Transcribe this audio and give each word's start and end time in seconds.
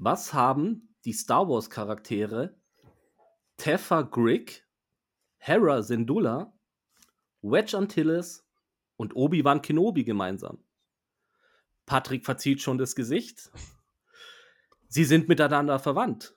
Was 0.00 0.32
haben 0.32 0.94
die 1.04 1.12
Star 1.12 1.48
Wars 1.48 1.70
Charaktere 1.70 2.54
Teffa 3.56 4.02
Grigg, 4.02 4.62
Hera 5.38 5.82
Syndulla, 5.82 6.56
Wedge 7.42 7.76
Antilles 7.76 8.46
und 8.96 9.16
Obi-Wan 9.16 9.60
Kenobi 9.60 10.04
gemeinsam? 10.04 10.62
Patrick 11.84 12.24
verzieht 12.24 12.62
schon 12.62 12.78
das 12.78 12.94
Gesicht. 12.94 13.50
Sie 14.86 15.04
sind 15.04 15.26
miteinander 15.26 15.80
verwandt. 15.80 16.32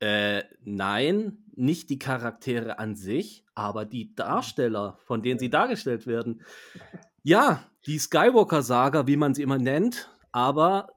Äh, 0.00 0.42
nein, 0.60 1.38
nicht 1.54 1.88
die 1.88 1.98
Charaktere 1.98 2.78
an 2.78 2.96
sich, 2.96 3.46
aber 3.54 3.86
die 3.86 4.14
Darsteller, 4.14 4.98
von 5.06 5.22
denen 5.22 5.38
sie 5.38 5.48
dargestellt 5.48 6.06
werden. 6.06 6.42
Ja, 7.22 7.64
die 7.86 7.98
Skywalker-Saga, 7.98 9.06
wie 9.06 9.16
man 9.16 9.32
sie 9.32 9.42
immer 9.42 9.56
nennt, 9.56 10.10
aber 10.32 10.93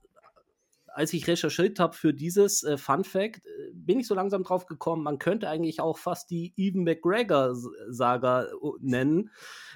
als 0.97 1.13
ich 1.13 1.27
recherchiert 1.27 1.79
habe 1.79 1.95
für 1.95 2.11
dieses 2.11 2.63
äh, 2.63 2.75
Fun 2.75 3.03
Fact, 3.03 3.45
äh, 3.45 3.71
bin 3.71 3.99
ich 3.99 4.07
so 4.07 4.15
langsam 4.15 4.41
drauf 4.41 4.65
gekommen, 4.65 5.03
man 5.03 5.19
könnte 5.19 5.47
eigentlich 5.47 5.79
auch 5.79 5.99
fast 5.99 6.31
die 6.31 6.55
Even 6.57 6.83
McGregor-Saga 6.85 8.45
äh, 8.45 8.47
nennen. 8.79 9.29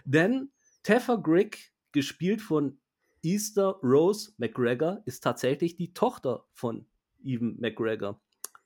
Denn 0.03 0.51
Teffa 0.81 1.17
Grigg, 1.17 1.57
gespielt 1.91 2.41
von 2.41 2.79
Easter 3.21 3.75
Rose 3.83 4.31
McGregor, 4.37 5.03
ist 5.05 5.23
tatsächlich 5.23 5.75
die 5.75 5.93
Tochter 5.93 6.45
von 6.53 6.87
Even 7.23 7.55
McGregor. 7.59 8.19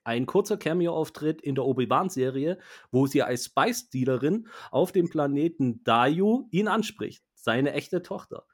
Ein 0.06 0.26
kurzer 0.26 0.56
Cameo-Auftritt 0.56 1.42
in 1.42 1.56
der 1.56 1.66
Obi-Wan-Serie, 1.66 2.58
wo 2.90 3.06
sie 3.06 3.22
als 3.22 3.46
Spice-Dealerin 3.48 4.48
auf 4.72 4.94
dem 4.94 5.10
Planeten 5.10 5.84
Dayu 5.84 6.48
ihn 6.52 6.70
anspricht. 6.70 7.22
Seine 7.34 7.74
echte 7.74 8.02
Tochter. 8.02 8.46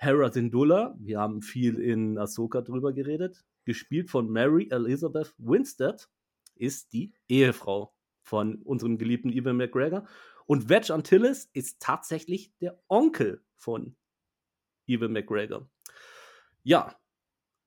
Hera 0.00 0.30
Syndulla, 0.30 0.94
wir 1.00 1.18
haben 1.18 1.42
viel 1.42 1.80
in 1.80 2.18
Ahsoka 2.18 2.60
drüber 2.60 2.92
geredet, 2.92 3.44
gespielt 3.64 4.10
von 4.10 4.30
Mary 4.30 4.68
Elizabeth 4.70 5.34
Winstead, 5.38 6.08
ist 6.54 6.92
die 6.92 7.12
Ehefrau 7.28 7.92
von 8.22 8.62
unserem 8.62 8.96
geliebten 8.96 9.30
Evan 9.30 9.56
McGregor. 9.56 10.06
Und 10.46 10.68
Wedge 10.68 10.94
Antilles 10.94 11.50
ist 11.52 11.80
tatsächlich 11.80 12.52
der 12.60 12.80
Onkel 12.88 13.42
von 13.56 13.96
Evan 14.86 15.12
McGregor. 15.12 15.68
Ja, 16.62 16.94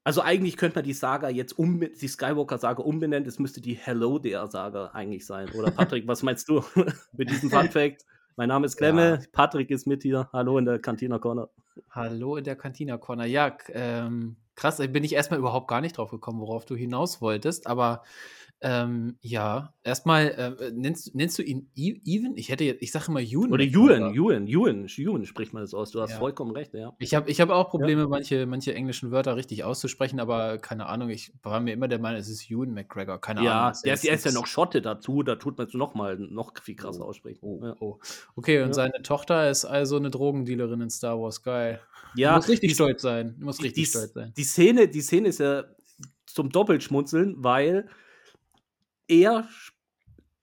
also 0.05 0.21
eigentlich 0.21 0.55
könnte 0.55 0.77
man 0.77 0.85
die 0.85 0.93
Saga 0.93 1.29
jetzt 1.29 1.59
um 1.59 1.81
die 1.81 2.07
Skywalker-Saga 2.07 2.81
umbenennen. 2.81 3.27
Es 3.27 3.39
müsste 3.39 3.59
die 3.59 3.73
Hello 3.73 4.19
There-Saga 4.19 4.91
eigentlich 4.93 5.25
sein. 5.25 5.51
Oder 5.51 5.69
Patrick, 5.71 6.07
was 6.07 6.23
meinst 6.23 6.47
du 6.47 6.63
mit 7.11 7.29
diesem 7.29 7.49
Fun 7.49 7.69
Fact? 7.69 8.05
Mein 8.37 8.47
Name 8.47 8.65
ist 8.65 8.77
Klemme, 8.77 9.19
ja. 9.21 9.27
Patrick 9.33 9.69
ist 9.69 9.85
mit 9.85 10.01
hier. 10.03 10.29
Hallo 10.31 10.57
in 10.57 10.65
der 10.65 10.79
Cantina 10.79 11.19
Corner. 11.19 11.49
Hallo 11.89 12.37
in 12.37 12.43
der 12.43 12.55
Cantina 12.55 12.97
Corner. 12.97 13.25
Ja, 13.25 13.55
ähm, 13.69 14.37
krass, 14.55 14.77
bin 14.77 15.03
ich 15.03 15.13
erstmal 15.13 15.39
überhaupt 15.39 15.67
gar 15.67 15.81
nicht 15.81 15.97
drauf 15.97 16.11
gekommen, 16.11 16.39
worauf 16.39 16.65
du 16.65 16.75
hinaus 16.75 17.21
wolltest, 17.21 17.67
aber 17.67 18.03
ähm, 18.61 19.17
ja, 19.21 19.73
erstmal 19.83 20.27
äh, 20.59 20.71
nennst, 20.71 21.15
nennst 21.15 21.37
du 21.39 21.43
ihn 21.43 21.69
e 21.75 21.99
Even? 22.05 22.37
Ich 22.37 22.49
hätte 22.49 22.63
jetzt, 22.63 22.81
ich 22.81 22.91
sage 22.91 23.05
immer 23.07 23.21
Ewan. 23.21 23.51
Oder 23.51 23.63
Ewan, 23.63 24.13
Ewan, 24.13 24.47
Ewan, 24.47 24.87
Ewan 24.87 25.25
spricht 25.25 25.53
man 25.53 25.63
das 25.63 25.73
aus. 25.73 25.91
Du 25.91 26.01
hast 26.01 26.11
ja. 26.11 26.17
vollkommen 26.17 26.51
recht, 26.51 26.73
ja. 26.73 26.95
Ich 26.99 27.15
habe 27.15 27.29
ich 27.29 27.41
hab 27.41 27.49
auch 27.49 27.69
Probleme, 27.69 28.01
ja. 28.01 28.07
manche, 28.07 28.45
manche 28.45 28.73
englischen 28.73 29.11
Wörter 29.11 29.35
richtig 29.35 29.63
auszusprechen, 29.63 30.19
aber 30.19 30.57
keine 30.57 30.87
Ahnung, 30.87 31.09
ich 31.09 31.33
war 31.43 31.59
mir 31.59 31.73
immer 31.73 31.87
der 31.87 31.99
Meinung, 31.99 32.19
es 32.19 32.29
ist 32.29 32.49
Ewan 32.49 32.73
McGregor, 32.73 33.19
keine 33.19 33.43
ja, 33.43 33.67
Ahnung. 33.67 33.79
Ja, 33.83 33.95
der 33.95 34.13
ist 34.13 34.25
ja 34.25 34.31
noch 34.31 34.47
Schotte 34.47 34.81
dazu, 34.81 35.23
da 35.23 35.35
tut 35.35 35.57
man 35.57 35.67
es 35.67 35.73
noch 35.73 35.95
mal 35.95 36.17
noch 36.17 36.53
viel 36.61 36.75
krasser 36.75 37.05
oh. 37.05 37.09
aussprechen. 37.09 37.39
Oh, 37.41 37.75
oh. 37.79 37.99
Okay, 38.35 38.61
und 38.61 38.73
seine 38.73 39.01
Tochter 39.03 39.49
ist 39.49 39.65
also 39.65 39.97
eine 39.97 40.11
Drogendealerin 40.11 40.81
in 40.81 40.89
Star 40.89 41.19
Wars, 41.19 41.41
geil. 41.41 41.81
Ja. 42.15 42.31
Du 42.31 42.35
musst 42.37 42.49
richtig 42.49 42.69
die, 42.69 42.75
stolz 42.75 43.01
sein. 43.01 43.35
Du 43.39 43.45
musst 43.45 43.63
richtig 43.63 43.85
die, 43.85 43.89
stolz 43.89 44.13
sein. 44.13 44.33
Die 44.35 44.43
Szene, 44.43 44.87
die 44.87 45.01
Szene 45.01 45.29
ist 45.29 45.39
ja 45.39 45.63
zum 46.25 46.49
Doppelschmunzeln, 46.49 47.35
weil 47.37 47.87
er, 49.11 49.47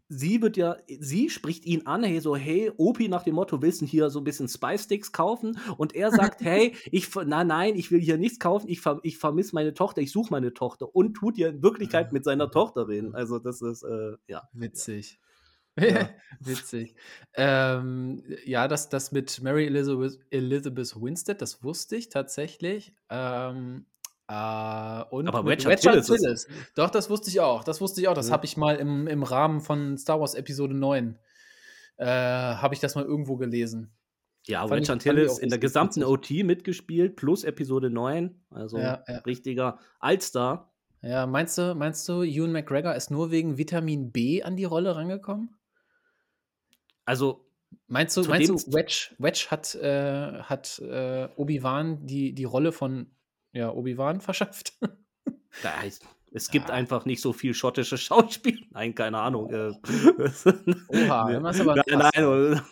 sie 0.09 0.41
wird 0.41 0.57
ja, 0.57 0.77
sie 1.01 1.31
spricht 1.31 1.65
ihn 1.65 1.87
an, 1.87 2.05
hey, 2.05 2.21
so, 2.21 2.37
hey, 2.37 2.71
Opi 2.77 3.09
nach 3.09 3.25
dem 3.25 3.35
Motto, 3.35 3.61
willst 3.63 3.81
du 3.81 3.87
hier 3.87 4.11
so 4.11 4.21
ein 4.21 4.25
bisschen 4.25 4.49
Spice 4.49 4.85
Sticks 4.85 5.13
kaufen? 5.13 5.59
Und 5.77 5.95
er 5.95 6.11
sagt, 6.11 6.41
hey, 6.43 6.75
ich, 6.91 7.15
nein, 7.15 7.47
nein, 7.47 7.75
ich 7.75 7.91
will 7.91 8.01
hier 8.01 8.19
nichts 8.19 8.39
kaufen, 8.39 8.69
ich, 8.69 8.83
ich 9.03 9.19
vermisse 9.19 9.55
meine 9.55 9.75
Tochter, 9.75 10.01
ich 10.01 10.13
suche 10.13 10.31
meine 10.31 10.55
Tochter 10.55 10.95
und 10.95 11.15
tut 11.15 11.39
ja 11.39 11.49
in 11.49 11.63
Wirklichkeit 11.63 12.13
mit 12.13 12.25
seiner 12.25 12.51
Tochter 12.51 12.89
reden. 12.89 13.15
Also, 13.15 13.39
das 13.39 13.63
ist, 13.63 13.83
äh, 13.83 14.17
ja. 14.27 14.49
Witzig. 14.53 15.19
Ja. 15.81 16.11
Witzig. 16.41 16.97
Ähm, 17.35 18.25
ja, 18.45 18.67
das, 18.67 18.89
das 18.89 19.13
mit 19.13 19.41
Mary 19.43 19.67
Elizabeth, 19.67 20.19
Elizabeth 20.31 21.01
Winstead, 21.01 21.41
das 21.41 21.63
wusste 21.63 21.95
ich 21.95 22.09
tatsächlich. 22.09 22.97
Ähm, 23.11 23.87
Uh, 24.31 25.05
und 25.09 25.27
Aber 25.27 25.47
Wedge 25.47 25.71
Antilles. 25.71 26.47
Doch, 26.75 26.91
das 26.91 27.09
wusste 27.09 27.31
ich 27.31 27.41
auch. 27.41 27.65
Das 27.65 27.81
wusste 27.81 28.03
ich 28.03 28.09
auch. 28.09 28.15
Das 28.15 28.29
ja. 28.29 28.33
habe 28.35 28.45
ich 28.45 28.59
mal 28.59 28.77
im, 28.77 29.07
im 29.07 29.23
Rahmen 29.23 29.63
von 29.63 29.97
Star 29.97 30.21
Wars 30.21 30.35
Episode 30.35 30.75
9 30.75 31.19
äh, 31.99 32.07
habe 32.07 32.75
ich 32.75 32.81
das 32.81 32.95
mal 32.95 33.05
irgendwo 33.05 33.37
gelesen. 33.37 33.91
Ja, 34.47 34.69
Wedge 34.71 34.93
Antilles 34.93 35.39
in 35.39 35.51
der 35.51 35.59
gesamten 35.59 36.03
OT 36.03 36.31
mitgespielt, 36.45 37.17
plus 37.17 37.45
Episode 37.45 37.91
9. 37.91 38.35
Also 38.51 38.79
ja, 38.79 39.03
ja. 39.07 39.19
richtiger 39.19 39.79
Allstar. 39.99 40.73
Ja, 41.03 41.27
meinst 41.27 41.59
du, 41.59 41.75
meinst 41.75 42.09
du, 42.09 42.23
Ewan 42.23 42.53
McGregor 42.53 42.95
ist 42.95 43.11
nur 43.11 43.31
wegen 43.31 43.59
Vitamin 43.59 44.11
B 44.11 44.43
an 44.43 44.57
die 44.57 44.65
Rolle 44.65 44.97
rangekommen? 44.97 45.57
Also 47.05 47.45
Meinst 47.87 48.17
du, 48.17 48.23
meinst 48.25 48.49
du 48.49 48.73
Wedge, 48.73 49.11
Wedge 49.19 49.47
hat, 49.51 49.75
äh, 49.75 50.41
hat 50.43 50.79
äh, 50.79 51.29
Obi-Wan 51.37 52.07
die, 52.07 52.35
die 52.35 52.45
Rolle 52.45 52.73
von 52.73 53.11
ja, 53.53 53.71
Obi-Wan 53.73 54.21
verschafft. 54.21 54.79
Da 55.63 55.77
heißt, 55.81 56.05
es 56.33 56.51
gibt 56.51 56.69
ja. 56.69 56.75
einfach 56.75 57.05
nicht 57.07 57.21
so 57.21 57.33
viel 57.33 57.55
schottische 57.55 57.97
Schauspiel. 57.97 58.61
Nein, 58.71 58.95
keine 58.95 59.19
Ahnung. 59.19 59.51
Äh. 59.51 59.71
Oha, 60.89 61.31
nee. 61.31 61.37
aber 61.37 61.83
nein, 61.87 62.13
nein, 62.15 62.63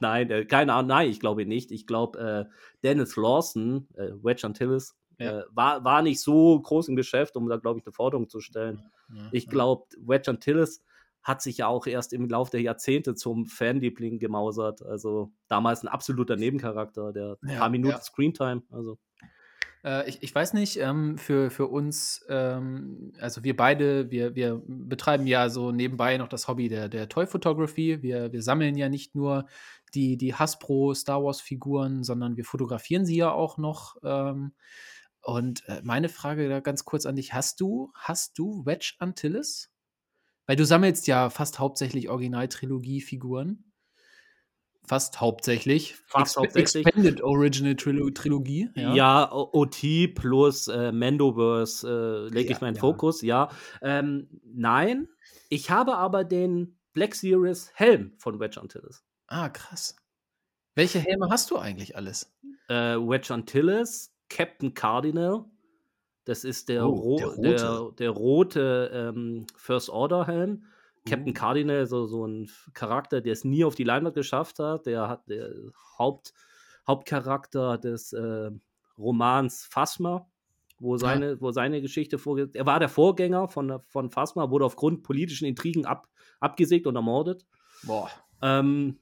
nein, 0.00 0.30
äh, 0.30 0.44
keine 0.46 0.72
Ahnung. 0.72 0.88
Nein, 0.88 1.10
ich 1.10 1.20
glaube 1.20 1.44
nicht. 1.44 1.70
Ich 1.70 1.86
glaube, 1.86 2.18
äh, 2.18 2.54
Dennis 2.82 3.16
Lawson, 3.16 3.88
äh, 3.94 4.10
Wedge 4.22 4.46
Antilles, 4.46 4.96
ja. 5.18 5.44
war, 5.52 5.84
war 5.84 6.02
nicht 6.02 6.20
so 6.20 6.58
groß 6.60 6.88
im 6.88 6.96
Geschäft, 6.96 7.36
um 7.36 7.48
da, 7.48 7.56
glaube 7.56 7.78
ich, 7.78 7.86
eine 7.86 7.92
Forderung 7.92 8.28
zu 8.28 8.40
stellen. 8.40 8.82
Ja, 9.14 9.28
ich 9.32 9.48
glaube, 9.48 9.84
Wedge 9.98 10.30
Antilles 10.30 10.82
hat 11.22 11.40
sich 11.40 11.58
ja 11.58 11.68
auch 11.68 11.86
erst 11.86 12.12
im 12.12 12.28
Laufe 12.28 12.50
der 12.50 12.62
Jahrzehnte 12.62 13.14
zum 13.14 13.46
Fanliebling 13.46 14.18
gemausert. 14.18 14.82
Also 14.82 15.32
damals 15.48 15.82
ein 15.82 15.88
absoluter 15.88 16.36
Nebencharakter, 16.36 17.12
der 17.12 17.36
paar 17.56 17.70
Minuten 17.70 18.00
Screentime. 18.00 18.62
Also. 18.70 18.98
Äh, 19.84 20.08
ich, 20.08 20.22
ich 20.22 20.34
weiß 20.34 20.54
nicht, 20.54 20.78
ähm, 20.78 21.18
für, 21.18 21.50
für 21.50 21.66
uns, 21.66 22.24
ähm, 22.28 23.12
also 23.20 23.44
wir 23.44 23.56
beide, 23.56 24.10
wir, 24.10 24.34
wir 24.34 24.62
betreiben 24.66 25.26
ja 25.26 25.48
so 25.48 25.70
nebenbei 25.70 26.16
noch 26.16 26.28
das 26.28 26.48
Hobby 26.48 26.68
der, 26.68 26.88
der 26.88 27.08
Toy 27.08 27.26
Photography. 27.26 28.02
Wir, 28.02 28.32
wir 28.32 28.42
sammeln 28.42 28.76
ja 28.76 28.88
nicht 28.88 29.14
nur 29.14 29.46
die, 29.94 30.16
die 30.16 30.34
Hasbro 30.34 30.94
Star 30.94 31.22
Wars 31.22 31.40
Figuren, 31.40 32.02
sondern 32.02 32.36
wir 32.36 32.44
fotografieren 32.44 33.04
sie 33.06 33.16
ja 33.16 33.30
auch 33.30 33.58
noch. 33.58 33.96
Ähm, 34.02 34.54
und 35.20 35.66
äh, 35.68 35.80
meine 35.84 36.08
Frage 36.08 36.48
da 36.48 36.60
ganz 36.60 36.84
kurz 36.84 37.06
an 37.06 37.16
dich: 37.16 37.34
Hast 37.34 37.60
du, 37.60 37.92
hast 37.94 38.38
du 38.38 38.64
Wedge 38.66 38.94
Antilles? 38.98 39.70
Weil 40.46 40.56
du 40.56 40.66
sammelst 40.66 41.06
ja 41.06 41.30
fast 41.30 41.58
hauptsächlich 41.58 42.10
Original-Trilogie-Figuren 42.10 43.64
fast 44.86 45.20
hauptsächlich. 45.20 45.96
Fast 46.06 46.36
Exp 46.36 46.40
hauptsächlich. 46.40 46.86
Expanded 46.86 47.22
Original 47.22 47.76
Trilo 47.76 48.10
Trilogie. 48.10 48.70
Ja, 48.74 48.94
ja 48.94 49.32
OT 49.32 50.14
plus 50.14 50.68
äh, 50.68 50.92
Mandoverse 50.92 52.28
äh, 52.30 52.32
lege 52.32 52.50
ja, 52.50 52.56
ich 52.56 52.60
meinen 52.60 52.76
ja. 52.76 52.80
Fokus, 52.80 53.22
ja. 53.22 53.48
Ähm, 53.82 54.28
nein, 54.44 55.08
ich 55.48 55.70
habe 55.70 55.96
aber 55.96 56.24
den 56.24 56.76
Black 56.92 57.14
Series 57.14 57.70
Helm 57.74 58.12
von 58.18 58.38
Wedge 58.40 58.60
Antilles. 58.60 59.04
Ah, 59.26 59.48
krass. 59.48 59.96
Welche 60.74 60.98
Helme 60.98 61.28
hast 61.30 61.50
du 61.50 61.58
eigentlich 61.58 61.96
alles? 61.96 62.32
Äh, 62.68 62.96
Wedge 62.96 63.32
Antilles, 63.32 64.14
Captain 64.28 64.74
Cardinal. 64.74 65.44
Das 66.24 66.44
ist 66.44 66.68
der, 66.68 66.86
oh, 66.86 66.94
ro 66.94 67.16
der 67.16 67.26
rote, 67.26 67.42
der, 67.42 67.90
der 67.98 68.10
rote 68.10 68.90
ähm, 68.92 69.46
First 69.56 69.90
Order 69.90 70.26
Helm. 70.26 70.64
Captain 71.06 71.30
mhm. 71.30 71.34
Cardinal, 71.34 71.86
so, 71.86 72.06
so 72.06 72.26
ein 72.26 72.50
Charakter, 72.72 73.20
der 73.20 73.32
es 73.32 73.44
nie 73.44 73.64
auf 73.64 73.74
die 73.74 73.84
Leinwand 73.84 74.14
geschafft 74.14 74.58
hat. 74.58 74.86
Der 74.86 75.08
hat 75.08 75.28
der 75.28 75.52
Haupt, 75.98 76.32
Hauptcharakter 76.86 77.78
des 77.78 78.12
äh, 78.12 78.50
Romans 78.98 79.66
Phasma, 79.70 80.26
wo 80.78 80.96
seine, 80.96 81.32
ja. 81.32 81.40
wo 81.40 81.50
seine 81.50 81.82
Geschichte 81.82 82.18
vorgeht. 82.18 82.56
Er 82.56 82.66
war 82.66 82.78
der 82.78 82.88
Vorgänger 82.88 83.48
von, 83.48 83.80
von 83.86 84.10
Phasma, 84.10 84.50
wurde 84.50 84.64
aufgrund 84.64 85.02
politischen 85.02 85.46
Intrigen 85.46 85.84
ab, 85.84 86.08
abgesägt 86.40 86.86
und 86.86 86.96
ermordet. 86.96 87.46
Boah. 87.82 88.10
Ähm, 88.40 88.98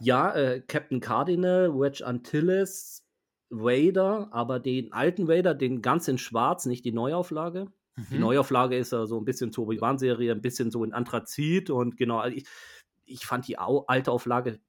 ja, 0.00 0.34
äh, 0.34 0.60
Captain 0.60 1.00
Cardinal, 1.00 1.72
Wedge 1.78 2.06
Antilles, 2.06 3.06
Vader, 3.50 4.28
aber 4.32 4.60
den 4.60 4.92
alten 4.92 5.28
Vader, 5.28 5.54
den 5.54 5.82
ganz 5.82 6.08
in 6.08 6.18
Schwarz, 6.18 6.66
nicht 6.66 6.84
die 6.84 6.92
Neuauflage. 6.92 7.70
Mhm. 7.96 8.06
Die 8.10 8.18
Neuauflage 8.18 8.76
ist 8.76 8.92
ja 8.92 9.06
so 9.06 9.18
ein 9.18 9.24
bisschen 9.24 9.52
zur 9.52 9.64
Obi-Wan-Serie, 9.64 10.32
ein 10.32 10.40
bisschen 10.42 10.70
so 10.70 10.82
in 10.84 10.92
Anthrazit 10.92 11.70
und 11.70 11.96
genau, 11.96 12.18
also 12.18 12.36
ich, 12.36 12.46
ich 13.04 13.24
fand 13.26 13.46
die 13.48 13.58
alte 13.58 14.10
Auflage 14.10 14.60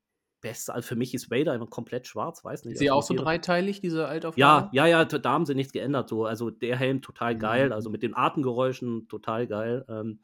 beste, 0.42 0.74
also 0.75 0.86
für 0.88 0.95
mich 0.95 1.13
ist 1.16 1.31
Vader 1.31 1.56
immer 1.56 1.66
komplett 1.66 2.06
schwarz, 2.06 2.44
weiß 2.44 2.66
nicht. 2.66 2.74
Ist 2.74 2.80
sie 2.80 2.89
also 2.92 3.00
auch 3.00 3.04
so 3.04 3.13
dreiteilig, 3.16 3.80
diese 3.81 4.07
Altauflage? 4.07 4.69
Ja, 4.75 4.86
ja, 4.86 4.86
ja, 4.86 5.06
da 5.06 5.31
haben 5.31 5.45
sie 5.48 5.56
nichts 5.56 5.74
geändert. 5.74 6.07
So. 6.10 6.25
Also 6.25 6.51
der 6.51 6.75
Helm 6.77 7.01
total 7.01 7.36
geil, 7.38 7.68
Mhm. 7.68 7.72
also 7.74 7.89
mit 7.89 8.04
den 8.04 8.16
Atemgeräuschen 8.16 9.07
total 9.07 9.48
geil. 9.48 9.86
Ähm, 9.89 10.19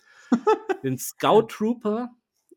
den 0.83 0.97
Scout 0.99 1.47
Trooper, 1.49 2.09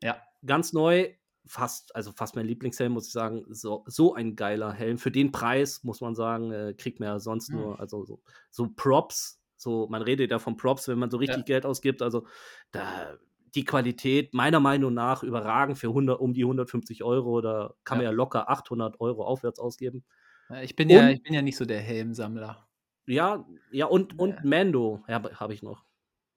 Ja. 0.03 0.17
ganz 0.45 0.73
neu, 0.73 1.09
fast, 1.47 1.95
also 1.95 2.11
fast 2.11 2.35
mein 2.35 2.45
Lieblingshelm, 2.45 2.91
muss 2.91 3.07
ich 3.07 3.13
sagen. 3.13 3.45
So, 3.49 3.83
so 3.87 4.13
ein 4.13 4.35
geiler 4.35 4.71
Helm. 4.73 4.97
Für 4.99 5.11
den 5.11 5.31
Preis, 5.31 5.83
muss 5.83 6.01
man 6.01 6.13
sagen, 6.13 6.51
äh, 6.51 6.73
kriegt 6.77 6.99
man 6.99 7.07
ja 7.09 7.19
sonst 7.19 7.49
Mhm. 7.51 7.57
nur, 7.57 7.79
also 7.79 8.03
so, 8.05 8.21
so 8.51 8.67
Props, 8.75 9.39
so, 9.57 9.87
man 9.89 10.01
redet 10.01 10.31
ja 10.31 10.39
von 10.39 10.57
Props, 10.57 10.87
wenn 10.87 10.99
man 10.99 11.09
so 11.11 11.17
richtig 11.17 11.37
Ja. 11.39 11.43
Geld 11.43 11.65
ausgibt. 11.65 12.01
Also 12.01 12.25
da 12.71 13.17
die 13.55 13.63
Qualität 13.65 14.33
meiner 14.33 14.59
Meinung 14.59 14.93
nach 14.93 15.23
überragend 15.23 15.77
für 15.77 15.87
100, 15.93 16.19
um 16.19 16.33
die 16.33 16.43
150 16.45 17.03
Euro. 17.03 17.41
Da 17.41 17.73
kann 17.85 17.97
man 17.99 18.05
Ja. 18.05 18.11
ja 18.11 18.15
locker 18.15 18.49
800 18.49 18.99
Euro 18.99 19.23
aufwärts 19.25 19.59
ausgeben. 19.59 20.03
Ja, 20.49 20.61
Ich 20.61 20.75
bin, 20.75 20.89
ja, 20.89 21.01
Und- 21.01 21.09
ich 21.09 21.23
bin 21.23 21.33
ja 21.33 21.41
nicht 21.41 21.57
so 21.57 21.65
der 21.65 21.79
Helmsammler. 21.79 22.67
Ja, 23.07 23.45
ja, 23.71 23.85
und, 23.85 24.19
und 24.19 24.31
Ja. 24.35 24.41
Mando 24.43 25.03
habe 25.07 25.35
hab 25.39 25.51
ich 25.51 25.63
noch. 25.63 25.85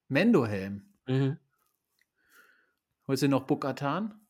Mendo-Helm. 0.09 0.83
Mhm. 1.09 1.39
Holst 3.09 3.23
du 3.23 3.29
noch 3.29 3.45
Bukatan? 3.47 4.21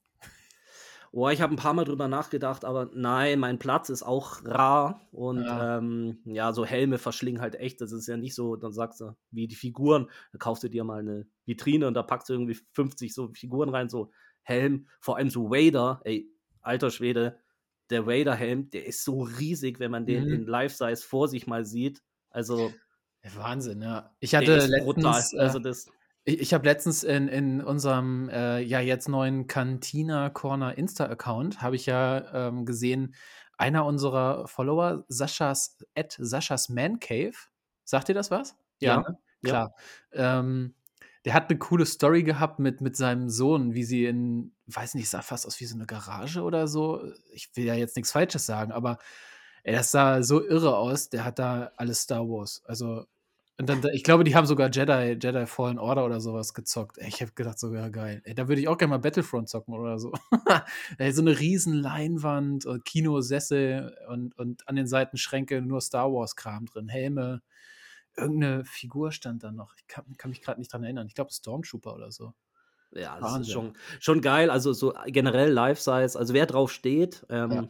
Oh, 1.13 1.29
ich 1.31 1.41
habe 1.41 1.55
ein 1.55 1.57
paar 1.57 1.75
Mal 1.75 1.85
drüber 1.85 2.09
nachgedacht, 2.09 2.65
aber 2.65 2.91
nein, 2.95 3.39
mein 3.41 3.59
Platz 3.59 3.89
ist 3.89 4.03
auch 4.03 4.45
rar 4.45 5.09
und 5.11 5.49
Ja. 5.49 5.59
ähm, 5.59 6.19
ja, 6.27 6.53
so 6.53 6.65
Helme 6.67 6.99
verschlingen 6.99 7.41
halt 7.41 7.55
echt. 7.57 7.81
Das 7.81 7.93
ist 7.93 8.07
ja 8.09 8.17
nicht 8.17 8.35
so, 8.35 8.57
dann 8.57 8.73
sagst 8.73 9.01
du, 9.01 9.17
wie 9.31 9.49
die 9.49 9.55
Figuren, 9.57 10.11
da 10.33 10.39
kaufst 10.39 10.63
du 10.65 10.69
dir 10.69 10.85
mal 10.85 11.01
eine 11.01 11.27
Vitrine 11.47 11.87
und 11.87 11.95
da 11.95 12.03
packst 12.03 12.29
du 12.29 12.35
irgendwie 12.35 12.59
50 12.73 13.15
so 13.15 13.33
Figuren 13.35 13.71
rein, 13.71 13.89
so 13.89 14.11
Helm, 14.43 14.89
vor 15.01 15.17
allem 15.17 15.31
so 15.31 15.51
Vader, 15.51 16.01
ey, 16.05 16.31
alter 16.61 16.91
Schwede, 16.91 17.41
der 17.91 18.07
Vader-Helm, 18.07 18.71
der 18.71 18.87
ist 18.87 19.03
so 19.05 19.23
riesig, 19.23 19.81
wenn 19.81 19.91
man 19.91 20.05
den 20.07 20.27
Mhm. 20.27 20.29
in 20.29 20.47
Life-Size 20.47 21.03
vor 21.07 21.29
sich 21.29 21.47
mal 21.47 21.65
sieht. 21.65 22.03
Also, 22.31 22.81
Wahnsinn, 23.35 23.83
ja. 23.83 24.17
Ich 24.21 24.35
hatte 24.35 24.67
ist 24.67 24.77
brutal. 24.77 25.25
letztens, 25.25 25.33
äh, 25.33 25.39
Also, 25.39 25.59
das, 25.59 25.93
ich, 26.25 26.41
ich 26.41 26.55
habe 26.55 26.67
letztens 26.67 27.05
in, 27.05 27.29
in 27.29 27.63
unserem 27.63 28.29
äh, 28.29 28.61
ja 28.61 28.81
jetzt 28.81 29.09
neuen 29.09 29.47
Cantina 29.47 30.31
Corner 30.31 30.77
Insta-Account 30.77 31.63
habe 31.63 31.77
ich 31.77 31.87
ja 31.87 32.49
ähm, 32.49 32.65
gesehen, 32.67 33.15
einer 33.57 33.85
unserer 33.85 34.47
Follower, 34.47 35.05
Saschas, 35.09 35.79
at 35.97 36.17
Saschas 36.19 36.69
Man 36.69 37.01
Cave, 37.01 37.35
sagt 37.85 38.09
dir 38.09 38.15
das 38.15 38.31
was? 38.31 38.57
Ja, 38.81 38.99
ne? 38.99 39.19
ja. 39.43 39.51
klar. 39.51 39.75
Ähm, 40.13 40.75
der 41.25 41.35
hat 41.35 41.51
eine 41.51 41.59
coole 41.59 41.85
Story 41.85 42.23
gehabt 42.23 42.61
mit, 42.61 42.81
mit 42.81 42.97
seinem 42.97 43.29
Sohn, 43.29 43.75
wie 43.75 43.85
sie 43.85 44.07
in, 44.07 44.55
weiß 44.67 44.95
nicht, 44.95 45.11
sah 45.11 45.23
fast 45.23 45.47
aus 45.47 45.61
wie 45.61 45.67
so 45.67 45.75
eine 45.75 45.87
Garage 45.87 46.43
oder 46.43 46.69
so. 46.69 47.13
Ich 47.33 47.51
will 47.55 47.65
ja 47.65 47.75
jetzt 47.75 47.97
nichts 47.97 48.13
Falsches 48.13 48.47
sagen, 48.47 48.73
aber 48.73 48.99
ey, 49.65 49.75
das 49.75 49.91
sah 49.91 50.23
so 50.23 50.47
irre 50.47 50.77
aus. 50.77 51.11
Der 51.11 51.25
hat 51.25 51.39
da 51.39 51.73
alles 51.77 52.03
Star 52.03 52.29
Wars. 52.29 52.63
Also, 52.65 53.07
und 53.59 53.69
dann, 53.69 53.83
ich 53.93 54.05
glaube, 54.05 54.23
die 54.23 54.37
haben 54.37 54.47
sogar 54.47 54.71
Jedi, 54.71 55.19
Jedi 55.21 55.47
Fallen 55.47 55.79
Order 55.79 56.05
oder 56.05 56.21
sowas 56.21 56.55
gezockt. 56.55 56.99
Ey, 56.99 57.09
ich 57.09 57.21
habe 57.21 57.33
gedacht, 57.33 57.59
so 57.59 57.75
ja 57.75 57.89
geil. 57.89 58.23
Ey, 58.25 58.35
da 58.35 58.47
würde 58.49 58.61
ich 58.61 58.69
auch 58.69 58.79
gerne 58.79 58.91
mal 58.91 58.99
Battlefront 58.99 59.49
zocken 59.49 59.75
oder 59.75 59.99
so. 59.99 60.13
ey, 60.99 61.11
so 61.13 61.23
eine 61.23 61.39
riesen 61.39 61.75
Leinwand, 61.75 62.67
und 62.67 62.85
Kinosessel 62.85 63.97
und, 64.09 64.39
und 64.39 64.69
an 64.69 64.77
den 64.77 64.87
Seiten 64.87 65.17
Schränke 65.17 65.61
nur 65.61 65.81
Star 65.81 66.13
Wars 66.13 66.37
Kram 66.37 66.67
drin, 66.67 66.89
Helme. 66.89 67.43
Irgendeine 68.17 68.65
Figur 68.65 69.11
stand 69.11 69.43
da 69.43 69.51
noch. 69.51 69.75
Ich 69.77 69.87
kann, 69.89 70.05
kann 70.17 70.31
mich 70.31 70.41
gerade 70.41 70.61
nicht 70.61 70.73
dran 70.73 70.85
erinnern. 70.85 71.09
Ich 71.09 71.15
glaube 71.15 71.33
Stormtrooper 71.33 71.95
oder 71.95 72.13
so. 72.13 72.35
Ja, 72.93 73.19
das 73.19 73.29
ist 73.29 73.35
Wahnsinn. 73.35 73.53
schon, 73.53 73.73
schon 73.99 74.21
geil. 74.21 74.51
Also 74.51 74.73
so 74.73 74.95
generell 75.07 75.51
Life-Size. 75.51 76.17
Also 76.19 76.33
wer 76.33 76.47
drauf 76.47 76.71
steht, 76.73 77.27
ähm, 77.29 77.51
Ja. 77.51 77.69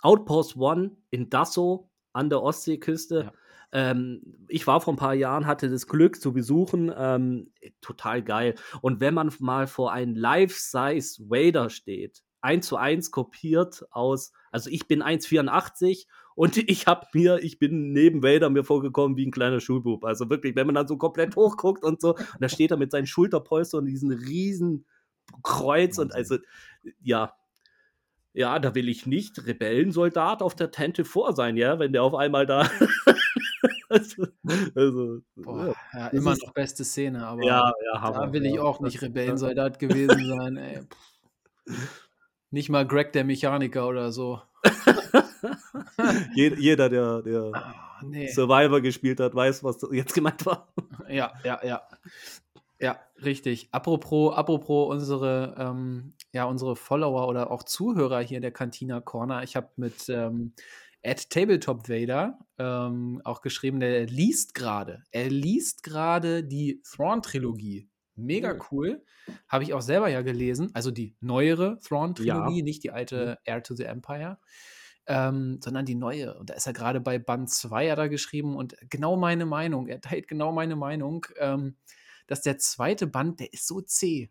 Outpost 0.00 0.56
One 0.56 0.92
in 1.10 1.30
Dasso 1.30 1.90
an 2.12 2.30
der 2.30 2.42
Ostseeküste. 2.42 3.32
Ähm, 3.76 4.22
ich 4.48 4.66
war 4.66 4.80
vor 4.80 4.94
ein 4.94 4.96
paar 4.96 5.12
Jahren, 5.12 5.46
hatte 5.46 5.68
das 5.68 5.86
Glück 5.86 6.18
zu 6.18 6.32
besuchen. 6.32 6.90
Ähm, 6.96 7.52
total 7.82 8.22
geil. 8.22 8.54
Und 8.80 9.00
wenn 9.00 9.12
man 9.12 9.30
mal 9.38 9.66
vor 9.66 9.92
einem 9.92 10.16
Life-Size 10.16 11.28
Vader 11.28 11.68
steht, 11.68 12.22
eins 12.40 12.68
zu 12.68 12.78
eins 12.78 13.10
kopiert 13.10 13.84
aus, 13.90 14.32
also 14.50 14.70
ich 14.70 14.88
bin 14.88 15.02
1,84 15.02 16.06
und 16.34 16.56
ich 16.70 16.86
habe 16.86 17.06
mir, 17.12 17.40
ich 17.42 17.58
bin 17.58 17.92
neben 17.92 18.22
Vader 18.22 18.48
mir 18.48 18.64
vorgekommen 18.64 19.18
wie 19.18 19.26
ein 19.26 19.30
kleiner 19.30 19.60
Schulbub. 19.60 20.06
Also 20.06 20.30
wirklich, 20.30 20.56
wenn 20.56 20.64
man 20.64 20.74
dann 20.74 20.88
so 20.88 20.96
komplett 20.96 21.36
hochguckt 21.36 21.84
und 21.84 22.00
so, 22.00 22.14
und 22.14 22.40
da 22.40 22.48
steht 22.48 22.70
er 22.70 22.78
mit 22.78 22.90
seinen 22.90 23.06
Schulterpolstern 23.06 23.80
und 23.80 23.86
diesen 23.86 24.10
riesen 24.10 24.86
Kreuz 25.42 25.98
und 25.98 26.14
also, 26.14 26.38
ja. 27.02 27.34
Ja, 28.32 28.58
da 28.58 28.74
will 28.74 28.88
ich 28.88 29.06
nicht 29.06 29.46
Rebellensoldat 29.46 30.42
auf 30.42 30.54
der 30.54 30.70
Tente 30.70 31.04
vor 31.04 31.34
sein, 31.34 31.56
ja, 31.58 31.78
wenn 31.78 31.92
der 31.92 32.02
auf 32.02 32.14
einmal 32.14 32.46
da. 32.46 32.70
also, 33.88 34.26
also, 34.74 35.20
Boah, 35.36 35.74
ja, 35.92 36.04
Das 36.10 36.12
immer 36.12 36.34
noch 36.36 36.52
beste 36.52 36.84
Szene, 36.84 37.26
aber 37.26 37.42
ja, 37.42 37.72
ja, 37.92 38.00
Hammer. 38.00 38.26
da 38.26 38.32
will 38.32 38.46
ich 38.46 38.54
ja. 38.54 38.62
auch 38.62 38.80
nicht 38.80 39.00
Rebellensoldat 39.02 39.78
gewesen 39.78 40.26
sein. 40.26 40.56
Ey. 40.56 40.80
Nicht 42.50 42.68
mal 42.68 42.86
Greg 42.86 43.12
der 43.12 43.24
Mechaniker 43.24 43.88
oder 43.88 44.12
so. 44.12 44.40
Jeder, 46.34 46.56
jeder, 46.58 46.88
der, 46.88 47.22
der 47.22 47.50
Ah, 47.54 48.00
nee. 48.02 48.28
Survivor 48.28 48.80
gespielt 48.80 49.20
hat, 49.20 49.34
weiß, 49.34 49.62
was 49.64 49.78
jetzt 49.92 50.14
gemeint 50.14 50.44
war. 50.46 50.72
Ja, 51.08 51.32
ja, 51.44 51.60
ja. 51.64 51.82
Ja, 52.78 52.98
richtig. 53.24 53.68
Apropos, 53.72 54.34
apropos 54.36 54.90
unsere, 54.90 55.54
ähm, 55.58 56.12
ja, 56.32 56.44
unsere 56.44 56.76
Follower 56.76 57.26
oder 57.26 57.50
auch 57.50 57.62
Zuhörer 57.62 58.20
hier 58.20 58.40
der 58.40 58.52
Cantina 58.52 59.00
Corner. 59.00 59.42
Ich 59.42 59.56
habe 59.56 59.68
mit 59.76 60.08
ähm, 60.08 60.52
at 61.06 61.30
Tabletop 61.30 61.88
Vader 61.88 62.38
ähm, 62.58 63.20
auch 63.24 63.40
geschrieben, 63.42 63.80
der 63.80 64.06
liest 64.06 64.54
gerade. 64.54 65.02
Er 65.10 65.30
liest 65.30 65.82
gerade 65.82 66.42
die 66.44 66.82
Thrawn-Trilogie. 66.82 67.88
Mega 68.16 68.54
Mhm. 68.54 68.62
cool. 68.70 69.04
Habe 69.48 69.64
ich 69.64 69.74
auch 69.74 69.82
selber 69.82 70.08
ja 70.08 70.22
gelesen. 70.22 70.70
Also 70.74 70.90
die 70.90 71.14
neuere 71.20 71.78
Thrawn-Trilogie, 71.80 72.58
Ja. 72.58 72.64
nicht 72.64 72.82
die 72.82 72.90
alte 72.90 73.38
Heir 73.44 73.62
to 73.62 73.74
the 73.74 73.84
Empire. 73.84 74.38
Ähm, 75.08 75.60
sondern 75.62 75.84
die 75.86 75.94
neue. 75.94 76.36
Und 76.36 76.50
da 76.50 76.54
ist 76.54 76.66
er 76.66 76.72
gerade 76.72 77.00
bei 77.00 77.18
Band 77.20 77.48
2 77.50 77.90
hat 77.92 77.98
er 77.98 78.08
geschrieben 78.08 78.56
und 78.56 78.76
genau 78.90 79.16
meine 79.16 79.46
Meinung, 79.46 79.86
er 79.86 80.00
teilt 80.00 80.26
genau 80.26 80.50
meine 80.50 80.74
Meinung, 80.74 81.26
ähm, 81.38 81.76
dass 82.26 82.42
der 82.42 82.58
zweite 82.58 83.06
Band, 83.06 83.38
der 83.38 83.52
ist 83.52 83.68
so 83.68 83.80
zäh. 83.80 84.30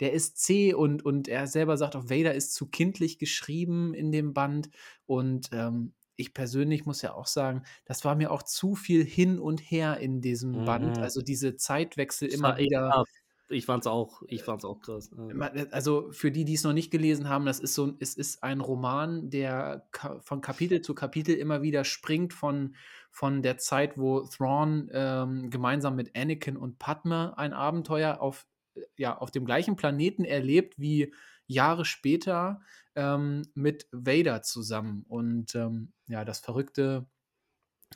Der 0.00 0.12
ist 0.12 0.38
zäh 0.38 0.74
und, 0.74 1.04
und 1.04 1.28
er 1.28 1.46
selber 1.46 1.76
sagt 1.76 1.94
auch, 1.94 2.10
Vader 2.10 2.34
ist 2.34 2.54
zu 2.54 2.66
kindlich 2.66 3.18
geschrieben 3.20 3.94
in 3.94 4.10
dem 4.10 4.34
Band. 4.34 4.68
Und 5.06 5.50
ähm, 5.52 5.92
ich 6.16 6.34
persönlich 6.34 6.86
muss 6.86 7.02
ja 7.02 7.14
auch 7.14 7.26
sagen, 7.26 7.62
das 7.84 8.04
war 8.04 8.14
mir 8.14 8.30
auch 8.32 8.42
zu 8.42 8.74
viel 8.74 9.04
hin 9.04 9.38
und 9.38 9.60
her 9.60 9.98
in 9.98 10.20
diesem 10.20 10.64
Band. 10.64 10.96
Mhm. 10.96 11.02
Also 11.02 11.20
diese 11.22 11.56
Zeitwechsel 11.56 12.28
immer 12.28 12.58
echt 12.58 12.70
wieder. 12.70 13.04
Ich 13.48 13.64
fand's 13.64 13.86
auch, 13.86 14.22
ich 14.26 14.42
fand's 14.42 14.64
auch 14.64 14.80
krass. 14.80 15.08
Ma- 15.12 15.52
Also 15.70 16.10
für 16.10 16.32
die, 16.32 16.44
die 16.44 16.54
es 16.54 16.64
noch 16.64 16.72
nicht 16.72 16.90
gelesen 16.90 17.28
haben, 17.28 17.46
das 17.46 17.60
ist 17.60 17.74
so, 17.74 17.86
ein- 17.86 17.96
es 18.00 18.14
ist 18.16 18.42
ein 18.42 18.60
Roman, 18.60 19.30
der 19.30 19.86
von 20.22 20.40
Kapitel 20.40 20.80
zu 20.80 20.94
Kapitel 20.96 21.34
immer 21.36 21.62
wieder 21.62 21.84
springt 21.84 22.32
von, 22.32 22.74
von 23.12 23.42
der 23.42 23.56
Zeit, 23.58 23.96
wo 23.96 24.22
Thrawn 24.22 24.90
ähm, 24.92 25.48
gemeinsam 25.50 25.94
mit 25.94 26.16
Anakin 26.16 26.56
und 26.56 26.80
Padme 26.80 27.38
ein 27.38 27.52
Abenteuer 27.52 28.20
auf, 28.20 28.46
äh, 28.74 28.80
ja, 28.96 29.16
auf 29.16 29.30
dem 29.30 29.44
gleichen 29.44 29.76
Planeten 29.76 30.24
erlebt 30.24 30.74
wie 30.78 31.14
Jahre 31.46 31.84
später 31.84 32.60
ähm, 32.94 33.42
mit 33.54 33.86
Vader 33.92 34.42
zusammen. 34.42 35.04
Und 35.08 35.54
ähm, 35.54 35.92
ja, 36.06 36.24
das 36.24 36.40
Verrückte, 36.40 37.06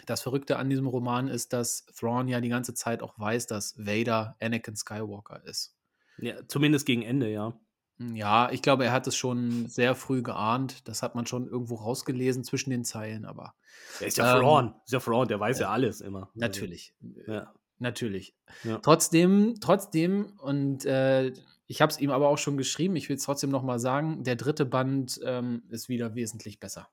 das 0.06 0.22
Verrückte 0.22 0.56
an 0.58 0.70
diesem 0.70 0.86
Roman 0.86 1.28
ist, 1.28 1.52
dass 1.52 1.84
Thrawn 1.98 2.28
ja 2.28 2.40
die 2.40 2.48
ganze 2.48 2.74
Zeit 2.74 3.02
auch 3.02 3.18
weiß, 3.18 3.46
dass 3.46 3.76
Vader 3.78 4.36
Anakin 4.40 4.76
Skywalker 4.76 5.42
ist. 5.44 5.74
ja. 6.18 6.36
Zumindest 6.48 6.86
gegen 6.86 7.02
Ende, 7.02 7.30
ja. 7.30 7.58
Hm, 7.98 8.14
Ja, 8.16 8.50
ich 8.52 8.62
glaube, 8.62 8.84
er 8.84 8.92
hat 8.92 9.06
es 9.06 9.16
schon 9.16 9.68
sehr 9.68 9.94
früh 9.94 10.22
geahnt. 10.22 10.86
Das 10.88 11.02
hat 11.02 11.14
man 11.14 11.26
schon 11.26 11.46
irgendwo 11.48 11.74
rausgelesen 11.76 12.44
zwischen 12.44 12.70
den 12.70 12.84
Zeilen, 12.84 13.24
aber 13.24 13.54
Der 14.00 14.08
ist 14.08 14.16
ja 14.18 14.34
Ähm, 14.36 14.40
Thrawn. 14.40 14.74
Ist 14.84 14.92
ja 14.92 15.00
Thrawn, 15.00 15.28
der 15.28 15.40
weiß 15.40 15.58
ja 15.58 15.70
alles 15.70 16.00
immer. 16.00 16.28
Also, 16.28 16.38
natürlich. 16.40 16.94
Ja. 17.26 17.52
Natürlich. 17.82 18.36
Ja. 18.62 18.78
Trotzdem, 18.78 19.54
trotzdem, 19.60 20.34
und 20.38 20.84
äh, 20.84 21.32
ich 21.70 21.80
habe 21.80 21.92
es 21.92 22.00
ihm 22.00 22.10
aber 22.10 22.28
auch 22.28 22.36
schon 22.36 22.56
geschrieben, 22.56 22.96
ich 22.96 23.08
will 23.08 23.14
es 23.14 23.22
trotzdem 23.22 23.50
nochmal 23.50 23.78
sagen, 23.78 24.24
der 24.24 24.34
dritte 24.34 24.66
Band 24.66 25.20
ähm, 25.22 25.62
ist 25.68 25.88
wieder 25.88 26.16
wesentlich 26.16 26.58
besser. 26.58 26.88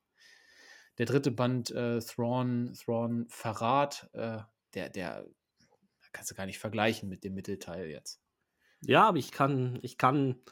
Der 0.99 1.07
dritte 1.07 1.31
Band, 1.31 1.71
äh, 1.71 1.99
Thrawn, 1.99 2.73
Thrawn 2.75 3.25
Verrat, 3.27 4.07
äh, 4.13 4.37
der, 4.75 4.89
der 4.89 5.25
kannst 6.11 6.29
du 6.29 6.35
gar 6.35 6.45
nicht 6.45 6.59
vergleichen 6.59 7.09
mit 7.09 7.23
dem 7.23 7.33
Mittelteil 7.33 7.87
jetzt. 7.87 8.21
Ja, 8.81 9.07
aber 9.07 9.17
ich 9.17 9.31
kann, 9.31 9.79
ich 9.81 9.97
kann 9.97 10.43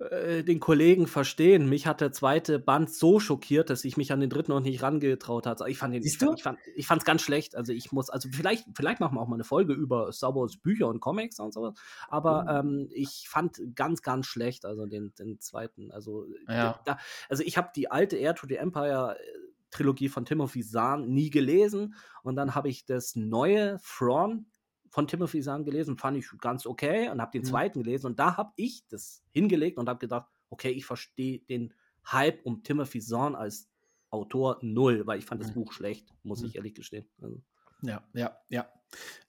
äh, 0.00 0.42
den 0.42 0.60
Kollegen 0.60 1.06
verstehen. 1.06 1.68
Mich 1.68 1.86
hat 1.86 2.00
der 2.00 2.10
zweite 2.10 2.58
Band 2.58 2.90
so 2.90 3.20
schockiert, 3.20 3.68
dass 3.68 3.84
ich 3.84 3.98
mich 3.98 4.12
an 4.12 4.20
den 4.20 4.30
dritten 4.30 4.50
noch 4.50 4.60
nicht 4.60 4.82
rangetraut. 4.82 5.46
Also 5.46 5.66
ich 5.66 5.76
fand 5.76 5.94
den, 5.94 6.02
ich, 6.02 6.16
fand, 6.16 6.38
ich, 6.38 6.42
fand, 6.42 6.58
ich 6.74 6.86
fand's 6.86 7.04
ganz 7.04 7.20
schlecht. 7.20 7.54
Also 7.54 7.74
ich 7.74 7.92
muss, 7.92 8.08
also 8.08 8.30
vielleicht, 8.32 8.66
vielleicht 8.74 9.00
machen 9.00 9.16
wir 9.16 9.20
auch 9.20 9.28
mal 9.28 9.36
eine 9.36 9.44
Folge 9.44 9.74
über 9.74 10.10
Star 10.12 10.34
Wars 10.34 10.56
Bücher 10.56 10.88
und 10.88 11.00
Comics 11.00 11.38
und 11.38 11.52
sowas. 11.52 11.74
Aber 12.08 12.62
mhm. 12.62 12.70
ähm, 12.70 12.88
ich 12.92 13.26
fand 13.28 13.60
ganz, 13.74 14.00
ganz 14.00 14.26
schlecht, 14.26 14.64
also 14.64 14.86
den, 14.86 15.12
den 15.18 15.38
zweiten. 15.38 15.90
Also, 15.90 16.26
ja. 16.48 16.80
da, 16.86 16.98
also 17.28 17.42
ich 17.42 17.58
habe 17.58 17.68
die 17.76 17.90
alte 17.90 18.16
Air 18.16 18.34
to 18.34 18.46
the 18.46 18.56
Empire 18.56 19.16
äh, 19.18 19.22
Trilogie 19.70 20.08
von 20.08 20.24
Timothy 20.24 20.64
Zahn 20.64 21.08
nie 21.08 21.30
gelesen 21.30 21.94
und 22.22 22.36
dann 22.36 22.54
habe 22.54 22.68
ich 22.68 22.86
das 22.86 23.16
neue 23.16 23.78
Thrawn 23.84 24.46
von 24.90 25.06
Timothy 25.06 25.40
Zahn 25.40 25.64
gelesen, 25.64 25.96
fand 25.96 26.18
ich 26.18 26.26
ganz 26.38 26.66
okay 26.66 27.08
und 27.08 27.20
habe 27.20 27.32
den 27.32 27.42
mhm. 27.42 27.46
zweiten 27.46 27.82
gelesen 27.82 28.06
und 28.06 28.18
da 28.18 28.36
habe 28.36 28.52
ich 28.56 28.84
das 28.88 29.22
hingelegt 29.30 29.78
und 29.78 29.88
habe 29.88 30.00
gedacht, 30.00 30.28
okay, 30.50 30.70
ich 30.70 30.84
verstehe 30.84 31.38
den 31.38 31.72
Hype 32.06 32.44
um 32.44 32.62
Timothy 32.62 33.00
Zahn 33.00 33.34
als 33.34 33.68
Autor 34.10 34.58
null, 34.62 35.06
weil 35.06 35.20
ich 35.20 35.24
fand 35.24 35.40
das 35.40 35.50
mhm. 35.50 35.54
Buch 35.54 35.72
schlecht, 35.72 36.12
muss 36.24 36.40
mhm. 36.40 36.48
ich 36.48 36.56
ehrlich 36.56 36.74
gestehen. 36.74 37.08
Also. 37.22 37.40
Ja, 37.82 38.04
ja, 38.12 38.36
ja. 38.48 38.68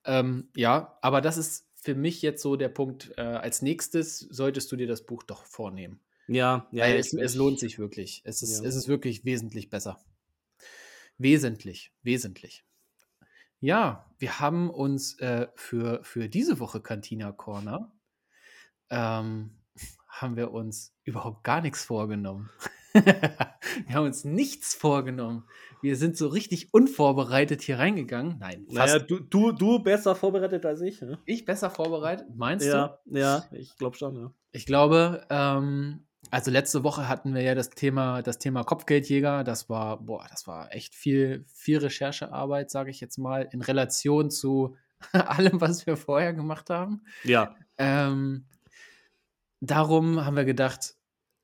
Ähm, 0.04 0.50
ja, 0.56 0.98
aber 1.02 1.22
das 1.22 1.38
ist 1.38 1.68
für 1.76 1.96
mich 1.96 2.22
jetzt 2.22 2.42
so 2.42 2.56
der 2.56 2.70
Punkt, 2.70 3.14
äh, 3.18 3.22
als 3.22 3.62
nächstes 3.62 4.20
solltest 4.20 4.72
du 4.72 4.76
dir 4.76 4.88
das 4.88 5.06
Buch 5.06 5.24
doch 5.24 5.46
vornehmen. 5.46 6.00
Ja, 6.28 6.68
ja. 6.72 6.86
Weil 6.86 6.98
es, 6.98 7.14
es 7.14 7.36
lohnt 7.36 7.60
sich 7.60 7.78
wirklich. 7.78 8.22
Es 8.24 8.42
ist, 8.42 8.62
ja. 8.62 8.68
es 8.68 8.76
ist 8.76 8.88
wirklich 8.88 9.26
wesentlich 9.26 9.70
besser. 9.70 10.00
Wesentlich, 11.18 11.92
wesentlich. 12.04 12.64
Ja, 13.62 14.12
wir 14.18 14.40
haben 14.40 14.72
uns 14.72 15.20
äh, 15.20 15.48
für, 15.56 16.04
für 16.04 16.28
diese 16.28 16.60
Woche 16.60 16.82
Cantina 16.82 17.32
Corner 17.32 17.92
ähm, 18.90 19.52
haben 20.08 20.36
wir 20.36 20.52
uns 20.52 20.96
überhaupt 21.04 21.44
gar 21.44 21.62
nichts 21.62 21.86
vorgenommen. 21.86 22.50
wir 22.94 23.94
haben 23.96 24.06
uns 24.06 24.26
nichts 24.26 24.74
vorgenommen. 24.74 25.48
Wir 25.82 25.96
sind 25.96 26.18
so 26.18 26.28
richtig 26.28 26.74
unvorbereitet 26.74 27.62
hier 27.62 27.78
reingegangen. 27.78 28.40
Nein, 28.40 28.66
fast. 28.74 28.94
Naja, 28.94 29.00
du, 29.00 29.20
du, 29.20 29.52
du 29.52 29.80
besser 29.80 30.16
vorbereitet 30.16 30.66
als 30.66 30.82
ich. 30.82 31.00
Ne? 31.02 31.20
Ich 31.26 31.46
besser 31.46 31.70
vorbereitet, 31.70 32.28
meinst 32.36 32.66
ja, 32.66 33.00
du? 33.06 33.20
Ja, 33.20 33.46
ich 33.52 33.78
glaube 33.78 33.96
schon, 33.96 34.16
ja. 34.16 34.34
Ich 34.54 34.66
glaube, 34.66 35.26
ähm, 35.30 36.08
also 36.30 36.52
letzte 36.52 36.84
Woche 36.84 37.08
hatten 37.08 37.34
wir 37.34 37.42
ja 37.42 37.56
das 37.56 37.72
Thema, 37.72 38.22
das 38.22 38.38
Thema 38.38 38.64
Kopfgeldjäger. 38.64 39.44
Das 39.44 39.70
war, 39.70 40.00
boah, 40.00 40.28
das 40.30 40.46
war 40.48 40.74
echt 40.74 40.94
viel, 40.94 41.46
viel 41.48 41.80
Recherchearbeit, 41.80 42.70
sage 42.70 42.92
ich 42.92 43.02
jetzt 43.02 43.18
mal, 43.18 43.50
in 43.52 43.62
Relation 43.62 44.30
zu 44.30 44.76
allem, 45.12 45.60
was 45.60 45.88
wir 45.88 45.98
vorher 45.98 46.34
gemacht 46.34 46.70
haben. 46.70 47.02
Ja. 47.24 47.56
Ähm, 47.78 48.46
darum 49.62 50.24
haben 50.24 50.36
wir 50.36 50.46
gedacht, 50.46 50.96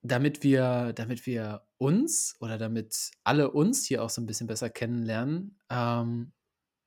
damit 0.04 0.44
wir, 0.44 0.94
damit 0.94 1.26
wir 1.26 1.66
uns 1.78 2.36
oder 2.40 2.58
damit 2.58 3.12
alle 3.24 3.52
uns 3.52 3.86
hier 3.86 4.04
auch 4.04 4.10
so 4.10 4.22
ein 4.22 4.28
bisschen 4.28 4.48
besser 4.48 4.70
kennenlernen, 4.70 5.60
ähm, 5.70 6.34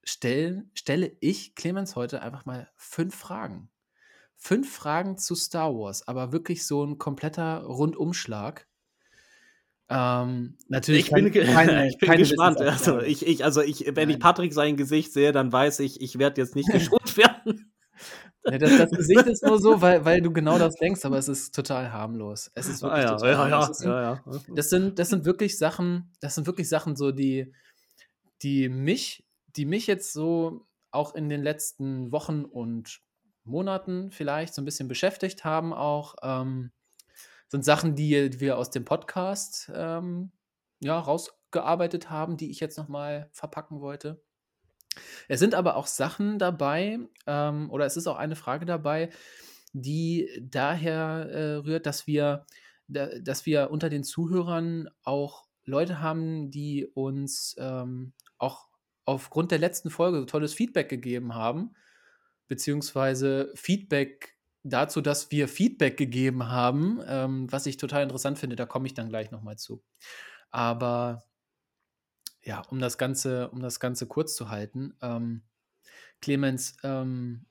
stellen, 0.05 0.71
stelle 0.75 1.17
ich 1.21 1.55
Clemens 1.55 1.97
heute 1.97 2.23
einfach 2.23 2.47
mal 2.47 2.71
fünf 2.77 3.15
Fragen 3.15 3.69
fünf 4.41 4.75
Fragen 4.75 5.19
zu 5.19 5.35
Star 5.35 5.73
Wars, 5.75 6.09
aber 6.09 6.33
wirklich 6.33 6.67
so 6.67 6.83
ein 6.83 6.99
kompletter 6.99 7.63
Rundumschlag. 7.63 8.67
Ähm, 9.91 10.57
natürlich 10.69 11.07
ich 11.07 11.13
bin, 11.13 11.31
keine, 11.31 11.89
ich 11.89 11.99
bin 11.99 12.17
gespannt. 12.17 12.61
Also 12.61 13.01
ich, 13.01 13.27
ich, 13.27 13.45
also 13.45 13.61
ich, 13.61 13.85
wenn 13.87 13.95
Nein. 13.95 14.11
ich 14.11 14.19
Patrick 14.19 14.55
sein 14.55 14.77
Gesicht 14.77 15.13
sehe, 15.13 15.33
dann 15.33 15.53
weiß 15.53 15.81
ich, 15.81 16.01
ich 16.01 16.19
werde 16.19 16.41
jetzt 16.41 16.57
nicht 16.57 16.69
geschont 16.73 17.17
werden. 17.17 17.73
Ja, 18.47 18.57
das, 18.57 18.79
das, 18.79 18.91
Gesicht 18.93 19.27
ist 19.27 19.45
nur 19.45 19.61
so, 19.61 19.83
weil, 19.83 20.03
weil 20.07 20.23
du 20.23 20.33
genau 20.33 20.59
das 20.59 20.75
denkst, 20.77 21.05
aber 21.05 21.19
es 21.19 21.29
ist 21.29 21.55
total 21.55 21.93
harmlos. 21.93 22.51
Es 22.55 22.69
ist 22.69 22.83
wirklich 22.83 23.05
ah, 23.05 23.11
ja, 23.11 23.17
total 23.17 23.33
ja, 23.33 23.49
ja, 23.49 23.67
das, 23.67 23.79
sind, 23.79 23.91
ja, 23.91 24.25
das, 24.55 24.71
sind, 24.71 24.99
das 24.99 25.09
sind 25.11 25.25
wirklich 25.27 25.59
Sachen, 25.59 26.11
das 26.21 26.37
sind 26.37 26.47
wirklich 26.47 26.69
Sachen 26.69 26.97
so, 26.97 27.13
die, 27.13 27.53
die 28.43 28.71
mich, 28.71 29.27
die 29.57 29.67
mich 29.67 29.87
jetzt 29.87 30.15
so 30.15 30.67
auch 30.91 31.15
in 31.15 31.29
den 31.29 31.43
letzten 31.43 32.11
Wochen 32.13 32.47
und 32.47 33.03
Monaten 33.45 34.11
vielleicht 34.11 34.55
so 34.55 34.63
ein 34.63 34.65
bisschen 34.65 34.89
beschäftigt 34.89 35.45
haben 35.45 35.73
auch. 35.73 36.15
Ähm, 36.23 36.73
sind 37.51 37.65
Sachen, 37.65 37.97
die 37.97 38.41
wir 38.41 38.57
aus 38.57 38.71
dem 38.71 38.85
Podcast 38.85 39.71
ähm, 39.75 40.31
ja, 40.79 40.99
rausgearbeitet 40.99 42.09
haben, 42.09 42.37
die 42.37 42.51
ich 42.51 42.61
jetzt 42.61 42.79
nochmal 42.79 43.29
verpacken 43.33 43.81
wollte. 43.81 44.23
Es 45.29 45.41
sind 45.41 45.55
aber 45.55 45.77
auch 45.77 45.87
Sachen 45.87 46.39
dabei, 46.39 47.01
ähm, 47.27 47.71
oder 47.71 47.87
es 47.87 47.97
ist 47.97 48.07
auch 48.07 48.17
eine 48.17 48.37
Frage 48.37 48.67
dabei, 48.67 49.11
die 49.73 50.29
daher 50.41 51.29
äh, 51.31 51.55
rührt, 51.57 51.87
dass 51.87 52.07
wir, 52.07 52.47
da, 52.87 53.09
dass 53.21 53.47
wir 53.47 53.71
unter 53.71 53.89
den 53.89 54.05
Zuhörern 54.05 54.89
auch 55.03 55.45
Leute 55.65 56.01
haben, 56.01 56.51
die 56.51 56.87
uns 56.87 57.57
ähm, 57.59 58.13
auch 58.39 58.69
aufgrund 59.05 59.51
der 59.51 59.59
letzten 59.59 59.91
Folge 59.91 60.21
so 60.21 60.25
tolles 60.25 60.55
Feedback 60.55 60.89
gegeben 60.89 61.35
haben 61.35 61.75
beziehungsweise 62.51 63.53
Feedback 63.55 64.37
dazu, 64.65 65.01
dass 65.01 65.31
wir 65.31 65.47
Feedback 65.47 65.97
gegeben 65.97 66.49
haben, 66.49 67.01
ähm, 67.07 67.51
was 67.51 67.65
ich 67.65 67.77
total 67.77 68.03
interessant 68.03 68.41
finde. 68.41 68.57
Da 68.57 68.67
komme 68.67 68.89
ich 68.89 68.95
dann 68.95 69.09
gleich 69.09 69.31
nochmal 69.31 69.57
zu. 69.57 69.85
Aber 70.51 71.23
ja, 72.43 72.61
um 72.63 72.81
das 72.81 72.99
Ganze, 72.99 73.49
um 73.51 73.63
das 73.63 73.79
Ganze 73.79 74.09
kurz 74.09 74.35
zu 74.35 74.51
halten, 74.51 74.97
ähm, 75.01 75.43
Clemens, 76.21 76.77
ähm, 76.83 77.47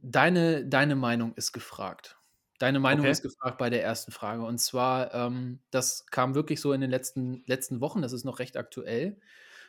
deine, 0.00 0.64
deine 0.64 0.96
Meinung 0.96 1.34
ist 1.34 1.52
gefragt. 1.52 2.18
Deine 2.58 2.80
Meinung 2.80 3.04
okay. 3.04 3.12
ist 3.12 3.22
gefragt 3.22 3.58
bei 3.58 3.68
der 3.68 3.84
ersten 3.84 4.10
Frage. 4.10 4.42
Und 4.42 4.56
zwar, 4.56 5.12
ähm, 5.12 5.60
das 5.70 6.06
kam 6.06 6.34
wirklich 6.34 6.62
so 6.62 6.72
in 6.72 6.80
den 6.80 6.90
letzten, 6.90 7.44
letzten 7.44 7.82
Wochen, 7.82 8.00
das 8.00 8.14
ist 8.14 8.24
noch 8.24 8.38
recht 8.38 8.56
aktuell 8.56 9.20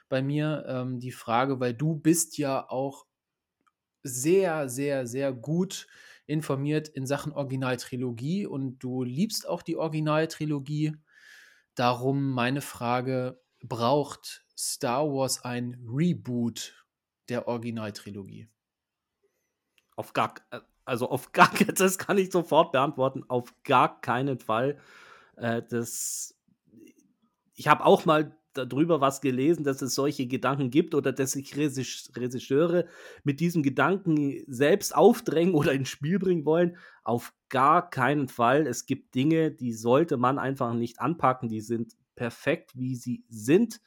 bei 0.08 0.22
mir, 0.22 0.64
ähm, 0.66 1.02
die 1.02 1.12
Frage, 1.12 1.60
weil 1.60 1.74
du 1.74 1.96
bist 1.96 2.38
ja 2.38 2.70
auch 2.70 3.06
sehr, 4.08 4.70
sehr, 4.70 5.08
sehr 5.08 5.34
gut 5.34 5.88
informiert 6.26 6.90
in 6.90 7.06
Sachen 7.06 7.32
Originaltrilogie 7.32 8.46
und 8.46 8.80
du 8.80 9.04
liebst 9.04 9.48
auch 9.48 9.62
die 9.62 9.78
Originaltrilogie. 9.78 10.96
Darum 11.76 12.32
meine 12.32 12.62
Frage, 12.62 13.42
braucht 13.64 14.46
Star 14.58 15.06
Wars 15.08 15.44
ein 15.44 15.80
Reboot 15.88 16.86
der 17.30 17.48
Originaltrilogie? 17.48 18.50
Auf 19.96 20.14
gar, 20.14 20.36
äh, 20.52 20.60
also 20.86 21.10
auf 21.10 21.32
gar, 21.34 21.52
das 21.76 21.98
kann 21.98 22.18
ich 22.18 22.32
sofort 22.32 22.72
beantworten, 22.72 23.24
auf 23.28 23.54
gar 23.64 24.02
keinen 24.02 24.40
Fall. 24.40 24.80
Äh, 25.38 25.64
das, 25.70 26.36
ich 27.56 27.68
habe 27.68 27.86
auch 27.86 28.06
mal 28.06 28.37
darüber 28.66 29.02
was 29.02 29.22
gelesen, 29.22 29.64
dass 29.64 29.82
es 29.82 29.96
solche 29.96 30.28
Gedanken 30.28 30.70
gibt 30.70 30.96
oder 30.96 31.14
dass 31.14 31.34
sich 31.34 31.56
Regisseure 31.56 32.88
mit 33.24 33.40
diesem 33.40 33.64
Gedanken 33.64 34.44
selbst 34.48 34.96
aufdrängen 34.96 35.54
oder 35.54 35.74
ins 35.74 35.90
Spiel 35.90 36.20
bringen 36.20 36.46
wollen. 36.46 36.78
Auf 37.04 37.34
gar 37.50 37.90
keinen 37.90 38.28
Fall. 38.28 38.68
Es 38.68 38.86
gibt 38.86 39.16
Dinge, 39.16 39.52
die 39.52 39.74
sollte 39.74 40.18
man 40.18 40.40
einfach 40.40 40.74
nicht 40.74 41.00
anpacken. 41.00 41.50
Die 41.50 41.62
sind 41.62 41.94
perfekt, 42.16 42.72
wie 42.76 42.96
sie 42.96 43.24
sind. 43.30 43.82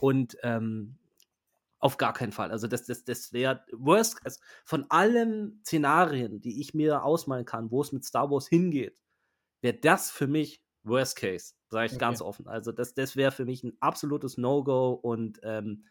Und 0.00 0.36
ähm, 0.42 0.96
auf 1.82 1.96
gar 1.96 2.12
keinen 2.12 2.32
Fall. 2.32 2.52
Also 2.52 2.68
das, 2.68 2.86
das, 2.86 3.04
das 3.04 3.32
wäre 3.32 3.64
worst 3.72 4.20
also 4.24 4.40
von 4.64 4.86
allen 4.88 5.60
Szenarien, 5.64 6.40
die 6.40 6.60
ich 6.60 6.74
mir 6.74 7.02
ausmalen 7.02 7.44
kann, 7.44 7.72
wo 7.72 7.82
es 7.82 7.90
mit 7.90 8.04
Star 8.04 8.30
Wars 8.30 8.46
hingeht, 8.46 8.96
wäre 9.62 9.74
das 9.74 10.10
für 10.10 10.28
mich 10.28 10.62
Worst 10.84 11.16
Case, 11.16 11.54
sage 11.68 11.86
ich 11.86 11.92
okay. 11.92 12.00
ganz 12.00 12.20
offen. 12.20 12.48
Also 12.48 12.72
das, 12.72 12.94
das 12.94 13.16
wäre 13.16 13.32
für 13.32 13.44
mich 13.44 13.62
ein 13.62 13.76
absolutes 13.80 14.38
No-Go 14.38 14.92
und 14.92 15.40
ähm, 15.42 15.84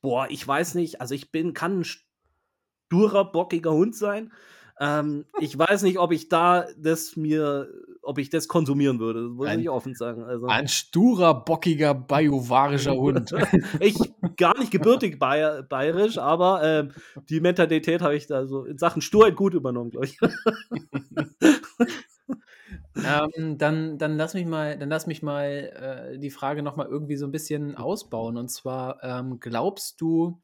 boah, 0.00 0.26
ich 0.28 0.46
weiß 0.46 0.74
nicht, 0.74 1.00
also 1.00 1.14
ich 1.14 1.32
bin, 1.32 1.54
kann 1.54 1.80
ein 1.80 1.84
sturer, 1.84 3.30
bockiger 3.30 3.72
Hund 3.72 3.96
sein. 3.96 4.32
Ähm, 4.80 5.26
ich 5.38 5.56
weiß 5.56 5.82
nicht, 5.82 5.98
ob 5.98 6.12
ich 6.12 6.28
da 6.28 6.66
das 6.76 7.14
mir, 7.16 7.68
ob 8.02 8.18
ich 8.18 8.30
das 8.30 8.48
konsumieren 8.48 8.98
würde, 8.98 9.28
muss 9.28 9.46
ein, 9.46 9.60
ich 9.60 9.70
offen 9.70 9.94
sagen. 9.94 10.24
Also, 10.24 10.46
ein 10.46 10.66
sturer, 10.66 11.44
bockiger, 11.44 11.94
bajuwarischer 11.94 12.96
Hund. 12.96 13.32
ich 13.80 13.96
gar 14.36 14.58
nicht 14.58 14.72
gebürtig 14.72 15.18
bayer, 15.18 15.62
bayerisch, 15.62 16.18
aber 16.18 16.62
ähm, 16.64 16.92
die 17.28 17.40
Mentalität 17.40 18.02
habe 18.02 18.16
ich 18.16 18.26
da 18.26 18.46
so 18.46 18.64
in 18.64 18.78
Sachen 18.78 19.02
Sturheit 19.02 19.36
gut 19.36 19.54
übernommen, 19.54 19.90
glaube 19.90 20.06
ich. 20.06 20.18
ähm, 22.96 23.58
dann, 23.58 23.98
dann 23.98 24.16
lass 24.16 24.34
mich 24.34 24.46
mal, 24.46 24.78
dann 24.78 24.88
lass 24.88 25.06
mich 25.06 25.22
mal 25.22 26.12
äh, 26.14 26.18
die 26.18 26.30
Frage 26.30 26.62
nochmal 26.62 26.86
irgendwie 26.86 27.16
so 27.16 27.26
ein 27.26 27.32
bisschen 27.32 27.76
ausbauen. 27.76 28.36
Und 28.36 28.48
zwar, 28.50 29.02
ähm, 29.02 29.40
glaubst 29.40 30.00
du, 30.00 30.42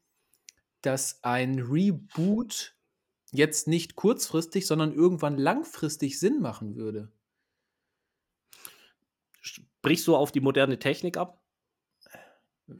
dass 0.83 1.23
ein 1.25 1.59
Reboot 1.61 2.77
jetzt 3.33 3.69
nicht 3.69 3.97
kurzfristig, 3.97 4.67
sondern 4.67 4.93
irgendwann 4.95 5.39
langfristig 5.39 6.19
Sinn 6.21 6.41
machen 6.41 6.77
würde? 6.77 7.13
Sprichst 9.41 10.07
du 10.07 10.15
auf 10.15 10.31
die 10.31 10.41
moderne 10.41 10.79
Technik 10.79 11.17
ab? 11.17 11.43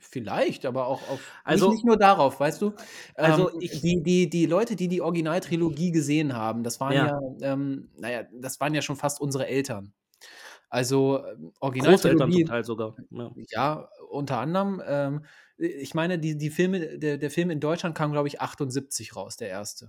Vielleicht, 0.01 0.67
aber 0.67 0.87
auch 0.87 1.09
auf 1.09 1.21
Also 1.45 1.67
nicht 1.69 1.77
nicht 1.79 1.85
nur 1.87 1.97
darauf, 1.97 2.41
weißt 2.41 2.61
du? 2.63 2.75
Also, 3.15 3.51
Ähm, 3.51 3.57
ich 3.61 3.81
die 3.81 4.03
die 4.03 4.29
die 4.29 4.47
Leute, 4.47 4.77
die 4.77 4.89
die 4.89 5.01
Originaltrilogie 5.01 5.93
gesehen 5.93 6.35
haben, 6.35 6.63
das 6.63 6.79
waren 6.81 6.93
Ja. 6.93 7.07
ja, 7.07 7.19
ähm 7.41 7.89
na 7.97 8.11
ja, 8.11 8.25
das 8.33 8.61
waren 8.61 8.75
ja 8.75 8.83
schon 8.83 8.97
fast 8.97 9.21
unsere 9.21 9.47
Eltern. 9.47 9.93
Also, 10.71 11.25
ähm, 11.25 11.53
Großeltern 11.79 12.31
Originaltrilogie 12.31 12.45
Teil 12.45 12.65
sogar, 12.65 12.97
ja. 13.11 13.31
ja, 13.51 13.89
unter 14.11 14.39
anderem, 14.39 14.83
ähm, 14.87 15.25
ich 15.57 15.95
meine, 15.95 16.19
die 16.19 16.37
die 16.37 16.51
Filme 16.51 16.99
der 16.99 17.19
der 17.19 17.31
Film 17.31 17.51
in 17.51 17.61
Deutschland 17.61 17.97
kam, 17.97 18.13
glaube 18.13 18.29
ich, 18.29 18.41
78 18.41 19.17
raus, 19.17 19.37
der 19.37 19.49
1. 19.59 19.87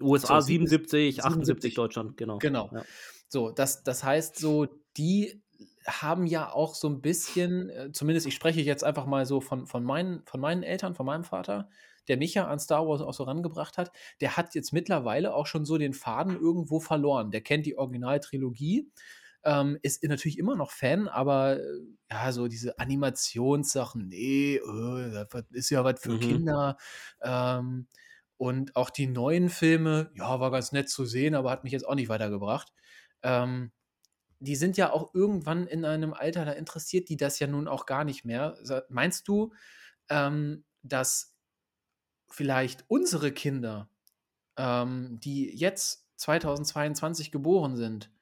USA 0.00 0.40
So, 0.40 0.46
sieben 0.46 0.66
77, 0.66 1.24
78 1.24 1.74
77. 1.74 1.74
Deutschland, 1.74 2.16
genau, 2.16 2.38
Genau. 2.38 2.70
ja. 2.72 2.84
So, 3.28 3.50
das 3.50 3.82
das 3.82 4.04
heißt 4.04 4.36
so, 4.38 4.66
die 4.96 5.42
haben 5.88 6.26
ja 6.26 6.52
auch 6.52 6.74
so 6.74 6.88
'n 6.88 7.00
bisschen 7.02 7.70
äh, 7.70 7.92
zumindest 7.92 8.26
ich 8.26 8.34
spreche 8.34 8.60
jetzt 8.60 8.84
einfach 8.84 9.06
mal 9.06 9.26
so 9.26 9.40
von 9.40 9.66
von 9.66 9.84
meinen 9.84 10.22
von 10.26 10.40
meinen 10.40 10.62
Eltern, 10.62 10.94
von 10.94 11.06
meinem 11.06 11.24
Vater, 11.24 11.68
der 12.08 12.16
mich 12.18 12.34
ja 12.34 12.46
an 12.48 12.58
Star 12.60 12.86
Wars 12.88 13.00
auch 13.02 13.14
so 13.14 13.24
rangebracht 13.24 13.78
hat. 13.78 13.92
Der 14.20 14.36
hat 14.36 14.54
jetzt 14.54 14.72
mittlerweile 14.72 15.34
auch 15.34 15.46
schon 15.46 15.64
so 15.64 15.78
den 15.78 15.94
Faden 15.94 16.36
irgendwo 16.36 16.80
verloren. 16.80 17.30
Der 17.30 17.40
kennt 17.42 17.66
die 17.66 17.78
Originaltrilogie, 17.78 18.90
ähm, 19.44 19.78
ist 19.82 20.02
natürlich 20.04 20.38
immer 20.38 20.56
noch 20.56 20.70
Fan, 20.72 21.08
aber, 21.08 21.58
äh, 21.60 21.62
ja, 22.10 22.32
so 22.32 22.48
diese 22.48 22.78
Animationssachen, 22.78 24.08
ne, 24.08 24.56
äh, 24.56 25.10
das 25.12 25.28
was 25.30 25.44
ist 25.52 25.70
ja 25.70 25.84
was 25.84 26.00
für 26.00 26.14
Mhm. 26.14 26.18
Kinder. 26.18 26.76
Ähm, 27.22 27.88
und 28.36 28.76
auch 28.76 28.90
die 28.90 29.06
neuen 29.08 29.48
Filme, 29.48 30.10
ja, 30.14 30.38
war 30.40 30.50
ganz 30.50 30.72
nett 30.72 30.88
zu 30.90 31.04
sehen, 31.06 31.34
aber 31.34 31.50
hat 31.50 31.64
mich 31.64 31.72
jetzt 31.72 31.86
auch 31.88 31.94
nicht 31.96 32.08
weitergebracht. 32.08 32.72
Ähm, 33.22 33.72
die 34.40 34.56
sind 34.56 34.76
ja 34.76 34.92
auch 34.92 35.14
irgendwann 35.14 35.66
in 35.66 35.84
einem 35.84 36.14
Alter, 36.14 36.44
da 36.44 36.52
interessiert 36.52 37.08
die 37.08 37.16
das 37.16 37.38
ja 37.40 37.46
nun 37.46 37.68
auch 37.68 37.86
gar 37.86 38.04
nicht 38.04 38.24
mehr. 38.24 38.56
Meinst 38.88 39.28
du, 39.28 39.52
ähm, 40.10 40.64
dass 40.82 41.36
vielleicht 42.30 42.84
unsere 42.88 43.32
Kinder, 43.32 43.90
ähm, 44.58 45.20
die 45.20 45.54
jetzt 45.56 46.08
2022 46.16 47.32
geboren 47.32 47.76
sind 47.76 48.12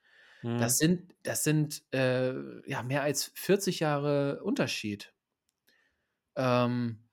das 0.57 0.77
Mhm. 0.77 0.79
sind 0.79 1.15
das 1.25 1.45
sind, 1.45 1.85
äh, 1.95 2.35
ja, 2.71 2.83
mehr 2.85 3.03
als 3.03 3.33
40 3.37 3.81
Jahre 3.81 4.43
Unterschied. 4.45 5.15
Ähm, 6.37 7.09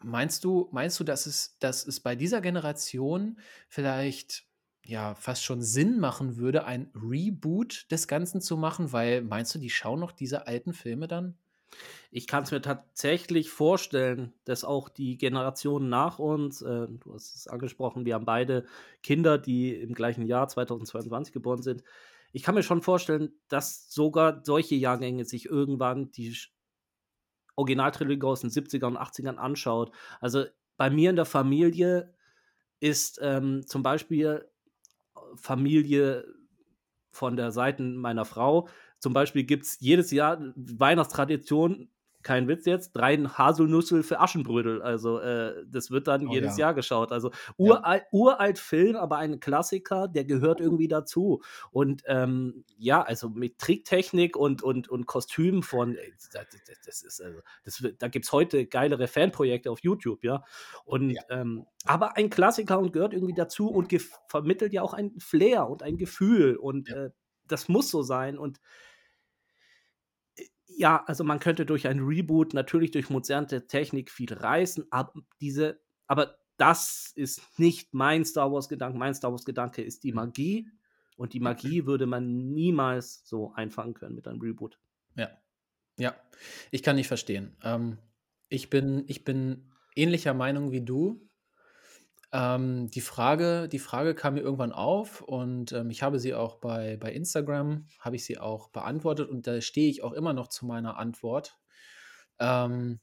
meinst 0.00 0.44
du 0.44 0.68
meinst 0.72 0.98
du, 1.00 1.04
dass 1.04 1.26
es 1.26 1.58
dass 1.58 1.86
es 1.86 2.00
bei 2.00 2.16
dieser 2.16 2.40
Generation 2.40 3.38
vielleicht, 3.68 4.46
ja, 4.86 5.14
fast 5.14 5.44
schon 5.44 5.62
Sinn 5.62 6.00
machen 6.00 6.36
würde, 6.36 6.64
ein 6.64 6.90
Reboot 6.94 7.90
des 7.90 8.08
Ganzen 8.08 8.40
zu 8.40 8.56
machen? 8.56 8.92
Weil 8.92 9.22
meinst 9.22 9.54
du, 9.54 9.58
die 9.58 9.70
schauen 9.70 10.00
noch 10.00 10.12
diese 10.12 10.46
alten 10.46 10.72
Filme 10.72 11.08
dann? 11.08 11.36
Ich 12.10 12.26
kann's 12.26 12.50
mir 12.50 12.60
tatsächlich 12.60 13.50
vorstellen, 13.50 14.34
dass 14.44 14.64
auch 14.64 14.88
die 14.88 15.16
Generation 15.16 15.88
nach 15.88 16.18
uns 16.18 16.60
äh, 16.62 16.86
du 16.88 17.14
hast 17.14 17.34
es 17.34 17.46
angesprochen, 17.48 18.04
wir 18.04 18.14
haben 18.14 18.26
beide 18.26 18.66
Kinder, 19.02 19.38
die 19.38 19.74
im 19.74 19.94
gleichen 19.94 20.26
Jahr 20.26 20.48
2022 20.48 21.32
geboren 21.32 21.62
sind. 21.62 21.82
Ich 22.32 22.42
kann 22.42 22.54
mir 22.54 22.62
schon 22.62 22.82
vorstellen, 22.82 23.32
dass 23.48 23.90
sogar 23.92 24.42
solche 24.44 24.74
Jahrgänge 24.74 25.24
sich 25.24 25.46
irgendwann 25.46 26.10
die 26.12 26.36
Originaltrilogie 27.56 28.26
aus 28.26 28.40
den 28.40 28.50
70ern 28.50 28.86
und 28.88 28.98
80ern 28.98 29.36
anschaut. 29.36 29.92
Also, 30.20 30.44
bei 30.78 30.88
mir 30.90 31.10
in 31.10 31.16
der 31.16 31.26
Familie 31.26 32.14
ist, 32.80 33.20
ähm, 33.22 33.66
zum 33.66 33.82
Beispiel 33.82 34.48
Familie 35.36 36.24
von 37.10 37.36
der 37.36 37.50
Seiten 37.50 37.96
meiner 37.96 38.24
Frau. 38.24 38.68
Zum 38.98 39.12
Beispiel 39.12 39.44
gibt's 39.44 39.76
jedes 39.80 40.10
Jahr 40.10 40.40
Weihnachtstradition, 40.56 41.90
kein 42.22 42.48
Witz 42.48 42.66
jetzt, 42.66 42.92
3 42.92 43.16
Haselnüsse 43.18 44.02
für 44.02 44.20
Aschenbrödel. 44.20 44.82
Also, 44.82 45.18
äh, 45.20 45.64
das 45.66 45.90
wird 45.90 46.06
dann 46.08 46.26
Oh 46.26 46.36
jedes 46.36 46.56
ja. 46.56 46.56
Jahr 46.56 46.74
geschaut. 46.74 47.12
Also, 47.12 47.30
Ja. 47.62 47.82
uralt 47.82 48.04
uralt 48.12 48.58
Film, 48.58 48.96
aber 48.96 49.18
ein 49.18 49.40
Klassiker, 49.40 50.08
der 50.08 50.24
gehört 50.24 50.60
irgendwie 50.60 50.88
dazu. 50.88 51.42
Und, 51.70 52.02
ähm, 52.06 52.64
ja, 52.76 53.02
also, 53.02 53.28
mit 53.30 53.58
Tricktechnik 53.58 54.36
und 54.36 54.62
und 54.62 54.88
und 54.88 55.06
Kostümen 55.06 55.62
von 55.62 55.96
ey, 55.96 56.14
da 56.32 56.44
d 56.44 56.58
d 56.66 56.72
das 56.86 57.02
ist 57.02 57.20
also 57.22 57.40
das 57.64 57.82
da 57.98 58.08
gibt's 58.08 58.32
heute 58.32 58.66
geilere 58.66 59.08
Fanprojekte 59.08 59.70
auf 59.70 59.80
YouTube, 59.80 60.24
ja? 60.24 60.44
Und, 60.84 61.14
Ja. 61.14 61.22
ähm 61.28 61.66
aber 61.84 62.16
ein 62.16 62.30
Klassiker 62.30 62.78
und 62.78 62.92
gehört 62.92 63.12
irgendwie 63.12 63.34
dazu 63.34 63.68
und 63.68 63.92
vermittelt 64.28 64.72
ja 64.72 64.82
auch 64.82 64.94
ein 64.94 65.14
Flair 65.18 65.68
und 65.68 65.82
ein 65.82 65.96
Gefühl 65.98 66.56
und, 66.56 66.92
äh, 66.92 67.10
das 67.48 67.68
muss 67.68 67.90
so 67.90 68.02
sein 68.02 68.38
und 68.38 68.60
ja, 70.82 71.04
also, 71.06 71.24
man 71.24 71.38
könnte 71.40 71.64
durch 71.66 71.86
ein 71.88 72.00
Reboot 72.00 72.54
natürlich 72.54 72.90
durch 72.90 73.08
moderne 73.10 73.66
Technik 73.68 74.10
viel 74.10 74.32
reißen, 74.34 74.86
ab 74.90 75.14
diese 75.40 75.80
aber 76.08 76.36
das 76.58 77.12
ist 77.16 77.58
nicht 77.58 77.94
mein 77.94 78.24
Star 78.24 78.52
Wars-Gedanke. 78.52 78.98
Mein 78.98 79.14
Star 79.14 79.30
Wars-Gedanke 79.32 79.82
ist 79.82 80.04
die 80.04 80.12
Mhm. 80.12 80.16
Magie 80.16 80.68
und 81.16 81.32
die 81.32 81.40
Magie 81.40 81.86
würde 81.86 82.06
man 82.06 82.52
niemals 82.52 83.22
so 83.26 83.52
einfangen 83.54 83.94
können 83.94 84.14
mit 84.16 84.28
einem 84.28 84.40
Reboot. 84.40 84.78
Ja. 85.16 85.30
Ja, 85.98 86.16
ich 86.70 86.82
kann 86.82 86.96
dich 86.96 87.08
verstehen. 87.08 87.56
Ähm, 87.62 87.98
ich 88.48 88.70
bin 88.70 89.04
ich 89.08 89.24
bin 89.24 89.72
ähnlicher 89.96 90.34
Meinung 90.34 90.72
wie 90.72 90.82
du. 90.82 91.28
Ähm, 92.32 92.88
die 92.90 93.00
Frage 93.02 93.68
die 93.68 93.78
Frage 93.78 94.14
kam 94.14 94.34
mir 94.34 94.40
irgendwann 94.40 94.72
auf 94.72 95.20
und, 95.20 95.72
ähm, 95.72 95.90
ich 95.90 96.02
habe 96.02 96.18
sie 96.18 96.34
auch 96.34 96.56
bei 96.56 96.96
bei 96.96 97.12
Instagram 97.12 97.86
habe 98.00 98.16
ich 98.16 98.24
sie 98.24 98.38
auch 98.38 98.68
beantwortet 98.70 99.28
und 99.28 99.46
da 99.46 99.60
stehe 99.60 99.90
ich 99.90 100.02
auch 100.02 100.12
immer 100.12 100.32
noch 100.32 100.48
zu 100.48 100.64
meiner 100.66 100.96
Antwort. 100.98 101.58
Ähm, 102.40 103.00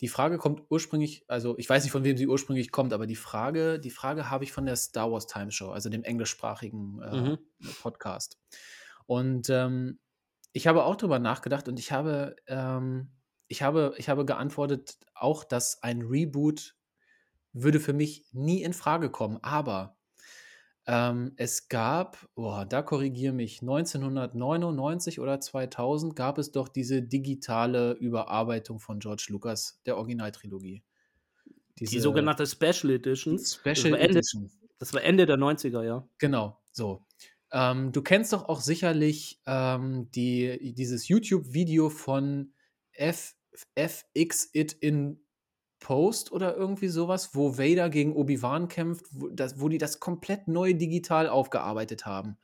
die 0.00 0.08
Frage 0.08 0.38
kommt 0.38 0.62
ursprünglich 0.70 1.24
also, 1.28 1.58
ich 1.58 1.68
weiß 1.70 1.84
nicht, 1.84 1.92
von 1.92 2.04
wem 2.04 2.16
sie 2.16 2.28
ursprünglich 2.28 2.72
kommt, 2.72 2.92
aber 2.94 3.06
die 3.06 3.16
Frage 3.16 3.80
die 3.80 3.90
Frage 3.90 4.30
habe 4.30 4.44
ich 4.44 4.52
von 4.52 4.66
der 4.66 4.76
Star 4.76 5.12
Wars 5.12 5.26
Time 5.28 5.52
Show, 5.52 5.70
also 5.72 5.90
dem 5.90 6.04
englischsprachigen, 6.04 7.02
äh, 7.02 7.20
Mhm. 7.20 7.38
Podcast. 7.78 8.38
Und, 9.06 9.50
ähm, 9.50 10.00
ich 10.52 10.66
habe 10.66 10.84
auch 10.84 10.96
drüber 10.96 11.18
nachgedacht 11.18 11.68
und 11.68 11.78
ich 11.78 11.92
habe, 11.92 12.36
ähm 12.46 13.12
ich 13.48 13.62
habe 13.62 13.94
ich 13.98 14.08
habe 14.08 14.24
geantwortet 14.26 14.98
auch, 15.14 15.44
dass 15.44 15.82
ein 15.82 16.02
Reboot 16.02 16.76
würde 17.52 17.80
für 17.80 17.92
mich 17.92 18.26
nie 18.32 18.62
infrage 18.62 19.10
kommen. 19.10 19.38
Aber, 19.42 19.96
ähm, 20.86 21.32
es 21.36 21.68
gab 21.68 22.28
boah, 22.34 22.66
da 22.66 22.82
korrigiere 22.82 23.32
mich, 23.32 23.62
1999 23.62 25.20
oder 25.20 25.40
2000 25.40 26.16
gab 26.16 26.38
es 26.38 26.50
doch 26.50 26.68
diese 26.68 27.02
digitale 27.02 27.92
Überarbeitung 27.92 28.80
von 28.80 28.98
George 28.98 29.26
Lucas 29.28 29.80
der 29.86 29.96
Originaltrilogie. 29.96 30.82
Die 31.78 31.84
Diese 31.84 32.00
sogenannte 32.00 32.46
Special 32.46 32.90
Editions. 32.90 33.60
Das 33.62 33.78
Special 33.78 33.92
war 33.92 34.00
Ende 34.00 34.18
Edition. 34.18 34.50
das 34.78 34.92
war 34.92 35.02
Ende 35.02 35.26
der 35.26 35.36
90er, 35.36 35.84
ja. 35.84 36.08
Genau, 36.18 36.60
so. 36.72 37.06
Ähm, 37.52 37.92
du 37.92 38.02
kennst 38.02 38.32
doch 38.32 38.48
auch 38.48 38.60
sicherlich, 38.60 39.40
ähm, 39.46 40.10
die 40.10 40.74
dieses 40.74 41.08
YouTube-Video 41.08 41.90
von 41.90 42.54
F 42.92 43.36
FX 43.74 44.50
It 44.52 44.72
in 44.72 45.20
Post 45.82 46.32
oder 46.32 46.56
irgendwie 46.56 46.88
so 46.88 47.08
was, 47.08 47.34
wo 47.34 47.58
Vader 47.58 47.90
gegen 47.90 48.14
Obi-Wan 48.16 48.68
kämpft, 48.68 49.06
wo 49.12 49.28
das 49.28 49.60
wo 49.60 49.68
die 49.68 49.78
das 49.78 50.00
komplett 50.00 50.48
neu 50.48 50.74
digital 50.74 51.28
aufgearbeitet 51.28 52.06
haben. 52.06 52.38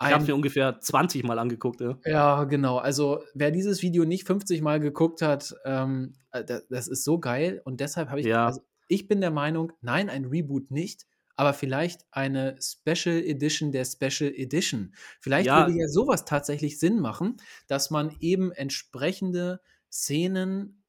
Ich 0.00 0.12
habe 0.12 0.24
Ein 0.24 0.26
mir 0.26 0.34
ungefähr 0.36 0.78
20 0.80 1.24
Mal 1.24 1.38
angeguckt, 1.40 1.80
ja. 1.80 1.98
Ja, 2.06 2.44
genau. 2.44 2.76
Also, 2.78 3.22
wer 3.34 3.50
dieses 3.50 3.80
Video 3.82 4.04
nicht 4.04 4.26
50 4.26 4.60
Mal 4.60 4.78
geguckt 4.78 5.22
hat, 5.22 5.54
ähm, 5.64 6.14
äh, 6.32 6.44
da 6.44 6.60
das 6.68 6.86
ist 6.88 7.02
so 7.04 7.18
geil 7.18 7.62
und 7.64 7.80
deshalb 7.80 8.10
habe 8.10 8.20
ich 8.20 8.26
Ja. 8.26 8.44
also, 8.44 8.60
ich 8.88 9.08
bin 9.08 9.20
der 9.22 9.30
Meinung, 9.30 9.72
nein, 9.80 10.10
ein 10.10 10.26
Reboot 10.26 10.70
nicht, 10.70 11.06
aber 11.36 11.54
vielleicht 11.54 12.02
eine 12.10 12.58
Special 12.60 13.16
Edition 13.22 13.72
der 13.72 13.86
Special 13.86 14.30
Edition. 14.34 14.94
Vielleicht 15.20 15.46
Ja. 15.46 15.56
würde 15.56 15.72
ja 15.72 15.88
so 15.88 16.06
was 16.06 16.26
tatsächlich 16.26 16.78
Sinn 16.78 17.00
machen, 17.00 17.38
dass 17.68 17.90
man 17.90 18.14
eben 18.20 18.52
entsprechende 18.52 19.60
Szenen 19.90 20.83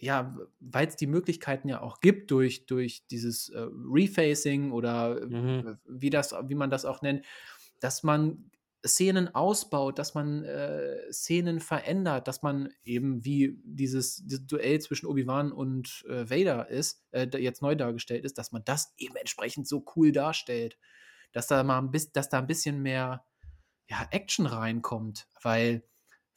ja, 0.00 0.34
w 0.36 0.46
weil's 0.60 0.96
die 0.96 1.06
Möglichkeiten 1.08 1.68
ja 1.68 1.82
auch 1.82 2.00
gibt 2.00 2.30
durch 2.32 2.66
durch 2.66 3.06
dieses, 3.08 3.48
äh, 3.50 3.60
Refacing 3.70 4.72
oder 4.72 5.20
Mhm. 5.28 5.62
w 5.62 5.76
wie 5.88 6.10
das 6.10 6.32
wie 6.48 6.54
man 6.56 6.70
das 6.70 6.84
auch 6.86 7.02
nennt, 7.02 7.26
dass 7.80 8.02
man 8.04 8.50
Szenen 8.86 9.34
ausbaut, 9.34 9.98
dass 9.98 10.14
man, 10.14 10.44
äh, 10.44 11.12
Szenen 11.12 11.60
verändert, 11.60 12.28
dass 12.28 12.42
man 12.42 12.70
eben 12.84 13.24
wie 13.26 13.58
dieses 13.64 14.16
dieses 14.26 14.46
Duell 14.46 14.80
zwischen 14.80 15.06
Obi-Wan 15.06 15.52
und, 15.52 16.04
äh, 16.08 16.30
Vader 16.30 16.68
ist, 16.70 17.04
äh, 17.12 17.28
jetzt 17.38 17.62
neu 17.62 17.74
dargestellt 17.76 18.24
ist, 18.24 18.38
dass 18.38 18.52
man 18.52 18.64
das 18.64 18.94
eben 18.98 19.16
entsprechend 19.16 19.68
so 19.68 19.84
cool 19.96 20.12
darstellt, 20.12 20.78
dass 21.32 21.46
da 21.48 21.62
mal 21.64 21.78
'n 21.80 21.90
biss 21.92 22.12
dass 22.12 22.28
da 22.30 22.38
'n 22.40 22.46
bisschen 22.48 22.82
mehr, 22.82 23.26
ja, 23.90 24.08
Action 24.12 24.46
reinkommt, 24.46 25.28
weil 25.42 25.84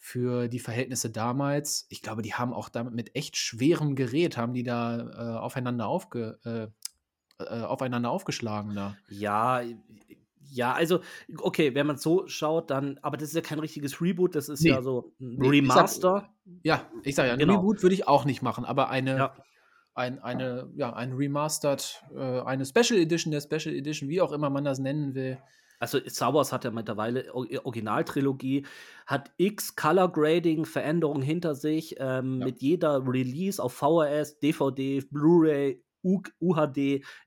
für 0.06 0.50
die 0.50 0.60
Verhältnisse 0.60 1.10
damals 1.10 1.86
ich 1.90 2.02
glaube, 2.02 2.22
die 2.24 2.34
haben 2.34 2.52
auch 2.54 2.68
damit 2.68 2.94
mit 2.94 3.16
echt 3.16 3.38
schwerem 3.38 3.96
Gerät 3.96 4.36
haben 4.36 4.54
die 4.54 4.64
da, 4.64 5.00
äh, 5.00 5.40
aufeinander 5.40 5.88
aufge 5.88 6.40
äh, 6.44 7.44
äh, 7.44 7.62
aufeinander 7.64 8.10
aufgeschlagen 8.12 8.76
da. 8.76 8.98
Ja, 9.10 9.62
Ja, 10.52 10.74
also, 10.74 11.00
okay, 11.38 11.74
wenn 11.74 11.88
man 11.88 11.98
so 11.98 12.28
schaut, 12.28 12.70
dann, 12.70 13.00
aber 13.02 13.16
das 13.16 13.30
ist 13.30 13.36
ja 13.36 13.42
kein 13.42 13.60
richtiges 13.60 14.02
Reboot, 14.02 14.36
das 14.36 14.50
ist 14.50 14.62
Nee. 14.62 14.72
ja 14.72 14.82
so 14.82 15.14
ein 15.22 15.38
Nee, 15.38 15.60
ich 15.62 15.68
sag- 15.68 15.78
Remaster. 15.78 16.30
Ja, 16.64 16.86
ich 17.04 17.16
sage 17.16 17.30
ja, 17.30 17.34
ein 17.36 17.40
Genau. 17.40 17.56
Reboot 17.56 17.82
würde 17.82 17.96
ich 17.96 18.08
auch 18.08 18.26
nicht 18.26 18.42
machen, 18.42 18.66
aber 18.66 18.90
eine, 18.90 19.18
Ja. 19.18 19.36
ein, 19.96 20.20
eine, 20.20 20.70
ja, 20.76 20.92
ein 20.94 21.14
Remastered, 21.14 22.04
äh, 22.14 22.42
eine 22.42 22.66
Special 22.66 23.00
Edition 23.00 23.32
der 23.32 23.40
Special 23.42 23.74
Edition, 23.74 24.10
wie 24.10 24.20
auch 24.22 24.34
immer 24.34 24.50
man 24.50 24.66
das 24.66 24.80
nennen 24.80 25.16
will. 25.16 25.38
Also 25.80 26.00
Star 26.08 26.34
Wars 26.34 26.52
hat 26.54 26.64
ja 26.66 26.72
mittlerweile 26.72 27.34
O- 27.34 27.46
Originaltrilogie, 27.64 28.66
hat 29.06 29.32
x 29.38 29.76
Color 29.76 30.12
Grading 30.12 30.66
Veränderungen 30.66 31.22
hinter 31.24 31.56
sich, 31.56 31.96
ähm, 32.00 32.40
Ja. 32.40 32.44
mit 32.44 32.62
jeder 32.62 33.06
Release 33.06 33.62
auf 33.62 33.74
VHS, 33.74 34.40
DVD, 34.40 35.02
Blu-ray, 35.02 35.84
UHD 36.04 36.78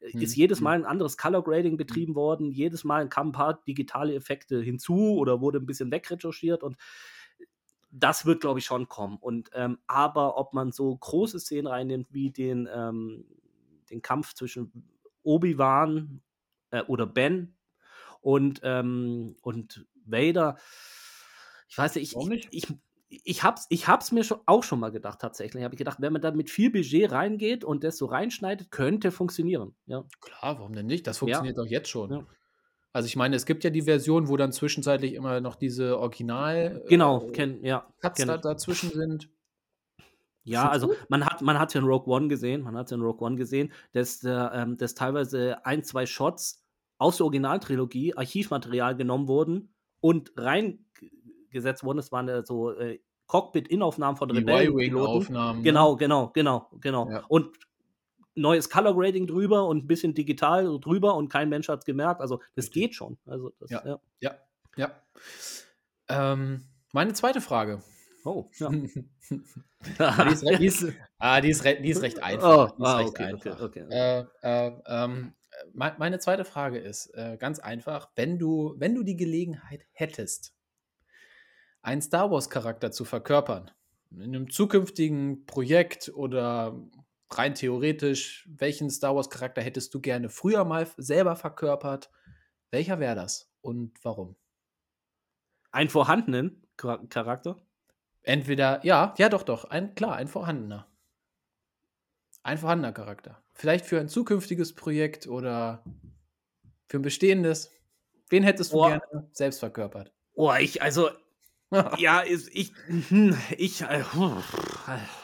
äh, 0.00 0.12
Hm, 0.12 0.20
ist 0.20 0.36
jedes 0.36 0.60
hm. 0.60 0.64
Mal 0.64 0.72
ein 0.74 0.84
anderes 0.84 1.16
Color 1.16 1.42
Grading 1.44 1.76
betrieben 1.76 2.14
worden, 2.14 2.50
jedes 2.50 2.84
Mal 2.84 3.08
kamen 3.08 3.30
ein 3.30 3.32
paar 3.32 3.62
digitale 3.66 4.14
Effekte 4.14 4.60
hinzu 4.60 5.16
oder 5.16 5.40
wurde 5.40 5.58
ein 5.58 5.66
bisschen 5.66 5.90
wegretuschiert 5.90 6.62
und 6.62 6.76
das 7.90 8.26
wird, 8.26 8.40
glaube 8.40 8.58
ich, 8.58 8.64
schon 8.66 8.88
kommen. 8.88 9.16
Und 9.18 9.50
ähm, 9.54 9.78
aber 9.86 10.36
ob 10.36 10.52
man 10.52 10.72
so 10.72 10.94
große 10.96 11.40
Szenen 11.40 11.66
reinnimmt 11.66 12.12
wie 12.12 12.30
den, 12.30 12.68
ähm, 12.72 13.24
den 13.90 14.02
Kampf 14.02 14.34
zwischen 14.34 14.88
Obi-Wan 15.22 16.20
äh, 16.70 16.82
oder 16.82 17.06
Ben 17.06 17.55
und, 18.26 18.58
ähm, 18.64 19.36
und 19.42 19.86
Vader, 20.04 20.56
ich 21.68 21.78
weiß 21.78 21.94
nicht, 21.94 22.08
ich, 22.08 22.16
Warum 22.16 22.32
ich, 22.32 22.50
nicht? 22.50 22.68
ich, 23.08 23.22
ich 23.24 23.42
hab's, 23.44 23.66
ich 23.68 23.86
hab's 23.86 24.10
mir 24.10 24.24
schon, 24.24 24.40
auch 24.46 24.64
schon 24.64 24.80
mal 24.80 24.90
gedacht, 24.90 25.20
tatsächlich. 25.20 25.62
Habe 25.62 25.74
ich 25.74 25.78
gedacht, 25.78 26.00
wenn 26.00 26.12
man 26.12 26.20
da 26.20 26.32
mit 26.32 26.50
viel 26.50 26.72
Budget 26.72 27.12
reingeht 27.12 27.62
und 27.62 27.84
das 27.84 27.96
so 27.96 28.06
reinschneidet, 28.06 28.72
könnte 28.72 29.12
funktionieren. 29.12 29.76
Ja. 29.86 30.02
Klar, 30.20 30.58
warum 30.58 30.72
denn 30.72 30.86
nicht? 30.86 31.06
Das 31.06 31.18
funktioniert 31.18 31.56
doch 31.56 31.66
jetzt 31.66 31.88
schon. 31.88 32.10
Ja. 32.10 32.26
Also 32.92 33.06
ich 33.06 33.14
meine, 33.14 33.36
es 33.36 33.46
gibt 33.46 33.62
ja 33.62 33.70
die 33.70 33.82
Version, 33.82 34.26
wo 34.26 34.36
dann 34.36 34.50
zwischenzeitlich 34.50 35.14
immer 35.14 35.40
noch 35.40 35.54
diese 35.54 35.96
Original 35.96 36.82
Genau, 36.88 37.28
äh, 37.28 37.30
kenn, 37.30 37.64
ja. 37.64 37.86
Cuts 38.00 38.18
kenn 38.18 38.26
da, 38.26 38.38
dazwischen 38.38 38.90
sind. 38.90 39.30
Ja, 40.42 40.68
also 40.68 40.94
man 41.08 41.24
hat 41.24 41.42
man 41.42 41.60
hat 41.60 41.74
ja 41.74 41.80
in 41.80 41.86
Rogue 41.86 42.12
One 42.12 42.26
gesehen, 42.26 42.62
man 42.62 42.76
hat 42.76 42.90
ja 42.90 42.96
in 42.96 43.02
Rogue 43.02 43.24
One 43.24 43.36
gesehen, 43.36 43.72
dass, 43.92 44.24
äh, 44.24 44.66
dass 44.76 44.94
teilweise 44.94 45.64
ein, 45.64 45.84
zwei 45.84 46.06
Shots 46.06 46.65
aus 46.98 47.16
der 47.18 47.26
Originaltrilogie 47.26 48.14
Archivmaterial 48.16 48.96
genommen 48.96 49.28
wurden 49.28 49.74
und 50.00 50.32
reingesetzt 50.36 51.84
wurden. 51.84 51.98
Das 51.98 52.12
waren 52.12 52.44
so 52.44 52.72
äh, 52.72 53.00
Cockpit-Innaufnahmen 53.26 54.16
von 54.16 54.30
Rebellenpiloten. 54.30 55.62
Genau, 55.62 55.96
genau, 55.96 56.28
genau, 56.28 56.70
genau. 56.80 57.10
Ja. 57.10 57.24
Und 57.28 57.56
neues 58.34 58.68
Color 58.70 58.94
Grading 58.94 59.26
drüber 59.26 59.66
und 59.66 59.84
ein 59.84 59.86
bisschen 59.86 60.14
digital 60.14 60.78
drüber 60.80 61.14
und 61.16 61.28
kein 61.28 61.48
Mensch 61.48 61.68
hat 61.68 61.80
es 61.80 61.84
gemerkt. 61.84 62.20
Also 62.20 62.40
das 62.54 62.66
Richtig. 62.66 62.82
geht 62.82 62.94
schon. 62.94 63.18
Also 63.26 63.52
das, 63.58 63.70
Ja. 63.70 63.82
ja. 63.86 63.98
Ja, 64.20 64.34
ja. 64.76 64.92
Ähm, 66.08 66.62
meine 66.92 67.12
zweite 67.14 67.40
Frage. 67.40 67.82
Oh, 68.24 68.48
ja. 68.58 68.68
die, 68.70 68.84
ist, 70.32 70.44
re- 70.44 70.58
die, 70.58 70.66
ist, 70.66 70.92
ah, 71.18 71.40
die, 71.40 71.50
ist 71.50 71.64
re- 71.64 71.80
die 71.80 71.90
ist 71.90 72.02
recht 72.02 72.22
einfach. 72.22 72.72
Oh, 72.72 72.76
die 72.76 72.82
ist 72.82 72.88
ah, 72.88 72.96
recht 72.98 73.08
okay, 73.10 73.34
okay, 73.34 73.50
einfach. 73.50 73.64
okay. 73.64 73.84
Äh, 73.90 74.24
äh, 74.42 74.72
ähm, 74.86 75.32
meine 75.72 76.18
zweite 76.18 76.44
Frage 76.44 76.78
ist 76.78 77.14
äh, 77.14 77.36
ganz 77.38 77.58
einfach: 77.58 78.10
Wenn 78.16 78.38
du, 78.38 78.74
wenn 78.78 78.94
du 78.94 79.02
die 79.02 79.16
Gelegenheit 79.16 79.86
hättest, 79.92 80.54
einen 81.82 82.02
Star 82.02 82.30
Wars-Charakter 82.30 82.90
zu 82.90 83.04
verkörpern, 83.04 83.70
in 84.10 84.22
einem 84.22 84.50
zukünftigen 84.50 85.46
Projekt 85.46 86.10
oder 86.14 86.80
rein 87.30 87.54
theoretisch, 87.54 88.48
welchen 88.50 88.90
Star 88.90 89.14
Wars-Charakter 89.16 89.62
hättest 89.62 89.94
du 89.94 90.00
gerne 90.00 90.28
früher 90.28 90.64
mal 90.64 90.86
selber 90.96 91.36
verkörpert? 91.36 92.10
Welcher 92.70 92.98
wäre 92.98 93.14
das 93.14 93.50
und 93.60 93.92
warum? 94.02 94.36
Einen 95.70 95.90
vorhandenen 95.90 96.66
Char- 96.80 97.06
Charakter? 97.08 97.56
Entweder, 98.22 98.84
ja, 98.84 99.14
ja, 99.18 99.28
doch, 99.28 99.44
doch, 99.44 99.64
ein, 99.64 99.94
klar, 99.94 100.16
ein 100.16 100.28
vorhandener. 100.28 100.88
Ein 102.46 102.58
vorhandener 102.58 102.92
Charakter. 102.92 103.42
Vielleicht 103.54 103.86
für 103.86 103.98
ein 103.98 104.08
zukünftiges 104.08 104.72
Projekt 104.72 105.26
oder 105.26 105.82
für 106.86 106.98
ein 106.98 107.02
bestehendes. 107.02 107.72
Wen 108.28 108.44
hättest 108.44 108.70
du 108.70 108.76
Boah. 108.76 108.90
gerne 108.90 109.28
selbst 109.32 109.58
verkörpert? 109.58 110.12
Oh, 110.34 110.52
ich, 110.56 110.80
also, 110.80 111.10
ja, 111.98 112.22
ich, 112.24 112.72
hm, 113.08 113.36
ich, 113.58 113.82
äh, 113.82 114.04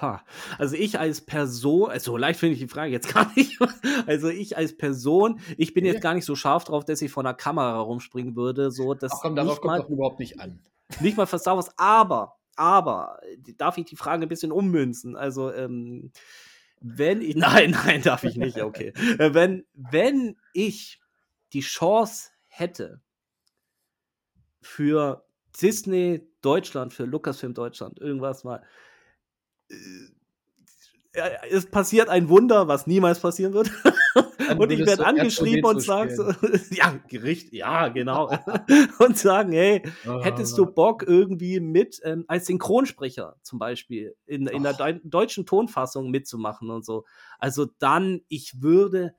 also 0.58 0.74
ich 0.74 0.98
als 0.98 1.20
Person, 1.20 1.92
also 1.92 2.16
leicht 2.16 2.40
finde 2.40 2.54
ich 2.54 2.58
die 2.58 2.66
Frage 2.66 2.90
jetzt 2.90 3.14
gar 3.14 3.32
nicht, 3.36 3.56
also 4.06 4.28
ich 4.28 4.56
als 4.56 4.76
Person, 4.76 5.38
ich 5.56 5.74
bin 5.74 5.84
Okay. 5.84 5.92
jetzt 5.92 6.02
gar 6.02 6.14
nicht 6.14 6.24
so 6.24 6.34
scharf 6.34 6.64
drauf, 6.64 6.84
dass 6.84 7.02
ich 7.02 7.12
vor 7.12 7.22
einer 7.22 7.34
Kamera 7.34 7.78
rumspringen 7.78 8.34
würde, 8.34 8.72
so, 8.72 8.94
dass 8.94 9.12
Ach 9.12 9.20
komm, 9.22 9.36
darauf 9.36 9.60
kommt 9.60 9.74
mal, 9.74 9.80
doch 9.80 9.90
überhaupt 9.90 10.18
nicht 10.18 10.40
an. 10.40 10.58
nicht 11.00 11.16
mal 11.16 11.26
für 11.26 11.38
Star 11.38 11.54
Wars, 11.54 11.70
aber, 11.76 12.40
aber, 12.56 13.20
darf 13.58 13.78
ich 13.78 13.84
die 13.84 13.94
Frage 13.94 14.26
ein 14.26 14.28
bisschen 14.28 14.50
ummünzen, 14.50 15.14
also, 15.14 15.52
ähm, 15.52 16.10
wenn 16.82 17.20
ich, 17.20 17.36
nein, 17.36 17.70
nein, 17.70 18.02
darf 18.02 18.24
ich 18.24 18.36
nicht, 18.36 18.60
okay, 18.60 18.92
Äh, 19.18 19.34
wenn, 19.34 19.64
wenn 19.74 20.36
ich 20.52 21.00
die 21.52 21.60
Chance 21.60 22.30
hätte, 22.46 23.00
für 24.62 25.24
Disney 25.60 26.26
Deutschland, 26.40 26.94
für 26.94 27.04
Lucasfilm 27.04 27.54
Deutschland, 27.54 27.98
irgendwas 27.98 28.44
mal. 28.44 28.62
Äh, 31.12 31.30
Es 31.50 31.66
passiert 31.66 32.08
ein 32.08 32.28
Wunder, 32.28 32.68
was 32.68 32.86
niemals 32.86 33.20
passieren 33.20 33.52
wird. 33.52 33.70
Und 34.58 34.70
ich 34.70 34.84
werde 34.86 35.06
angeschrieben 35.06 35.64
und 35.64 35.80
sage 35.80 36.36
ja, 36.70 36.98
Gericht, 37.08 37.52
ja, 37.52 37.88
genau. 37.88 38.30
und 38.98 39.16
sagen, 39.16 39.52
hey, 39.52 39.82
hättest 40.22 40.58
du 40.58 40.66
Bock 40.66 41.04
irgendwie 41.06 41.60
mit 41.60 42.00
ähm, 42.04 42.24
als 42.28 42.46
Synchronsprecher 42.46 43.36
zum 43.42 43.58
Beispiel 43.58 44.14
in, 44.26 44.46
in 44.46 44.62
der 44.62 44.74
deu 44.74 44.98
deutschen 45.04 45.46
Tonfassung 45.46 46.10
mitzumachen 46.10 46.70
und 46.70 46.84
so. 46.84 47.04
Also 47.38 47.66
dann, 47.78 48.20
ich 48.28 48.62
würde, 48.62 49.14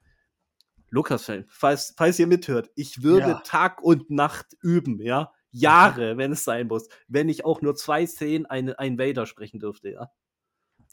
Lucasfilm, 0.90 1.46
falls, 1.48 1.94
falls 1.98 2.20
ihr 2.20 2.28
mithört, 2.28 2.70
ich 2.76 3.02
würde 3.04 3.30
Ja. 3.30 3.42
Tag 3.44 3.82
und 3.82 4.10
Nacht 4.10 4.48
üben, 4.62 5.02
ja. 5.02 5.32
Jahre, 5.52 6.18
wenn 6.18 6.32
es 6.32 6.44
sein 6.44 6.68
muss, 6.68 6.90
wenn 7.08 7.30
ich 7.30 7.46
auch 7.46 7.62
nur 7.62 7.76
zwei 7.76 8.06
Szenen 8.08 8.48
ein, 8.48 8.74
ein 8.74 8.98
Vader 8.98 9.26
sprechen 9.26 9.60
dürfte, 9.60 9.92
ja. 9.92 10.10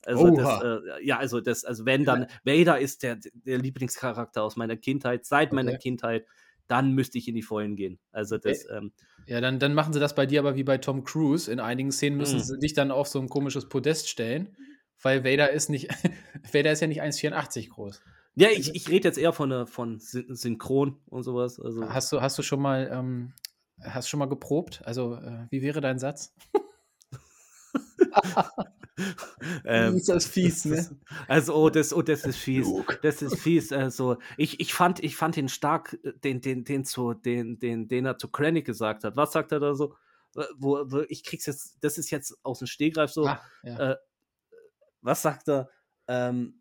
Also 0.05 0.31
das, 0.31 0.57
äh, 0.59 0.79
ja, 1.03 1.19
also 1.19 1.41
das, 1.41 1.65
also 1.65 1.85
wenn 1.87 2.05
dann, 2.05 2.27
Vader 2.45 2.79
ist 2.79 3.03
der, 3.03 3.19
der 3.35 3.59
Lieblingscharakter 3.59 4.43
aus 4.43 4.57
meiner 4.57 4.77
Kindheit, 4.77 5.27
seit 5.27 5.53
meiner 5.53 5.75
Okay. 5.75 5.77
Kindheit, 5.77 6.27
dann 6.69 6.93
müsste 6.93 7.19
ich 7.19 7.29
in 7.29 7.35
die 7.35 7.43
Vollen 7.43 7.77
gehen. 7.77 7.99
Also 8.13 8.39
das, 8.39 8.67
ähm, 8.71 8.93
Ja, 9.27 9.41
dann, 9.41 9.59
dann 9.59 9.75
machen 9.75 9.93
sie 9.93 10.01
das 10.01 10.15
bei 10.15 10.27
dir 10.27 10.41
aber 10.41 10.57
wie 10.57 10.65
bei 10.65 10.79
Tom 10.79 11.05
Cruise. 11.05 11.51
In 11.51 11.61
einigen 11.61 11.93
Szenen 11.93 12.17
müssen 12.17 12.39
Mhm. 12.39 12.43
sie 12.43 12.59
dich 12.59 12.73
dann 12.75 12.91
auf 12.91 13.07
so 13.09 13.21
ein 13.21 13.29
komisches 13.29 13.69
Podest 13.69 14.09
stellen, 14.09 14.57
weil 15.03 15.25
Vader 15.25 15.51
ist 15.51 15.69
nicht, 15.71 15.89
Vader 16.53 16.73
ist 16.73 16.81
ja 16.81 16.87
nicht 16.89 17.01
1,84 17.03 17.71
groß. 17.71 18.03
Ja, 18.35 18.49
ich, 18.51 18.75
ich 18.75 18.89
rede 18.89 19.09
jetzt 19.09 19.19
eher 19.19 19.33
von, 19.33 19.51
äh, 19.53 19.67
von 19.67 19.99
Syn- 19.99 20.35
Synchron 20.35 21.01
und 21.07 21.23
sowas. 21.23 21.61
Also, 21.61 21.83
Hast 21.89 22.13
du, 22.13 22.21
hast 22.21 22.39
du 22.39 22.43
schon 22.43 22.61
mal, 22.61 22.89
ähm, 22.93 23.33
hast 23.83 24.09
schon 24.09 24.19
mal 24.19 24.27
geprobt? 24.29 24.83
Also, 24.85 25.15
äh, 25.15 25.47
wie 25.51 25.63
wäre 25.63 25.81
dein 25.81 25.99
Satz? 25.99 26.35
ähm, 29.65 29.97
ist 29.97 30.09
das 30.09 30.27
fies, 30.27 30.65
ne? 30.65 30.89
Also, 31.29 31.55
oh, 31.55 31.71
das, 31.71 31.93
oh, 31.93 32.03
das 32.03 32.25
ist 32.25 32.37
fies. 32.37 32.67
Das 33.03 33.23
ist 33.23 33.39
fies. 33.39 33.73
Also, 33.73 34.19
ich, 34.37 34.61
ich, 34.61 34.75
fand, 34.75 35.03
ich 35.03 35.17
fand 35.17 35.37
ihn 35.37 35.49
stark, 35.49 35.99
äh, 36.03 36.13
den, 36.25 36.41
den, 36.41 36.65
den, 36.65 36.85
zu, 36.85 37.15
den, 37.15 37.59
den, 37.59 37.89
den 37.89 38.07
er 38.07 38.19
zu 38.19 38.29
Krennic 38.29 38.67
gesagt 38.67 39.05
hat. 39.05 39.17
Was 39.17 39.33
sagt 39.33 39.53
er 39.53 39.61
da 39.61 39.75
so? 39.75 39.95
Äh, 40.37 40.45
Wo, 40.57 40.85
wo, 40.87 41.05
ich 41.09 41.25
krieg's 41.25 41.47
jetzt, 41.47 41.79
das 41.81 41.99
ist 41.99 42.11
jetzt 42.11 42.39
aus 42.43 42.59
dem 42.59 42.67
Stegreif 42.67 43.11
so. 43.11 43.27
Ah, 43.27 43.41
ja. 43.63 43.93
äh, 43.93 43.97
was 45.03 45.23
sagt 45.23 45.49
er? 45.49 45.71
Ähm, 46.09 46.60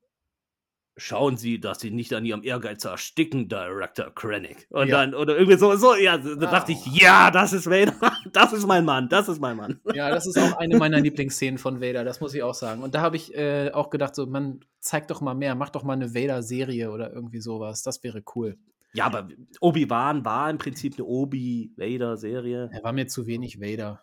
Schauen 0.99 1.37
Sie, 1.37 1.59
dass 1.59 1.79
Sie 1.79 1.91
nicht 1.91 2.13
an 2.13 2.25
Ihrem 2.25 2.43
Ehrgeiz 2.43 2.83
ersticken, 2.85 3.47
Director 3.47 4.13
Krennic. 4.13 4.67
Und 4.69 4.89
Ja. 4.89 4.97
dann, 5.05 5.15
oder 5.15 5.37
irgendwie 5.37 5.57
so, 5.57 5.75
so, 5.75 5.95
ja, 5.95 6.17
da 6.17 6.35
dachte 6.35 6.73
ich, 6.73 6.79
Ah. 6.85 6.91
ja, 6.93 7.31
das 7.31 7.53
ist 7.53 7.67
Vader, 7.67 7.93
das 8.33 8.53
ist 8.53 8.67
mein 8.67 8.85
Mann, 8.85 9.09
das 9.09 9.29
ist 9.29 9.39
mein 9.41 9.57
Mann. 9.57 9.79
ja, 9.93 10.09
das 10.09 10.27
ist 10.27 10.37
auch 10.37 10.57
eine 10.57 10.77
meiner 10.77 10.99
Lieblingsszenen 10.99 11.57
von 11.57 11.81
Vader, 11.81 12.03
das 12.03 12.19
muss 12.21 12.33
ich 12.33 12.43
auch 12.43 12.53
sagen. 12.53 12.83
Und 12.83 12.93
da 12.95 13.01
habe 13.01 13.15
ich 13.15 13.33
äh, 13.35 13.71
auch 13.71 13.89
gedacht, 13.89 14.13
so, 14.15 14.25
man, 14.27 14.59
zeig 14.79 15.07
doch 15.07 15.21
mal 15.21 15.33
mehr, 15.33 15.55
mach 15.55 15.69
doch 15.69 15.83
mal 15.83 15.93
eine 15.93 16.13
Vader-Serie 16.13 16.91
oder 16.91 17.11
irgendwie 17.13 17.39
sowas. 17.41 17.81
Das 17.83 18.03
wäre 18.03 18.21
cool. 18.35 18.57
Ja, 18.93 19.05
aber 19.05 19.27
Obi-Wan 19.61 20.25
war 20.25 20.49
im 20.49 20.57
Prinzip 20.57 20.95
eine 20.97 21.05
Obi-Vader-Serie. 21.05 22.69
Er 22.73 22.83
war 22.83 22.93
mir 22.93 23.07
zu 23.07 23.25
wenig 23.27 23.59
Vader. 23.61 24.01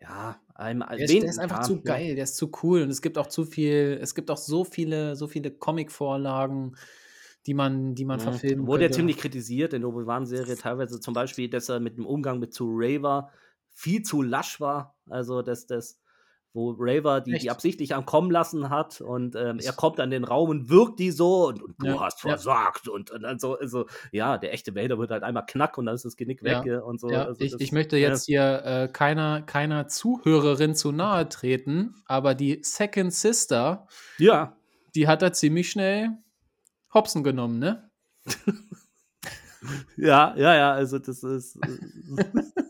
Ja, 0.00 0.40
einmal. 0.54 0.96
Der 0.98 1.04
ist, 1.04 1.22
der 1.22 1.30
ist 1.30 1.38
einfach 1.38 1.60
zu 1.60 1.82
geil, 1.82 2.14
der 2.14 2.24
ist 2.24 2.36
zu 2.36 2.50
cool 2.62 2.82
und 2.82 2.90
es 2.90 3.00
gibt 3.02 3.16
auch 3.18 3.26
zu 3.28 3.44
viel, 3.44 3.98
es 4.00 4.14
gibt 4.14 4.30
auch 4.30 4.36
so 4.36 4.64
viele, 4.64 5.16
so 5.16 5.28
viele 5.28 5.50
Comic-Vorlagen, 5.52 6.76
die 7.46 7.54
man, 7.54 7.94
die 7.94 8.04
man 8.04 8.18
Ja. 8.18 8.20
verfilmen 8.20 8.66
Wurde 8.66 8.84
ja 8.86 8.90
könnte. 8.90 8.90
ziemlich 8.90 9.18
kritisiert 9.18 9.72
in 9.72 9.82
der 9.82 9.88
Obi-Wan-Serie, 9.90 10.56
teilweise 10.56 11.00
zum 11.00 11.14
Beispiel, 11.14 11.48
dass 11.48 11.68
er 11.68 11.80
mit 11.80 11.96
dem 11.96 12.06
Umgang 12.06 12.38
mit 12.38 12.52
zu 12.54 12.66
Ray 12.70 13.02
war, 13.02 13.32
viel 13.70 14.02
zu 14.02 14.22
lasch 14.22 14.60
war. 14.60 14.96
Also, 15.08 15.42
dass 15.42 15.66
das 15.66 16.00
wo 16.54 16.74
Raver 16.78 17.20
die, 17.20 17.36
die 17.36 17.50
absichtlich 17.50 17.94
am 17.94 18.06
kommen 18.06 18.30
lassen 18.30 18.70
hat 18.70 19.00
und 19.00 19.34
ähm, 19.36 19.58
er 19.58 19.72
kommt 19.72 19.98
an 20.00 20.10
den 20.10 20.22
Raum 20.24 20.48
und 20.50 20.70
wirkt 20.70 21.00
die 21.00 21.10
so 21.10 21.48
und, 21.48 21.60
und 21.62 21.74
du 21.80 21.86
Ja, 21.86 22.00
hast 22.00 22.22
ja. 22.22 22.30
versagt 22.30 22.88
und, 22.88 23.10
und 23.10 23.22
dann 23.22 23.38
so, 23.38 23.58
also, 23.58 23.86
ja, 24.12 24.38
der 24.38 24.52
echte 24.54 24.74
Vader 24.74 24.96
wird 24.98 25.10
halt 25.10 25.24
einmal 25.24 25.44
knack 25.44 25.76
und 25.76 25.86
dann 25.86 25.96
ist 25.96 26.04
das 26.04 26.16
Genick 26.16 26.42
Ja, 26.42 26.60
weg 26.60 26.66
ja, 26.72 26.78
und 26.80 27.00
so. 27.00 27.10
Ja, 27.10 27.24
also 27.24 27.44
ich, 27.44 27.50
das- 27.52 27.60
ich 27.60 27.72
möchte 27.72 27.96
ja. 27.98 28.08
jetzt 28.08 28.26
hier 28.26 28.62
äh, 28.64 28.88
keiner, 28.88 29.42
keiner 29.42 29.88
Zuhörerin 29.88 30.74
zu 30.76 30.92
nahe 30.92 31.28
treten, 31.28 31.96
aber 32.06 32.34
die 32.36 32.60
Second 32.62 33.12
Sister, 33.12 33.86
Ja, 34.18 34.56
die 34.94 35.08
hat 35.08 35.22
er 35.22 35.32
ziemlich 35.32 35.68
schnell 35.70 36.10
Hopsen 36.94 37.24
genommen, 37.24 37.58
ne? 37.58 37.90
ja, 39.96 40.34
ja, 40.36 40.54
ja, 40.54 40.72
also 40.72 40.98
das 40.98 41.22
ist. 41.24 41.58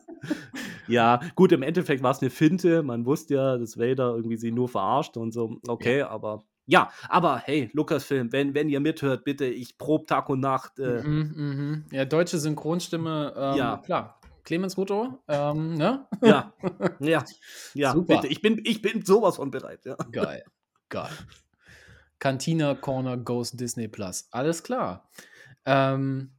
ja, 0.88 1.20
gut, 1.34 1.52
im 1.52 1.62
Endeffekt 1.62 2.02
war 2.02 2.10
es 2.10 2.20
eine 2.20 2.30
Finte. 2.30 2.82
Man 2.82 3.06
wusste 3.06 3.34
ja, 3.34 3.56
dass 3.58 3.78
Vader 3.78 4.14
irgendwie 4.14 4.36
sie 4.36 4.50
nur 4.52 4.68
verarscht 4.68 5.16
und 5.16 5.32
so. 5.32 5.58
Okay, 5.66 6.02
aber. 6.02 6.42
Ja, 6.66 6.90
aber 7.10 7.38
hey, 7.44 7.68
Lukas-Film, 7.74 8.32
wenn, 8.32 8.54
wenn 8.54 8.70
ihr 8.70 8.80
mithört, 8.80 9.24
bitte, 9.24 9.44
ich 9.44 9.76
prob 9.76 10.06
Tag 10.06 10.30
und 10.30 10.40
Nacht. 10.40 10.78
Äh, 10.78 11.02
Mhm, 11.02 11.32
mhm. 11.36 11.84
Ja, 11.92 12.04
deutsche 12.06 12.38
Synchronstimme, 12.38 13.34
ähm, 13.36 13.56
Ja. 13.58 13.76
klar. 13.84 14.18
Clemens 14.44 14.76
Rutto, 14.76 15.22
ähm, 15.28 15.74
ne? 15.74 16.06
Ja, 16.22 16.52
ja, 17.00 17.24
ja, 17.74 17.92
Super. 17.92 18.16
bitte. 18.16 18.28
Ich 18.28 18.42
bin, 18.42 18.60
ich 18.64 18.82
bin 18.82 19.02
sowas 19.04 19.36
von 19.36 19.50
bereit. 19.50 19.84
Ja. 19.84 19.96
Geil, 20.12 20.44
geil. 20.90 21.10
Cantina 22.18 22.74
Corner 22.74 23.16
Goes 23.16 23.52
Disney 23.52 23.88
Plus. 23.88 24.28
Alles 24.30 24.62
klar. 24.62 25.08
Ähm, 25.66 26.30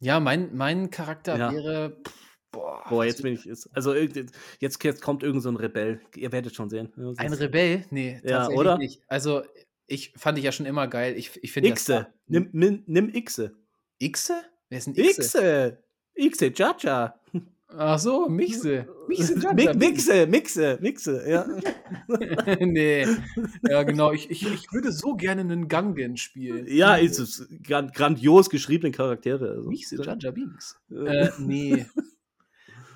ja, 0.00 0.20
mein, 0.20 0.54
mein 0.56 0.90
Charakter 0.90 1.36
Ja. 1.38 1.52
wäre. 1.52 1.96
pff, 2.06 2.25
Boah, 2.52 2.82
Boah, 2.88 3.04
jetzt 3.04 3.22
bin 3.22 3.34
ich. 3.34 3.46
Ist, 3.46 3.68
also 3.74 3.92
irgend- 3.92 4.32
jetzt, 4.60 4.82
jetzt 4.84 5.02
kommt 5.02 5.22
irgend 5.22 5.42
so 5.42 5.48
ein 5.50 5.56
Rebell. 5.56 6.00
Ihr 6.14 6.32
werdet 6.32 6.54
schon 6.54 6.70
sehen. 6.70 6.92
Ein 7.18 7.32
Rebell? 7.32 7.84
Nee, 7.90 8.20
Ja, 8.24 8.38
tatsächlich 8.38 8.58
oder? 8.58 8.78
nicht. 8.78 9.02
Also, 9.08 9.42
ich 9.86 10.12
fand 10.16 10.38
ich 10.38 10.44
ja 10.44 10.52
schon 10.52 10.66
immer 10.66 10.88
geil. 10.88 11.14
Ich, 11.16 11.38
ich 11.42 11.52
finde. 11.52 11.76
Star- 11.76 12.08
Nimm, 12.28 12.48
nimm, 12.52 12.82
nimm 12.86 13.08
Ixe. 13.14 13.52
Ixe? 13.98 14.34
Wer 14.68 14.78
ist 14.78 14.86
ein 14.88 14.94
Ixe? 14.94 15.20
Ixe. 15.20 15.78
Ixe, 16.14 16.52
Jaja. 16.54 17.20
Ach 17.68 17.98
so, 17.98 18.28
Mixe. 18.28 18.86
Mixe 19.08 19.36
Mi-. 19.54 19.74
Mixe, 19.74 20.26
Mixe, 20.26 20.78
Mixe, 20.80 21.28
ja. 21.28 21.46
nee. 22.60 23.06
Ja, 23.68 23.82
genau. 23.82 24.12
Ich, 24.12 24.30
ich, 24.30 24.46
ich 24.50 24.72
würde 24.72 24.92
so 24.92 25.14
gerne 25.14 25.40
einen 25.42 25.68
Gangen 25.68 26.16
spielen. 26.16 26.66
Ja, 26.68 26.94
ist 26.96 27.18
es 27.18 27.46
gran- 27.62 27.90
grandios 27.92 28.50
geschriebene 28.50 28.92
Charaktere. 28.92 29.50
Also. 29.50 29.68
Mixe 29.68 29.96
Jaja 30.02 30.30
Binks. 30.30 30.80
Äh, 30.90 30.94
Äh, 31.26 31.30
nee. 31.38 31.86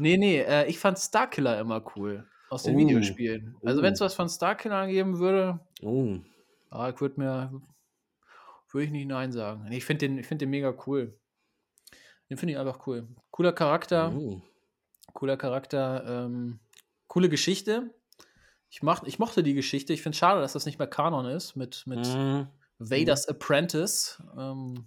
Nee, 0.01 0.17
nee, 0.17 0.41
äh, 0.41 0.67
ich 0.67 0.79
fand 0.79 0.99
Starkiller 0.99 1.61
immer 1.61 1.83
cool. 1.97 2.27
Aus 2.49 2.65
den 2.65 2.75
Oh. 2.75 2.79
Videospielen. 2.79 3.57
Also, 3.65 3.81
Oh. 3.81 3.83
wenn 3.85 3.93
es 3.93 4.01
was 4.01 4.15
von 4.15 4.29
Starkiller 4.29 4.87
geben 4.89 5.19
würde, 5.19 5.61
oh. 5.83 6.17
ah, 6.71 6.89
ich 6.91 7.01
würde 7.01 7.21
mir. 7.21 7.63
Würde 8.73 8.85
ich 8.85 8.91
nicht 8.91 9.07
Nein 9.09 9.33
sagen. 9.33 9.71
Ich 9.73 9.85
finde 9.85 10.07
den, 10.09 10.19
ich 10.19 10.27
find 10.27 10.41
den 10.41 10.51
mega 10.51 10.73
cool. 10.87 11.19
Den 12.31 12.37
finde 12.39 12.53
ich 12.55 12.59
einfach 12.59 12.87
cool. 12.87 13.09
Cooler 13.31 13.53
Charakter. 13.53 14.13
Oh. 14.15 14.41
Cooler 15.13 15.37
Charakter. 15.37 16.05
Ähm, 16.07 16.61
coole 17.09 17.29
Geschichte. 17.29 17.93
Ich, 18.69 18.83
mach, 18.83 19.03
ich 19.03 19.19
mochte 19.19 19.43
die 19.43 19.55
Geschichte. 19.55 19.93
Ich 19.93 20.03
finde 20.03 20.15
es 20.15 20.19
schade, 20.19 20.41
dass 20.41 20.53
das 20.53 20.67
nicht 20.67 20.79
mehr 20.79 20.87
Kanon 20.87 21.27
ist 21.27 21.57
mit, 21.57 21.85
mit 21.87 22.07
Mhm. 22.07 22.47
Vaders 22.79 23.27
Apprentice. 23.29 24.23
Ähm, 24.39 24.87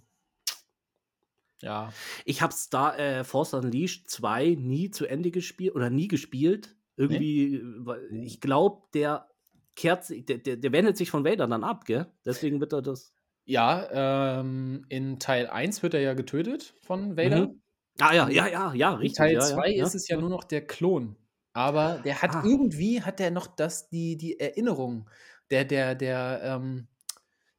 ja. 1.64 1.92
Ich 2.24 2.42
habe 2.42 2.52
Star 2.52 2.98
äh, 2.98 3.24
Force 3.24 3.54
Unleashed 3.54 4.08
2 4.10 4.56
nie 4.58 4.90
zu 4.90 5.06
Ende 5.06 5.30
gespielt 5.30 5.74
oder 5.74 5.90
nie 5.90 6.08
gespielt. 6.08 6.76
Irgendwie, 6.96 7.60
weil 7.78 8.08
ich 8.12 8.40
glaube, 8.40 8.82
der 8.94 9.28
kehrt 9.74 10.08
der, 10.10 10.38
der, 10.38 10.56
der 10.56 10.72
wendet 10.72 10.96
sich 10.96 11.10
von 11.10 11.24
Vader 11.24 11.48
dann 11.48 11.64
ab, 11.64 11.84
gell? 11.86 12.06
Deswegen 12.24 12.60
wird 12.60 12.72
er 12.72 12.82
das. 12.82 13.12
Ja, 13.46 14.38
ähm, 14.40 14.86
in 14.88 15.18
Teil 15.18 15.48
1 15.48 15.82
wird 15.82 15.94
er 15.94 16.00
ja 16.00 16.14
getötet 16.14 16.74
von 16.82 17.16
Vader. 17.16 17.48
Mhm. 17.48 17.60
Ah 18.00 18.14
ja, 18.14 18.28
ja, 18.28 18.46
ja, 18.46 18.74
ja, 18.74 18.92
In 18.92 18.98
richtig. 18.98 19.16
Teil 19.16 19.34
ja, 19.34 19.40
2 19.40 19.70
ja, 19.74 19.84
ist 19.84 19.94
es 19.94 20.08
ja 20.08 20.16
nur 20.16 20.30
noch 20.30 20.44
der 20.44 20.66
Klon. 20.66 21.16
Aber 21.52 22.00
der 22.04 22.22
hat 22.22 22.34
Ah. 22.34 22.42
irgendwie, 22.44 23.02
hat 23.02 23.18
der 23.18 23.30
noch 23.30 23.46
das, 23.46 23.88
die, 23.88 24.16
die 24.16 24.40
Erinnerung, 24.40 25.08
der, 25.50 25.64
der, 25.64 25.94
der, 25.94 26.40
ähm, 26.42 26.88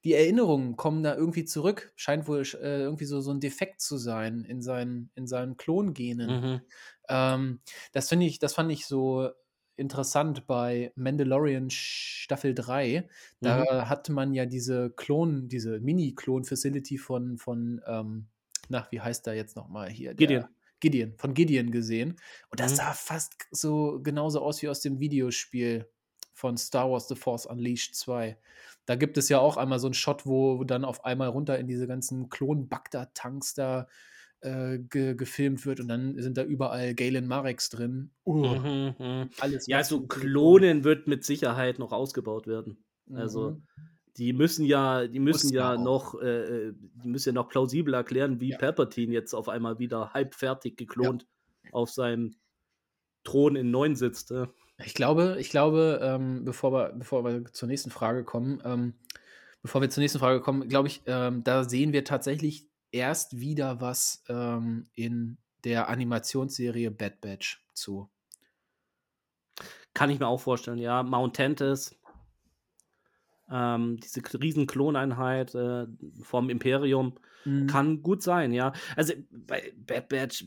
die 0.05 0.13
Erinnerungen 0.13 0.77
kommen 0.77 1.03
da 1.03 1.15
irgendwie 1.15 1.45
zurück. 1.45 1.91
Scheint 1.95 2.27
wohl 2.27 2.43
äh, 2.43 2.81
irgendwie 2.81 3.05
so, 3.05 3.21
so 3.21 3.31
ein 3.31 3.39
Defekt 3.41 3.81
zu 3.81 3.97
sein 3.97 4.45
in 4.45 4.61
seinen, 4.61 5.11
in 5.15 5.27
seinen 5.27 5.57
Klongenen. 5.57 6.43
Mhm. 6.43 6.61
Ähm, 7.09 7.61
das 7.91 8.09
finde 8.09 8.25
ich, 8.25 8.39
das 8.39 8.53
fand 8.53 8.71
ich 8.71 8.85
so 8.85 9.29
interessant 9.77 10.47
bei 10.47 10.91
Mandalorian 10.95 11.69
Staffel 11.69 12.53
3. 12.55 13.09
Da 13.41 13.63
Mhm. 13.63 13.89
hatte 13.89 14.11
man 14.13 14.33
ja 14.33 14.45
diese 14.45 14.89
Klon, 14.91 15.49
diese 15.49 15.79
Mini-Klon-Facility 15.79 16.97
von, 16.97 17.37
von, 17.37 17.81
ähm, 17.85 18.27
na, 18.69 18.87
wie 18.91 19.01
heißt 19.01 19.25
der 19.27 19.35
jetzt 19.35 19.55
nochmal 19.55 19.89
hier? 19.89 20.13
Der- 20.13 20.17
Gideon. 20.17 20.55
Gideon, 20.81 21.13
von 21.17 21.33
Gideon 21.33 21.71
gesehen. 21.71 22.19
Und 22.51 22.59
das 22.59 22.71
Mhm. 22.71 22.77
sah 22.77 22.93
fast 22.93 23.33
so 23.51 23.99
genauso 24.03 24.41
aus 24.41 24.61
wie 24.61 24.69
aus 24.69 24.81
dem 24.81 24.99
Videospiel 24.99 25.89
von 26.33 26.57
Star 26.57 26.91
Wars 26.91 27.07
The 27.07 27.15
Force 27.15 27.45
Unleashed 27.45 27.95
2. 27.95 28.37
Da 28.85 28.95
gibt 28.95 29.17
es 29.17 29.29
ja 29.29 29.39
auch 29.39 29.57
einmal 29.57 29.79
so 29.79 29.87
einen 29.87 29.93
Shot, 29.93 30.25
wo 30.25 30.63
dann 30.63 30.85
auf 30.85 31.05
einmal 31.05 31.29
runter 31.29 31.57
in 31.57 31.67
diese 31.67 31.87
ganzen 31.87 32.29
Klon-Bagdad-Tanks 32.29 33.53
da 33.55 33.87
äh, 34.41 34.79
ge 34.79 35.15
gefilmt 35.15 35.65
wird 35.65 35.79
und 35.79 35.87
dann 35.87 36.19
sind 36.21 36.37
da 36.37 36.43
überall 36.43 36.93
Galen 36.93 37.27
Mareks 37.27 37.69
drin. 37.69 38.11
Uh, 38.25 38.55
Mhm, 38.55 38.95
mhm. 38.99 39.29
Alles 39.39 39.65
Ja, 39.67 39.83
so 39.83 40.05
Klonen 40.07 40.83
wird 40.83 41.07
mit 41.07 41.23
Sicherheit 41.23 41.79
noch 41.79 41.91
ausgebaut 41.91 42.47
werden. 42.47 42.83
Also, 43.13 43.51
Mhm. 43.51 43.63
Die 44.17 44.31
müssen 44.31 44.65
ja, 44.65 45.07
die 45.07 45.19
müssen 45.19 45.47
Muss 45.47 45.53
ja 45.53 45.73
ja 45.73 45.77
noch, 45.77 46.15
äh, 46.21 46.67
äh, 46.69 46.73
die 47.03 47.09
müssen 47.09 47.29
ja 47.29 47.33
noch 47.33 47.49
plausibel 47.49 47.93
erklären, 47.93 48.39
wie 48.39 48.51
Ja. 48.51 48.57
Palpatine 48.57 49.11
jetzt 49.11 49.33
auf 49.33 49.49
einmal 49.49 49.77
wieder 49.79 50.13
halbfertig 50.13 50.77
geklont 50.77 51.27
auf 51.73 51.89
seinem 51.89 52.31
Thron 53.25 53.55
in 53.57 53.71
Neun 53.71 53.95
sitzt. 53.95 54.31
Äh. 54.31 54.47
Ich 54.83 54.93
glaube, 54.93 55.37
ich 55.39 55.49
glaube, 55.49 55.99
ähm, 56.01 56.43
bevor, 56.43 56.73
wir, 56.73 56.93
bevor 56.93 57.23
wir 57.23 57.45
zur 57.45 57.67
nächsten 57.67 57.91
Frage 57.91 58.23
kommen, 58.23 58.61
ähm, 58.65 58.93
bevor 59.61 59.81
wir 59.81 59.89
zur 59.89 60.01
nächsten 60.01 60.19
Frage 60.19 60.41
kommen, 60.41 60.67
glaube 60.67 60.87
ich, 60.87 61.01
ähm, 61.05 61.43
da 61.43 61.63
sehen 61.63 61.93
wir 61.93 62.03
tatsächlich 62.03 62.67
erst 62.91 63.39
wieder 63.39 63.79
was 63.79 64.23
ähm, 64.27 64.87
in 64.93 65.37
der 65.63 65.87
Animationsserie 65.87 66.91
Bad 66.91 67.21
Batch 67.21 67.65
zu. 67.73 68.09
Kann 69.93 70.09
ich 70.09 70.19
mir 70.19 70.27
auch 70.27 70.41
vorstellen, 70.41 70.77
ja. 70.77 71.03
Mount 71.03 71.37
Tantis, 71.37 71.95
ähm, 73.49 73.97
diese 73.97 74.21
riesen 74.41 74.67
Kloneinheit 74.67 75.55
äh, 75.55 75.87
vom 76.21 76.49
Imperium, 76.49 77.17
Mhm. 77.45 77.67
kann 77.67 78.01
gut 78.01 78.23
sein, 78.23 78.51
ja. 78.51 78.73
Also 78.95 79.13
bei 79.29 79.71
Bad 79.77 80.09
Batch, 80.09 80.45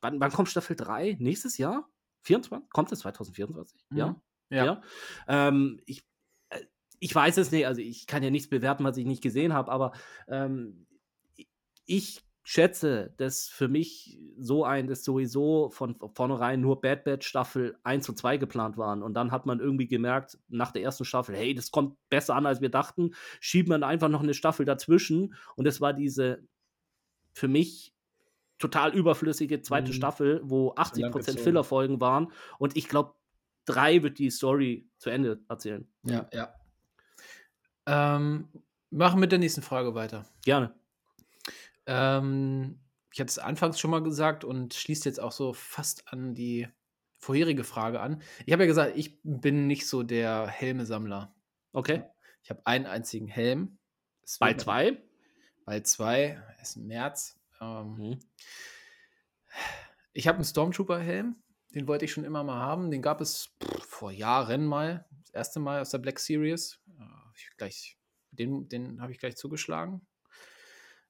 wann, 0.00 0.20
wann 0.20 0.32
kommt 0.32 0.48
Staffel 0.48 0.76
3? 0.76 1.16
Nächstes 1.18 1.58
Jahr? 1.58 1.88
24? 2.22 2.70
Kommt 2.70 2.92
es 2.92 3.00
2024? 3.00 3.86
Ja. 3.94 4.08
Mhm. 4.08 4.16
Ja. 4.50 4.64
Ja. 4.64 4.82
Ähm, 5.28 5.80
ich, 5.86 6.04
äh, 6.50 6.60
ich 6.98 7.14
weiß 7.14 7.36
es 7.38 7.50
nicht, 7.50 7.66
also 7.66 7.80
ich 7.80 8.06
kann 8.06 8.22
ja 8.22 8.30
nichts 8.30 8.48
bewerten, 8.48 8.84
was 8.84 8.96
ich 8.96 9.06
nicht 9.06 9.22
gesehen 9.22 9.52
habe, 9.52 9.70
aber 9.70 9.92
ähm, 10.28 10.86
ich 11.86 12.22
schätze, 12.44 13.14
dass 13.18 13.48
für 13.48 13.68
mich 13.68 14.18
so 14.36 14.64
ein, 14.64 14.88
dass 14.88 15.04
sowieso 15.04 15.70
von 15.70 15.96
vornherein 16.14 16.60
nur 16.60 16.80
Bad 16.80 17.04
Batch 17.04 17.26
Staffel 17.26 17.76
1 17.84 18.08
und 18.08 18.18
2 18.18 18.36
geplant 18.36 18.76
waren. 18.76 19.02
Und 19.02 19.14
dann 19.14 19.30
hat 19.30 19.46
man 19.46 19.60
irgendwie 19.60 19.86
gemerkt, 19.86 20.38
nach 20.48 20.72
der 20.72 20.82
ersten 20.82 21.04
Staffel, 21.04 21.36
hey, 21.36 21.54
das 21.54 21.70
kommt 21.70 21.96
besser 22.10 22.34
an, 22.34 22.46
als 22.46 22.60
wir 22.60 22.68
dachten, 22.68 23.14
schiebt 23.40 23.68
man 23.68 23.84
einfach 23.84 24.08
noch 24.08 24.22
eine 24.22 24.34
Staffel 24.34 24.66
dazwischen. 24.66 25.34
Und 25.54 25.66
es 25.66 25.80
war 25.80 25.92
diese 25.92 26.42
für 27.32 27.48
mich 27.48 27.94
total 28.62 28.94
überflüssige 28.94 29.60
zweite 29.60 29.90
Mhm. 29.90 29.94
Staffel, 29.94 30.40
wo 30.44 30.72
80% 30.74 31.00
langgezogen. 31.02 31.42
Filler-Folgen 31.42 32.00
waren. 32.00 32.32
Und 32.58 32.76
ich 32.76 32.88
glaube, 32.88 33.14
drei 33.66 34.02
wird 34.02 34.18
die 34.18 34.30
Story 34.30 34.88
zu 34.98 35.10
Ende 35.10 35.40
erzählen. 35.48 35.86
Ja, 36.04 36.28
ja. 36.32 36.54
Ähm, 37.86 38.48
machen 38.90 39.20
mit 39.20 39.32
der 39.32 39.38
nächsten 39.38 39.62
Frage 39.62 39.94
weiter. 39.94 40.24
Gerne. 40.44 40.74
Ähm, 41.86 42.78
ich 43.12 43.20
hatte 43.20 43.28
es 43.28 43.38
anfangs 43.38 43.78
schon 43.80 43.90
mal 43.90 44.02
gesagt 44.02 44.44
und 44.44 44.74
schließt 44.74 45.04
jetzt 45.04 45.20
auch 45.20 45.32
so 45.32 45.52
fast 45.52 46.08
an 46.08 46.34
die 46.34 46.68
vorherige 47.18 47.64
Frage 47.64 48.00
an. 48.00 48.22
Ich 48.46 48.52
habe 48.52 48.62
ja 48.62 48.66
gesagt, 48.68 48.96
ich 48.96 49.18
bin 49.22 49.66
nicht 49.66 49.86
so 49.88 50.02
der 50.02 50.46
Helmesammler. 50.46 51.34
Okay. 51.72 52.04
Ich 52.42 52.50
habe 52.50 52.62
einen 52.64 52.86
einzigen 52.86 53.26
Helm. 53.28 53.78
Bei 54.38 54.54
zwei. 54.54 55.02
Bei 55.64 55.80
zwei. 55.80 56.42
Ist 56.60 56.76
März. 56.76 57.38
Ähm, 57.62 57.96
Mhm. 57.96 58.20
ich 60.12 60.28
habe 60.28 60.36
einen 60.36 60.44
Stormtrooper-Helm. 60.44 61.36
Den 61.74 61.88
wollte 61.88 62.04
ich 62.04 62.12
schon 62.12 62.24
immer 62.24 62.44
mal 62.44 62.60
haben. 62.60 62.90
Den 62.90 63.00
gab 63.02 63.20
es 63.20 63.56
pff, 63.62 63.84
vor 63.86 64.10
Jahren 64.10 64.66
mal. 64.66 65.06
Das 65.22 65.30
erste 65.30 65.60
Mal 65.60 65.80
aus 65.80 65.90
der 65.90 65.98
Black 65.98 66.18
Series. 66.18 66.80
Äh, 66.98 67.02
ich 67.36 67.48
gleich, 67.56 67.98
den 68.30 68.68
den 68.68 69.00
habe 69.00 69.12
ich 69.12 69.18
gleich 69.18 69.36
zugeschlagen. 69.36 70.06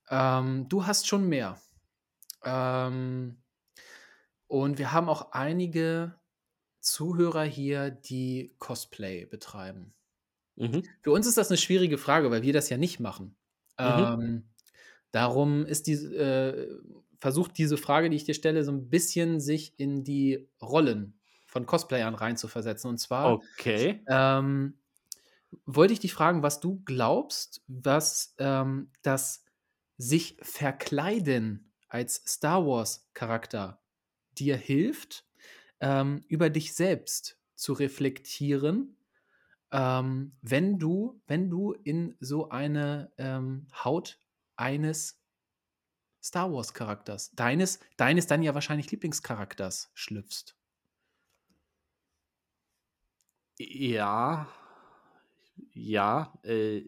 Ähm, 0.08 0.68
du 0.68 0.86
hast 0.86 1.06
schon 1.06 1.28
mehr. 1.28 1.60
Ähm, 2.44 3.42
und 4.46 4.78
wir 4.78 4.92
haben 4.92 5.08
auch 5.08 5.32
einige 5.32 6.20
Zuhörer 6.80 7.44
hier, 7.44 7.90
die 7.90 8.54
Cosplay 8.58 9.24
betreiben. 9.26 9.94
Mhm. 10.56 10.82
Für 11.02 11.12
uns 11.12 11.26
ist 11.26 11.36
das 11.38 11.50
eine 11.50 11.58
schwierige 11.58 11.98
Frage, 11.98 12.30
weil 12.30 12.42
wir 12.42 12.52
das 12.52 12.68
ja 12.68 12.76
nicht 12.76 13.00
machen. 13.00 13.36
Mhm. 13.84 14.14
Ähm, 14.14 14.51
darum 15.12 15.66
ist 15.66 15.86
die, 15.88 15.94
äh, 15.94 16.80
versucht 17.20 17.58
diese 17.58 17.76
Frage, 17.78 18.10
die 18.10 18.16
ich 18.16 18.24
dir 18.24 18.34
stelle, 18.34 18.64
so 18.64 18.72
ein 18.72 18.90
bisschen 18.90 19.40
sich 19.40 19.78
in 19.78 20.04
die 20.04 20.48
Rollen 20.62 21.20
von 21.46 21.66
Cosplayern 21.66 22.14
reinzuversetzen. 22.16 22.90
Und 22.90 22.98
zwar 22.98 23.40
Okay. 23.58 24.06
ähm, 24.08 24.78
wollte 25.66 25.92
ich 25.92 26.00
dich 26.00 26.14
fragen, 26.14 26.42
was 26.42 26.60
du 26.60 26.82
glaubst, 26.84 27.62
was 27.68 28.34
ähm, 28.38 28.90
das 29.02 29.44
sich 29.98 30.36
verkleiden 30.42 31.72
als 31.88 32.22
Star 32.26 32.66
Wars-Charakter 32.66 33.82
dir 34.38 34.56
hilft, 34.56 35.26
ähm, 35.80 36.24
über 36.28 36.50
dich 36.50 36.74
selbst 36.74 37.38
zu 37.54 37.74
reflektieren, 37.74 38.96
ähm, 39.72 40.36
wenn 40.42 40.78
du, 40.78 41.22
wenn 41.26 41.50
du 41.50 41.72
in 41.72 42.16
so 42.20 42.50
eine 42.50 43.12
ähm, 43.18 43.68
Haut 43.84 44.18
eines 44.56 45.20
Star 46.22 46.50
Wars-Charakters, 46.50 47.32
deines, 47.32 47.78
deines 47.98 48.26
dann 48.26 48.42
ja 48.42 48.54
wahrscheinlich 48.54 48.90
Lieblingscharakters 48.90 49.90
schlüpfst. 49.94 50.56
Ja. 53.58 54.46
Ja, 55.74 56.32
äh, 56.44 56.82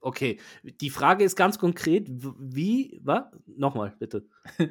okay. 0.00 0.38
Die 0.80 0.90
Frage 0.90 1.24
ist 1.24 1.36
ganz 1.36 1.58
konkret, 1.58 2.08
wie 2.10 3.00
was? 3.02 3.24
Nochmal, 3.46 3.94
bitte. 3.98 4.28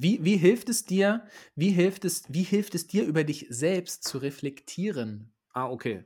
Wie, 0.00 0.22
wie 0.24 0.36
hilft 0.36 0.68
es 0.68 0.84
dir, 0.84 1.26
wie 1.56 1.70
hilft 1.70 2.04
es, 2.04 2.22
wie 2.28 2.44
hilft 2.44 2.74
es 2.76 2.86
dir, 2.86 3.04
über 3.04 3.24
dich 3.24 3.46
selbst 3.48 4.04
zu 4.04 4.18
reflektieren? 4.18 5.32
Ah, 5.54 5.68
okay. 5.70 6.04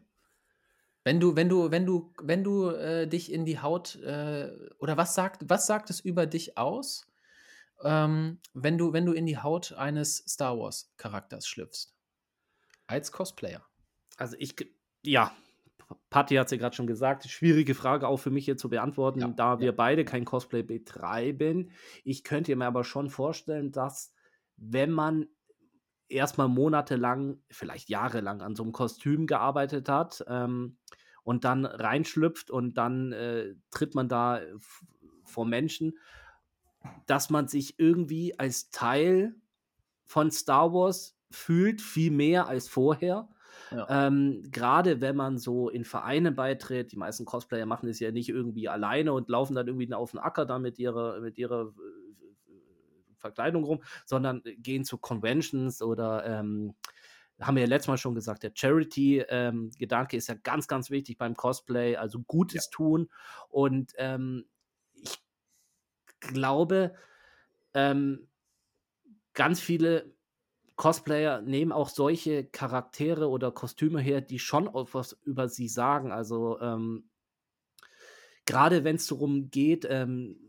Wenn 1.04 1.18
du, 1.18 1.34
wenn 1.34 1.48
du, 1.48 1.70
wenn 1.70 1.86
du, 1.86 2.12
wenn 2.22 2.44
du 2.44 2.70
äh, 2.70 3.08
dich 3.08 3.32
in 3.32 3.44
die 3.44 3.58
Haut 3.58 3.96
äh, 3.96 4.50
oder 4.78 4.96
was 4.96 5.14
sagt, 5.14 5.42
was 5.48 5.66
sagt 5.66 5.90
es 5.90 6.00
über 6.00 6.26
dich 6.26 6.56
aus, 6.56 7.06
ähm, 7.82 8.38
wenn 8.54 8.78
du, 8.78 8.92
wenn 8.92 9.06
du 9.06 9.12
in 9.12 9.26
die 9.26 9.38
Haut 9.38 9.72
eines 9.72 10.18
Star 10.28 10.58
Wars 10.58 10.92
Charakters 10.96 11.46
schlüpfst? 11.46 11.94
Als 12.86 13.10
Cosplayer. 13.10 13.64
Also 14.16 14.36
ich 14.38 14.54
ja, 15.04 15.32
Patti 16.10 16.36
hat's 16.36 16.52
ja 16.52 16.58
grad 16.58 16.74
schon 16.74 16.86
gesagt, 16.86 17.28
schwierige 17.28 17.74
Frage 17.74 18.06
auch 18.06 18.18
für 18.18 18.30
mich 18.30 18.44
hier 18.44 18.56
zu 18.56 18.68
beantworten, 18.68 19.20
Ja, 19.20 19.28
da 19.28 19.54
ja. 19.54 19.60
wir 19.60 19.76
beide 19.76 20.04
kein 20.04 20.24
Cosplay 20.24 20.62
betreiben. 20.62 21.72
Ich 22.04 22.24
könnte 22.24 22.54
mir 22.54 22.66
aber 22.66 22.84
schon 22.84 23.10
vorstellen, 23.10 23.72
dass, 23.72 24.12
wenn 24.56 24.90
man 24.90 25.26
erst 26.12 26.38
mal 26.38 26.48
monatelang, 26.48 27.38
vielleicht 27.50 27.88
jahrelang 27.90 28.42
an 28.42 28.56
so 28.56 28.64
'nem 28.64 28.72
Kostüm 28.72 29.26
gearbeitet 29.26 29.88
hat, 29.88 30.24
ähm, 30.28 30.78
und 31.24 31.44
dann 31.44 31.64
reinschlüpft 31.66 32.50
und 32.50 32.74
dann, 32.78 33.12
äh, 33.12 33.54
tritt 33.70 33.94
man 33.94 34.08
da 34.08 34.40
v 34.58 34.86
vor 35.24 35.46
Menschen, 35.46 35.98
dass 37.06 37.30
man 37.30 37.48
sich 37.48 37.78
irgendwie 37.78 38.38
als 38.38 38.70
Teil 38.70 39.36
von 40.06 40.30
Star 40.32 40.72
Wars 40.74 41.18
fühlt, 41.30 41.80
viel 41.82 42.10
mehr 42.12 42.48
als 42.48 42.68
vorher. 42.68 43.28
Ja. 43.70 43.88
Ähm, 43.88 44.42
grade 44.52 45.00
wenn 45.02 45.16
man 45.16 45.38
so 45.38 45.68
in 45.70 45.84
Vereine 45.84 46.32
beitritt, 46.32 46.92
die 46.92 46.96
meisten 46.98 47.24
Cosplayer 47.26 47.66
machen 47.66 47.88
das 47.88 48.00
ja 48.00 48.12
nicht 48.12 48.28
irgendwie 48.30 48.68
alleine 48.68 49.12
und 49.14 49.28
laufen 49.30 49.54
dann 49.56 49.68
irgendwie 49.68 49.92
auf 49.94 50.14
'n 50.14 50.18
Acker 50.20 50.46
da 50.46 50.58
mit 50.60 50.78
ihrer 50.78 51.20
mit 51.20 51.38
ihrer, 51.38 51.68
äh, 51.68 52.01
Verkleidung 53.22 53.64
rum, 53.64 53.82
sondern 54.06 54.42
gehen 54.58 54.84
zu 54.84 54.98
Conventions 54.98 55.82
oder, 55.82 56.26
ähm 56.26 56.74
haben 57.40 57.56
wir 57.56 57.62
ja 57.64 57.68
letztes 57.68 57.88
Mal 57.88 57.98
schon 57.98 58.14
gesagt, 58.14 58.44
der 58.44 58.52
Charity, 58.54 59.20
ähm, 59.28 59.70
Gedanke 59.78 60.16
ist 60.16 60.28
ja 60.28 60.34
ganz, 60.34 60.68
ganz 60.68 60.90
wichtig 60.90 61.18
beim 61.18 61.34
Cosplay, 61.36 61.96
also 61.96 62.20
Ja. 62.50 62.62
Gutes 62.62 62.70
tun. 62.70 63.10
Und, 63.48 63.92
ähm, 63.98 64.46
ich 64.94 65.18
glaube, 66.20 66.94
ähm, 67.74 68.28
ganz 69.34 69.60
viele 69.60 70.14
Cosplayer 70.76 71.42
nehmen 71.42 71.72
auch 71.72 71.88
solche 71.88 72.44
Charaktere 72.44 73.28
oder 73.28 73.52
Kostüme 73.52 74.00
her, 74.00 74.20
die 74.20 74.38
schon 74.38 74.68
was 74.72 75.12
über 75.24 75.48
sie 75.48 75.68
sagen. 75.68 76.12
Also, 76.12 76.60
ähm 76.60 77.08
grade 78.46 78.84
wenn's 78.84 79.06
darum 79.06 79.50
geht, 79.50 79.86
ähm, 79.88 80.41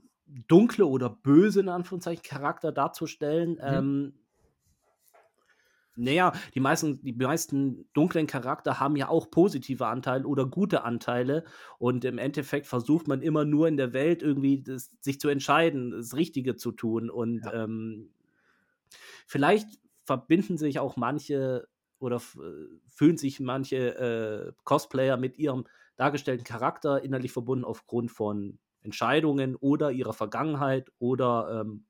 dunkle 0.48 0.86
oder 0.86 1.10
böse 1.10 1.62
in 1.62 1.69
Anführungszeichen 1.69 2.24
Charakter 2.24 2.72
darzustellen, 2.72 3.60
Mhm. 3.67 3.84
ähm 3.84 4.13
na 5.96 6.12
ja, 6.12 6.32
die 6.56 6.60
meisten 6.60 7.04
die 7.04 7.13
meisten 7.13 7.88
dunklen 7.93 8.26
Charakter 8.26 8.80
haben 8.80 8.96
ja 8.96 9.10
auch 9.10 9.30
positive 9.30 9.86
Anteile 9.88 10.26
oder 10.26 10.48
gute 10.48 10.84
Anteile 10.84 11.43
und 11.78 12.04
im 12.04 12.17
Endeffekt 12.17 12.65
versucht 12.65 13.08
man 13.08 13.22
immer 13.22 13.46
nur 13.46 13.67
in 13.67 13.78
der 13.78 13.93
Welt 13.93 14.24
irgendwie 14.24 14.63
das 14.63 14.89
sich 15.02 15.19
zu 15.19 15.30
entscheiden, 15.30 15.91
das 15.91 16.15
Richtige 16.15 16.56
zu 16.56 16.72
tun 16.72 17.10
und, 17.12 17.46
Ja. 17.46 17.54
ähm, 17.54 18.10
vielleicht 19.28 19.80
verbinden 20.06 20.58
sich 20.58 20.80
auch 20.80 20.96
manche 20.98 21.67
oder 22.00 22.17
äh, 22.17 22.19
fühlen 22.89 23.17
sich 23.17 23.39
manche, 23.39 23.96
äh, 23.96 24.54
Cosplayer 24.63 25.17
mit 25.17 25.38
ihrem 25.38 25.65
dargestellten 25.96 26.43
Charakter 26.43 27.02
innerlich 27.04 27.32
verbunden 27.32 27.63
aufgrund 27.65 28.12
von 28.12 28.60
Entscheidungen 28.84 29.56
oder 29.56 29.91
ihrer 29.91 30.13
Vergangenheit 30.13 30.91
oder, 31.00 31.62
ähm 31.62 31.86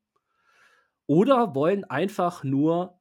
oder 1.06 1.54
wollen 1.54 1.84
einfach 1.84 2.44
nur 2.44 3.00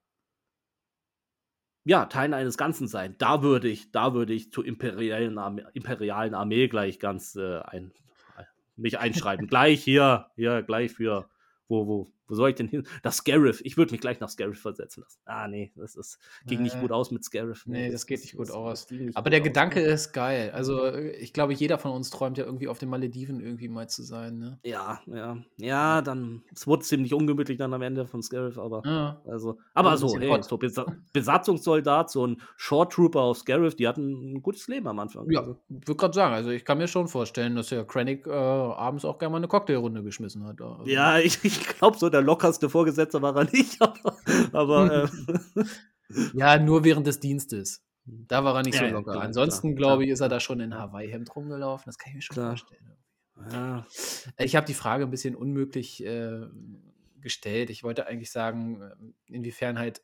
ja, 1.85 2.07
Teil 2.07 2.33
eines 2.35 2.57
Ganzen 2.57 2.87
sein. 2.87 3.17
Da 3.19 3.43
würde 3.43 3.69
ich 3.69 3.91
da 3.91 4.15
würde 4.15 4.33
ich 4.33 4.53
zur 4.53 4.65
imperiellen 4.65 5.39
Arme 5.39 5.69
imperialen 5.75 6.35
Armee 6.35 6.69
gleich 6.69 6.99
ganz, 6.99 7.35
äh, 7.35 7.59
ein 7.61 7.93
ei 8.37 8.47
mich 8.77 8.99
einschreiben. 8.99 9.47
Gleich 9.49 9.83
hier 9.83 10.31
hier 10.37 10.63
gleich 10.63 10.93
für 10.93 11.29
wo 11.69 11.87
wo 11.87 12.13
wo 12.29 12.35
soll 12.35 12.51
ich 12.51 12.57
denn 12.57 12.69
hin? 12.69 12.87
Nach 13.05 13.13
Scarif. 13.13 13.61
Ich 13.65 13.77
würde 13.77 13.93
mich 13.93 14.01
gleich 14.01 14.21
nach 14.21 14.29
Scarif 14.31 14.61
versetzen 14.61 15.03
lassen. 15.03 15.21
Ah, 15.27 15.49
ne, 15.49 15.73
das 15.77 15.95
ist 15.97 16.19
ging 16.47 16.63
nicht 16.63 16.79
Äh, 16.79 16.81
gut 16.81 16.93
aus 16.93 17.11
mit 17.11 17.25
Scarif. 17.25 17.67
ne, 17.67 17.91
Ne, 17.91 17.91
das 17.91 18.07
geht 18.07 18.23
nicht 18.23 18.37
gut 18.37 18.51
das 18.51 18.53
aus. 18.53 18.89
nicht 18.91 19.23
Aber 19.23 19.31
gut 19.31 19.33
der 19.33 19.41
aus, 19.41 19.43
Gedanke 19.43 19.81
ist 19.81 20.13
geil. 20.13 20.51
Also, 20.53 20.85
äh, 20.87 21.13
ich 21.17 21.33
glaube, 21.33 21.55
jeder 21.55 21.79
von 21.79 21.93
uns 21.93 22.11
träumt 22.11 22.39
ja 22.39 22.45
irgendwie 22.45 22.69
auf 22.69 22.79
den 22.79 22.89
Malediven 22.91 23.41
irgendwie 23.41 23.69
mal 23.69 23.89
zu 23.89 24.03
sein, 24.03 24.39
ne? 24.39 24.61
Ja, 24.65 25.03
ja. 25.07 25.43
Ja. 25.57 26.03
Dann 26.03 26.45
es 26.55 26.67
wurde 26.69 26.85
ziemlich 26.85 27.13
ungemütlich 27.15 27.59
dann 27.59 27.75
am 27.75 27.83
Ende 27.83 28.07
von 28.07 28.23
Scarif, 28.23 28.59
aber 28.59 28.85
Ja. 28.85 29.23
also 29.25 29.59
Also, 29.79 29.97
aber 29.97 29.97
'n 29.97 29.99
so, 29.99 30.19
hey, 30.21 30.43
so 30.43 30.57
Besa 30.59 30.87
Besatzungssoldat, 31.13 32.11
so 32.11 32.25
'n 32.27 32.41
Shore 32.57 32.89
Trooper 32.89 33.21
auf 33.23 33.39
Scarif, 33.39 33.75
die 33.75 33.89
hatten 33.89 34.35
'n 34.37 34.43
gutes 34.43 34.69
Leben 34.69 34.87
am 34.87 35.01
Anfang, 35.01 35.31
Ja, 35.31 35.41
also 35.41 35.61
würde 35.69 35.95
grad 35.97 36.15
sagen, 36.15 36.35
also, 36.35 36.51
ich 36.51 36.65
kann 36.65 36.79
mir 36.79 36.89
schon 36.89 37.07
vorstellen, 37.07 37.55
dass 37.55 37.69
der 37.69 37.85
Krennic, 37.85 38.27
äh, 38.27 38.31
abends 38.33 39.05
auch 39.05 39.19
gerne 39.19 39.33
mal 39.33 39.39
'ne 39.41 39.47
Cocktailrunde 39.49 40.03
geschmissen 40.03 40.45
hat, 40.45 40.59
da, 40.61 40.75
also 40.81 41.01
Ja, 41.01 41.19
ich 41.21 41.45
ich 41.45 41.61
glaube, 41.69 41.97
so 41.97 42.09
der 42.23 42.27
lockerste 42.27 42.71
Vorgesetzte 42.71 43.23
war 43.23 43.37
er 43.37 43.45
nicht, 43.53 43.81
aber 43.83 44.19
aber, 44.53 44.93
äh 44.93 45.09
Ja, 46.33 46.59
nur 46.59 46.85
während 46.85 47.07
des 47.07 47.21
Dienstes. 47.21 47.85
Da 48.07 48.43
war 48.45 48.57
er 48.57 48.63
nicht 48.65 48.77
Ja, 48.77 48.79
so 48.79 48.87
ja, 48.87 48.91
locker. 48.91 49.21
klar, 49.21 49.21
Ansonsten, 49.21 49.77
glaube 49.77 50.05
ich, 50.05 50.11
ist 50.11 50.21
er 50.21 50.29
da 50.29 50.41
schon 50.41 50.61
in 50.61 50.75
Hawaii-Hemd 50.75 51.35
rumgelaufen. 51.37 51.85
Das 51.87 51.99
kann 51.99 52.11
ich 52.11 52.15
mir 52.17 52.23
schon 52.23 52.37
Klar. 52.37 52.39
vorstellen. 52.39 52.97
Ja. 53.37 53.87
Äh, 54.37 54.45
ich 54.47 54.57
habe 54.57 54.67
die 54.67 54.75
Frage 54.75 55.05
'n 55.05 55.11
bisschen 55.11 55.35
unmöglich, 55.37 56.05
äh, 56.05 56.41
gestellt. 57.21 57.71
Ich 57.71 57.85
wollte 57.85 58.07
eigentlich 58.07 58.31
sagen, 58.33 58.83
ähm, 58.83 59.15
inwiefern 59.27 59.79
halt 59.79 60.03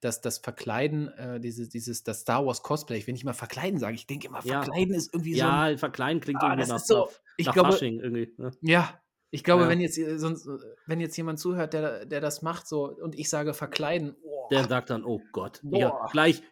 das 0.00 0.20
das 0.22 0.38
Verkleiden, 0.38 1.08
äh, 1.10 1.40
dieses 1.40 1.68
dieses 1.70 2.04
das 2.04 2.22
Star 2.22 2.46
Wars 2.46 2.62
Cosplay 2.62 2.98
ich 2.98 3.06
will 3.08 3.14
nicht 3.14 3.24
mal 3.24 3.34
verkleiden 3.34 3.80
sagen. 3.80 3.94
Ich 3.96 4.06
denke 4.08 4.28
immer, 4.28 4.42
Ja. 4.42 4.70
verkleiden 4.70 4.94
ist 4.94 5.14
irgendwie 5.14 5.36
so 5.36 5.50
'n 5.50 5.62
Ja, 5.62 5.76
verkleiden 5.78 6.20
klingt 6.20 6.42
ah, 6.42 6.56
irgendwie 6.56 6.64
nach 6.66 6.78
so 6.78 6.78
nach 6.88 7.10
ich 7.36 7.52
nach 7.52 7.54
glaube 7.54 7.80
Fasching 7.80 8.00
irgendwie, 8.00 8.34
ne? 8.38 8.52
Ja, 8.62 9.02
ich 9.30 9.44
glaube, 9.44 9.62
Ja. 9.62 9.68
wenn 9.68 9.80
jetzt, 9.80 9.98
äh, 9.98 10.18
sonst 10.18 10.46
äh, 10.46 10.58
wenn 10.86 11.00
jetzt 11.00 11.16
jemand 11.16 11.38
zuhört, 11.38 11.72
der 11.72 12.04
der 12.06 12.20
das 12.20 12.42
macht 12.42 12.66
so 12.66 12.86
und 12.90 13.18
ich 13.18 13.28
sage 13.30 13.54
verkleiden, 13.54 14.16
oh. 14.22 14.48
Der 14.50 14.64
sagt 14.68 14.90
dann: 14.90 15.04
„Oh 15.04 15.28
Gott, 15.32 15.62
ja, 15.70 16.06
gleich 16.10 16.42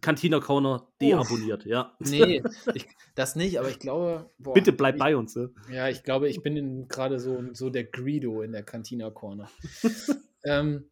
Cantina 0.00 0.40
Corner 0.40 0.92
deabonniert“, 1.00 1.64
ja. 1.64 1.96
Ne, 2.00 2.44
ich 2.72 2.86
das 3.14 3.36
nicht, 3.36 3.58
aber 3.58 3.70
ich 3.70 3.78
glaube 3.78 4.30
boah, 4.38 4.54
Bitte 4.56 4.72
bleib 4.72 4.96
ich 4.96 5.00
bei 5.00 5.16
uns, 5.16 5.36
ne? 5.36 5.50
ja, 5.68 5.88
ich 5.88 6.02
glaube, 6.02 6.28
ich 6.28 6.42
bin 6.42 6.56
in 6.56 6.88
grade 6.88 7.18
so 7.20 7.42
so 7.54 7.70
der 7.70 7.84
Greedo 7.84 8.42
in 8.42 8.52
der 8.52 8.62
Cantina 8.64 9.10
Corner. 9.10 9.50
Ähm, 10.44 10.90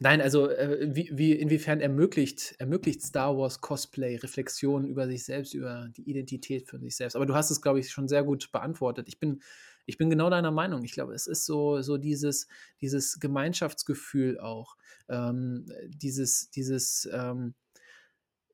nein, 0.00 0.20
also, 0.20 0.48
äh, 0.50 0.88
wie 0.94 1.10
wie 1.12 1.32
inwiefern 1.32 1.80
ermöglicht 1.80 2.54
ermöglicht 2.58 3.02
Star 3.02 3.36
Wars 3.38 3.60
Cosplay 3.60 4.16
Reflexionen 4.16 4.88
über 4.88 5.06
sich 5.08 5.24
selbst, 5.24 5.54
über 5.54 5.88
die 5.96 6.08
Identität 6.10 6.68
für 6.68 6.78
sich 6.80 6.96
selbst? 6.96 7.16
Aber 7.16 7.26
du 7.26 7.34
hast 7.34 7.50
es, 7.50 7.62
glaube 7.62 7.80
ich, 7.80 7.90
schon 7.90 8.08
sehr 8.08 8.24
gut 8.24 8.52
beantwortet. 8.52 9.08
Ich 9.08 9.18
bin 9.20 9.42
ich 9.90 9.98
bin 9.98 10.10
genau 10.10 10.30
deiner 10.30 10.52
Meinung. 10.52 10.84
Ich 10.84 10.92
glaube, 10.92 11.14
es 11.14 11.26
ist 11.28 11.46
so 11.46 11.82
so 11.82 11.98
dieses 11.98 12.48
dieses 12.80 13.20
Gemeinschaftsgefühl 13.20 14.40
auch, 14.40 14.76
ähm, 15.10 15.66
dieses 15.88 16.50
dieses, 16.50 17.08
ähm 17.12 17.54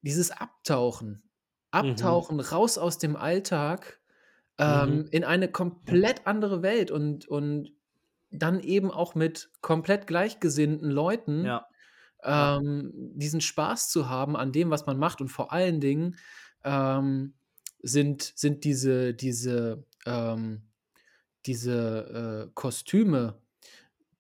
dieses 0.02 0.30
Abtauchen. 0.30 1.22
Mhm. 1.80 1.80
Abtauchen, 1.80 2.40
raus 2.40 2.78
aus 2.78 2.98
dem 2.98 3.16
Alltag, 3.16 4.00
ähm, 4.58 5.04
Mhm. 5.04 5.08
in 5.10 5.24
eine 5.24 5.50
komplett 5.50 6.26
andere 6.26 6.62
Welt 6.62 6.90
und 6.90 7.28
und 7.28 7.72
dann 8.30 8.60
eben 8.60 8.90
auch 8.90 9.14
mit 9.14 9.50
komplett 9.62 10.06
gleichgesinnten 10.06 10.90
Leuten. 10.90 11.44
Ja. 11.44 11.66
ähm, 12.24 12.92
diesen 13.16 13.40
Spaß 13.42 13.90
zu 13.90 14.08
haben 14.10 14.36
an 14.36 14.52
dem, 14.52 14.70
was 14.70 14.86
man 14.86 14.98
macht 14.98 15.20
und 15.20 15.28
vor 15.28 15.52
allen 15.52 15.80
Dingen, 15.80 16.16
ähm, 16.64 17.34
sind 17.82 18.32
sind 18.36 18.64
diese 18.64 19.14
diese, 19.14 19.86
ähm 20.06 20.68
diese, 21.46 22.48
äh, 22.48 22.52
Kostüme, 22.54 23.40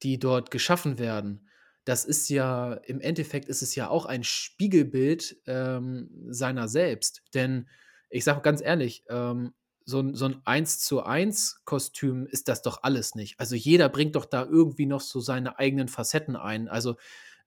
die 0.02 0.18
dort 0.18 0.50
geschaffen 0.50 0.98
werden, 0.98 1.48
das 1.84 2.04
ist 2.04 2.28
ja 2.30 2.74
im 2.74 3.00
Endeffekt 3.00 3.48
ist 3.48 3.62
es 3.62 3.74
ja 3.76 3.88
auch 3.88 4.06
ein 4.06 4.24
Spiegelbild, 4.24 5.36
ähm, 5.46 6.10
seiner 6.28 6.68
selbst. 6.68 7.22
Denn 7.34 7.68
ich 8.10 8.24
sage 8.24 8.40
ganz 8.42 8.60
ehrlich, 8.62 9.04
ähm, 9.08 9.54
so 9.84 10.00
'n 10.00 10.14
so 10.16 10.26
'n 10.26 10.42
Eins-zu-eins-Kostüm 10.44 12.26
ist 12.26 12.48
das 12.48 12.62
doch 12.62 12.82
alles 12.82 13.14
nicht. 13.14 13.38
Also, 13.40 13.54
jeder 13.56 13.88
bringt 13.88 14.16
doch 14.16 14.24
da 14.26 14.44
irgendwie 14.44 14.86
noch 14.86 15.00
so 15.00 15.20
seine 15.20 15.58
eigenen 15.60 15.88
Facetten 15.88 16.36
ein. 16.36 16.68
Also, 16.68 16.92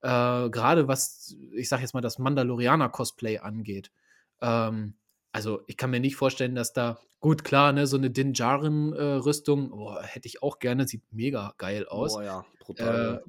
äh, 0.01 0.49
grade 0.49 0.87
was, 0.87 1.35
ich 1.55 1.69
sage 1.69 1.81
jetzt 1.83 1.93
mal, 1.93 2.01
das 2.01 2.19
Mandalorianer-Cosplay 2.19 3.39
angeht. 3.39 3.91
Ähm, 4.41 4.95
also, 5.31 5.61
ich 5.67 5.77
kann 5.77 5.91
mir 5.91 5.99
nicht 5.99 6.15
vorstellen, 6.15 6.55
dass 6.55 6.73
da 6.73 6.99
gut, 7.19 7.43
klar, 7.43 7.71
ne, 7.73 7.87
so 7.87 7.97
'ne 7.97 8.09
Din 8.11 8.33
Djarin, 8.33 8.93
äh, 8.93 9.19
hätte 10.03 10.27
ich 10.27 10.41
auch 10.43 10.59
gerne, 10.59 10.87
sieht 10.87 11.03
mega 11.11 11.53
geil 11.57 11.85
aus. 11.87 12.13
Boah, 12.13 12.23
ja, 12.23 12.45
brutal, 12.59 13.23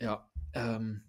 Äh, 0.00 0.04
ja, 0.04 0.28
ähm, 0.54 1.02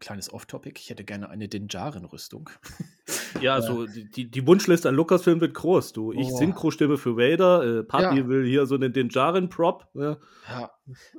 kleines 0.00 0.32
Off 0.32 0.46
Topic, 0.46 0.80
ich 0.80 0.90
hätte 0.90 1.04
gerne 1.04 1.28
eine 1.30 1.48
Din 1.48 1.68
Djarin 1.68 2.04
Rüstung. 2.04 2.50
ja. 3.34 3.40
Ja, 3.40 3.52
also 3.54 3.86
die 3.86 4.30
die 4.30 4.46
Wunschliste 4.46 4.88
an 4.88 4.94
Lucasfilm 4.94 5.40
wird 5.42 5.52
groß, 5.54 5.92
du. 5.92 6.12
Ich 6.12 6.34
boah, 6.34 6.36
Synchrostimme 6.36 6.96
für 6.96 7.16
Vader, 7.18 7.80
äh, 7.80 7.84
Papi 7.84 8.26
ja, 8.26 8.28
will 8.28 8.46
hier 8.46 8.64
so 8.66 8.76
'nen 8.78 8.92
Din 8.94 9.08
Djarin 9.10 9.50
Prop, 9.50 9.86
ja. 9.94 10.16
ja. 10.48 10.70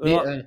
Ne, 0.02 0.12
Ja, 0.12 0.24
äh, 0.24 0.44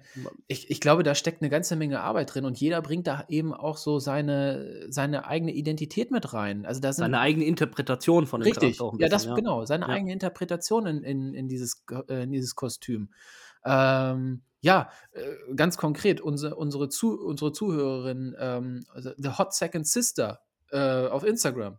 ich 0.46 0.70
ich 0.70 0.80
glaube, 0.80 1.02
da 1.02 1.14
steckt 1.14 1.42
'ne 1.42 1.50
ganze 1.50 1.76
Menge 1.76 2.00
Arbeit 2.00 2.34
drin 2.34 2.44
und 2.44 2.58
jeder 2.60 2.80
bringt 2.82 3.06
da 3.06 3.24
eben 3.28 3.52
auch 3.54 3.76
so 3.76 3.98
seine 3.98 4.86
seine 4.90 5.26
eigene 5.26 5.52
Identität 5.52 6.10
mit 6.10 6.32
rein. 6.32 6.64
Also, 6.66 6.80
da 6.80 6.92
sind 6.92 7.12
seine 7.12 7.18
eigene 7.20 7.44
Interpretation 7.46 8.26
von 8.26 8.40
dem 8.40 8.50
Charakter 8.50 8.84
Richtig, 8.84 8.84
auch 8.84 8.94
'n 8.94 8.98
ja, 8.98 9.08
bisschen, 9.08 9.10
das 9.10 9.26
ja. 9.26 9.34
genau, 9.34 9.66
seine 9.66 9.88
Ja. 9.88 9.90
eigene 9.90 10.12
Interpretation 10.14 10.86
in 10.86 11.02
in 11.02 11.34
in 11.34 11.48
dieses 11.48 11.84
äh, 12.08 12.22
in 12.22 12.32
dieses 12.32 12.54
Kostüm. 12.54 13.10
Ähm, 13.64 14.42
ja, 14.60 14.90
äh, 15.12 15.54
ganz 15.56 15.76
konkret, 15.78 16.20
unse 16.20 16.54
unsere 16.54 16.88
Zu 16.88 17.18
unsere 17.20 17.52
Zuhörerin, 17.52 18.36
ähm, 18.38 18.84
also 18.90 19.12
The 19.16 19.30
Hot 19.38 19.54
Second 19.54 19.86
Sister, 19.86 20.40
äh, 20.70 21.06
auf 21.08 21.24
Instagram. 21.24 21.78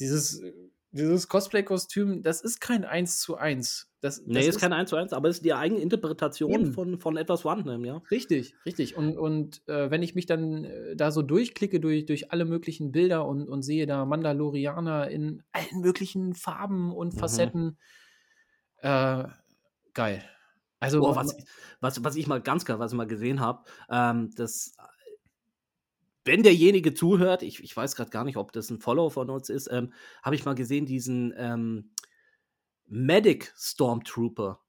Dieses 0.00 0.40
äh, 0.42 0.52
dieses 0.92 1.28
Cosplay-Kostüm, 1.28 2.22
das 2.22 2.42
ist 2.42 2.60
kein 2.60 2.84
Eins-zu-eins. 2.84 3.90
Das 4.00 4.26
Ne, 4.26 4.46
das 4.46 4.48
ist 4.48 4.56
ist 4.56 4.58
kein 4.58 4.72
Eins-zu-eins, 4.72 5.12
aber 5.12 5.28
es 5.28 5.36
ist 5.36 5.44
die 5.44 5.54
eigene 5.54 5.80
Interpretation 5.80 6.50
eben. 6.50 6.68
von 6.68 6.98
von 6.98 7.16
etwas 7.16 7.42
vorhandenem, 7.42 7.84
ja. 7.84 8.02
Richtig, 8.10 8.54
richtig. 8.66 8.96
Und 8.96 9.16
und, 9.16 9.66
äh, 9.68 9.90
wenn 9.90 10.02
ich 10.02 10.14
mich 10.14 10.26
dann, 10.26 10.64
äh, 10.64 10.96
da 10.96 11.10
so 11.10 11.22
durchklicke 11.22 11.80
durch 11.80 12.04
durch 12.06 12.30
alle 12.32 12.44
möglichen 12.44 12.92
Bilder 12.92 13.26
und 13.26 13.48
und 13.48 13.62
sehe 13.62 13.86
da 13.86 14.04
Mandalorianer 14.04 15.08
in 15.10 15.42
allen 15.52 15.80
möglichen 15.80 16.34
Farben 16.34 16.92
und 16.92 17.12
Mhm. 17.12 17.18
Facetten, 17.18 17.78
äh, 18.82 19.24
geil. 19.94 20.24
Also, 20.82 21.00
Boah, 21.00 21.14
was 21.14 21.32
was 21.80 22.02
was 22.02 22.16
ich 22.16 22.26
mal 22.26 22.40
ganz 22.42 22.64
klar 22.64 22.80
was 22.80 22.90
ich 22.92 22.96
mal 22.96 23.06
gesehen 23.06 23.38
habe, 23.40 23.62
ähm, 23.88 24.30
das 24.34 24.74
wenn 26.24 26.42
derjenige 26.42 26.94
zuhört, 26.94 27.42
ich 27.42 27.62
ich 27.62 27.76
weiß 27.76 27.96
grad 27.96 28.10
gar 28.10 28.24
nicht, 28.24 28.36
ob 28.36 28.52
das 28.52 28.70
'n 28.70 28.78
Follower 28.80 29.10
von 29.10 29.28
uns 29.30 29.48
ist, 29.48 29.68
ähm, 29.72 29.92
habe 30.22 30.36
ich 30.36 30.44
mal 30.44 30.54
gesehen, 30.54 30.86
diesen, 30.86 31.34
ähm, 31.36 31.90
Medic 32.86 33.52
Stormtrooper. 33.58 34.61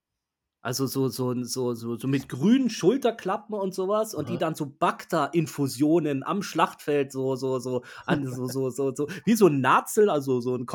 Also, 0.66 0.88
so 0.88 1.10
so 1.10 1.34
so 1.44 1.74
so 1.74 1.98
so 1.98 2.08
mit 2.08 2.30
grünen 2.30 2.70
Schulterklappen 2.70 3.54
und 3.54 3.74
so 3.74 3.90
was 3.90 4.14
und 4.16 4.30
die 4.30 4.38
dann 4.38 4.56
so 4.56 4.66
Bacta-Infusionen 4.66 6.24
am 6.24 6.42
Schlachtfeld 6.42 7.12
so 7.12 7.36
so 7.36 7.60
so 7.60 7.84
an 8.06 8.26
so 8.32 8.48
so 8.48 8.70
so 8.70 8.96
so 8.96 9.08
wie 9.26 9.36
so 9.36 9.48
'n 9.48 9.60
Nazel, 9.60 10.10
also 10.10 10.40
so 10.40 10.56
'n 10.56 10.66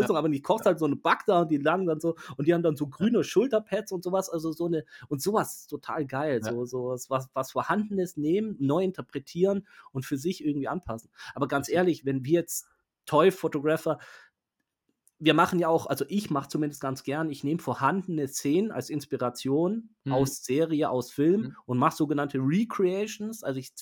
Ja, 0.00 0.08
Kochsalzlösung, 0.10 0.16
aber 0.16 0.30
nicht 0.30 0.44
Kochsalz, 0.44 0.80
sondern 0.80 1.02
Bacta 1.02 1.42
und 1.42 1.50
die 1.50 1.58
lagen 1.58 1.84
dann 1.84 2.00
so 2.00 2.16
und 2.38 2.48
die 2.48 2.54
haben 2.54 2.62
dann 2.62 2.76
so 2.76 2.86
grüne 2.86 3.22
Schulterpads 3.22 3.92
und 3.92 4.02
so 4.02 4.12
was, 4.12 4.30
also 4.30 4.50
so 4.52 4.66
'ne 4.66 4.84
und 5.10 5.20
so 5.20 5.34
was 5.34 5.56
ist 5.56 5.66
total 5.68 6.06
geil, 6.06 6.42
so 6.42 6.64
so 6.64 6.86
was 6.88 7.10
was 7.10 7.28
was 7.34 7.52
Vorhandenes 7.52 8.16
nehmen, 8.16 8.56
neu 8.58 8.82
interpretieren 8.82 9.66
und 9.92 10.06
für 10.06 10.16
sich 10.16 10.42
irgendwie 10.42 10.68
anpassen. 10.68 11.10
Aber 11.34 11.48
ganz 11.48 11.68
ehrlich, 11.68 12.06
wenn 12.06 12.24
wir 12.24 12.32
jetzt 12.32 12.66
Toy 13.04 13.30
Photographer 13.30 13.98
wir 15.20 15.34
machen 15.34 15.58
ja 15.58 15.68
auch 15.68 15.86
also 15.86 16.04
ich 16.08 16.30
mache 16.30 16.48
zumindest 16.48 16.80
ganz 16.80 17.02
gern, 17.02 17.30
ich 17.30 17.44
nehme 17.44 17.60
vorhandene 17.60 18.28
Szenen 18.28 18.70
als 18.72 18.90
Inspiration 18.90 19.90
Mhm, 20.04 20.12
aus 20.14 20.44
Serie, 20.44 20.90
aus 20.90 21.10
Film 21.10 21.48
mhm, 21.48 21.56
und 21.66 21.78
mache 21.78 21.96
sogenannte 21.96 22.38
Recreations, 22.38 23.42
also 23.44 23.58
ich 23.58 23.72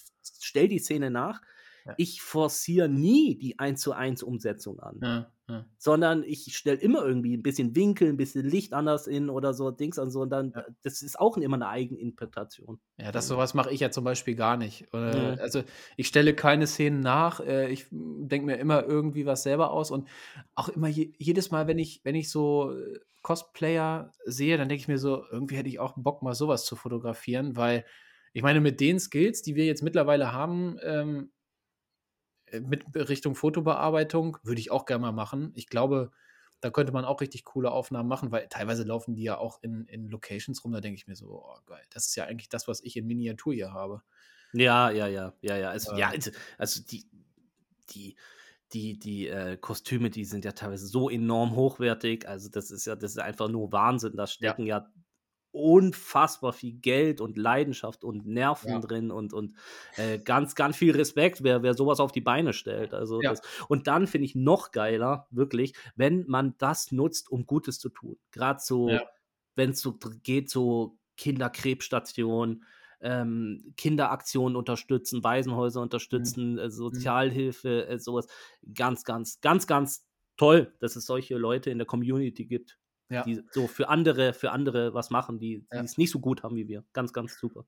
stelle 0.41 0.69
die 0.69 0.79
Szene 0.79 1.11
nach. 1.11 1.43
ja, 1.85 1.97
Ich 1.97 2.23
forciere 2.23 2.89
nie 2.89 3.39
die 3.39 3.59
Eins-zu-eins 3.59 4.23
Umsetzung 4.23 4.81
an. 4.81 5.01
ja, 5.01 5.33
ja, 5.49 5.67
Sondern 5.79 6.23
ich 6.25 6.57
stelle 6.57 6.79
immer 6.81 7.05
irgendwie 7.05 7.35
'n 7.37 7.43
bisschen 7.43 7.75
Winkel, 7.77 8.09
'n 8.11 8.17
bisschen 8.17 8.45
Licht 8.49 8.73
anders 8.75 9.07
in 9.07 9.31
oder 9.31 9.55
so 9.55 9.71
Dings 9.71 9.99
und 9.99 10.11
so 10.11 10.23
und 10.23 10.31
dann 10.31 10.55
ja. 10.55 10.67
das 10.83 11.03
ist 11.03 11.19
auch 11.21 11.37
immer 11.39 11.57
'ne 11.59 11.69
Eigeninterpretation. 11.69 12.81
Ja, 12.99 13.13
das 13.13 13.27
so 13.29 13.37
So. 13.37 13.37
was 13.37 13.53
mache 13.53 13.71
ich 13.73 13.81
ja 13.81 13.91
zum 13.91 14.05
Beispiel 14.05 14.35
gar 14.37 14.57
nicht. 14.57 14.89
Äh, 14.95 14.97
Mhm. 15.09 15.37
also, 15.39 15.65
ich 15.99 16.09
stelle 16.09 16.35
keine 16.35 16.67
Szenen 16.67 17.01
nach, 17.01 17.41
äh, 17.41 17.69
ich, 17.71 17.87
denke 17.91 18.47
mir 18.47 18.57
immer 18.57 18.85
irgendwie 18.87 19.27
was 19.27 19.43
selber 19.43 19.71
aus 19.71 19.91
und 19.91 20.09
auch 20.55 20.71
immer 20.71 20.89
je 20.89 21.13
jedes 21.19 21.51
Mal, 21.51 21.67
wenn 21.67 21.79
ich 21.79 22.01
wenn 22.05 22.15
ich 22.15 22.31
so, 22.31 22.73
äh, 22.75 22.99
Cosplayer 23.21 24.13
sehe, 24.25 24.57
dann 24.57 24.69
denke 24.71 24.81
ich 24.81 24.89
mir 24.89 24.97
so: 24.99 25.25
„Irgendwie 25.31 25.57
hätte 25.57 25.69
ich 25.69 25.79
auch 25.79 25.95
Bock, 25.99 26.23
mal 26.23 26.35
so 26.35 26.49
was 26.49 26.65
zu 26.65 26.75
fotografieren“, 26.75 27.55
weil 27.57 27.85
ich 28.33 28.43
meine, 28.43 28.61
mit 28.63 28.81
den 28.81 28.99
Skills, 28.99 29.43
die 29.43 29.57
wir 29.57 29.67
jetzt 29.67 29.83
mittlerweile 29.83 30.33
haben, 30.33 30.79
ähm, 30.83 31.33
äh, 31.35 31.36
mit 32.61 32.85
Richtung 32.95 33.35
Fotobearbeitung, 33.35 34.39
würde 34.43 34.61
ich 34.61 34.71
auch 34.71 34.87
gerne 34.87 35.03
mal 35.03 35.13
machen. 35.13 35.53
Ich 35.55 35.67
glaube, 35.69 36.11
da 36.61 36.71
könnte 36.71 36.93
man 36.93 37.05
auch 37.05 37.21
richtig 37.21 37.45
coole 37.45 37.71
Aufnahmen 37.71 38.09
machen, 38.09 38.33
weil 38.33 38.49
teilweise 38.49 38.85
laufen 38.85 39.15
die 39.15 39.23
ja 39.25 39.39
auch 39.39 39.63
in 39.63 39.87
in 39.87 40.09
Locations 40.09 40.65
rum, 40.65 40.73
da 40.73 40.81
denke 40.81 40.97
ich 40.97 41.07
mir 41.07 41.17
so: 41.17 41.43
„Oh 41.45 41.59
geil, 41.67 41.85
das 41.91 42.07
ist 42.09 42.17
ja 42.17 42.25
eigentlich 42.25 42.49
das, 42.49 42.69
was 42.69 42.81
ich 42.83 42.97
in 42.97 43.07
Miniatur 43.07 43.53
hier 43.55 43.73
habe.“ 43.73 44.03
Ja, 44.53 44.91
ja, 44.91 45.07
ja, 45.09 45.35
ja, 45.43 45.57
ja. 45.57 45.71
Also, 45.71 45.95
ja, 45.95 46.09
Ähm, 46.09 46.11
also 46.11 46.31
also 46.59 46.83
die 46.83 47.09
die 47.91 48.17
die 48.73 48.99
die, 48.99 49.29
äh, 49.29 49.57
Kostüme, 49.59 50.11
die 50.11 50.25
sind 50.25 50.45
ja 50.45 50.53
teilweise 50.53 50.87
so 50.89 51.11
enorm 51.11 51.57
hochwertig. 51.57 52.29
Also, 52.29 52.49
das 52.51 52.71
ist 52.71 52.87
ja 52.87 52.97
das 52.97 53.13
ist 53.13 53.19
einfach 53.19 53.49
nur 53.49 53.73
Wahnsinn. 53.73 54.17
Da 54.17 54.27
ja, 54.41 54.57
stecken 54.57 54.67
ja 54.67 54.93
unfassbar 55.57 56.53
viel 56.53 56.75
Geld 56.75 57.21
und 57.21 57.39
Leidenschaft 57.39 58.05
und 58.05 58.27
Nerven 58.27 58.71
ja, 58.71 58.79
drin 58.81 59.11
und 59.11 59.33
und, 59.33 59.55
äh, 59.97 60.19
ganz, 60.19 60.55
ganz 60.55 60.77
viel 60.77 60.95
Respekt, 60.95 61.43
wer 61.43 61.63
wer 61.63 61.75
sowas 61.75 61.99
auf 61.99 62.13
die 62.13 62.21
Beine 62.21 62.53
stellt. 62.53 62.93
Also, 62.95 63.23
ja, 63.23 63.31
das 63.31 63.41
und 63.69 63.87
dann 63.87 64.07
finde 64.07 64.27
ich 64.27 64.35
noch 64.35 64.71
geiler, 64.71 65.27
wirklich, 65.31 65.75
wenn 65.97 66.25
man 66.29 66.55
das 66.59 66.93
nutzt, 66.93 67.31
um 67.31 67.47
Gutes 67.47 67.79
zu 67.79 67.89
tun. 67.89 68.19
Grad 68.33 68.63
ja, 68.87 69.01
so, 69.01 69.01
wenn's 69.55 69.81
so 69.81 69.99
geht, 70.23 70.51
so 70.51 70.99
Kinderkrebsstationen, 71.17 72.65
ähm, 73.01 73.73
Kinderaktionen 73.77 74.57
unterstützen, 74.57 75.25
Waisenhäuser 75.25 75.81
mhm, 75.81 75.85
unterstützen, 75.85 76.59
äh, 76.59 76.67
mhm, 76.67 76.71
Sozialhilfe, 76.71 77.87
äh, 77.89 77.99
so 77.99 78.15
was. 78.15 78.27
Ganz, 78.75 79.05
ganz, 79.05 79.41
ganz, 79.41 79.67
ganz 79.67 80.07
toll, 80.37 80.75
dass 80.81 80.97
es 80.97 81.07
solche 81.07 81.37
Leute 81.37 81.71
in 81.71 81.79
der 81.79 81.87
Community 81.87 82.45
gibt, 82.45 82.79
ja, 83.11 83.27
die 83.27 83.43
so 83.51 83.69
für 83.69 83.89
andere 83.89 84.33
für 84.35 84.53
andere 84.53 84.95
was 84.95 85.11
machen, 85.11 85.39
die 85.39 85.67
ja. 85.73 85.83
die's 85.83 85.97
nicht 85.99 86.11
so 86.11 86.21
gut 86.21 86.43
haben 86.43 86.57
wie 86.57 86.69
wir. 86.69 86.85
Ganz, 86.93 87.13
ganz 87.13 87.39
super. 87.39 87.67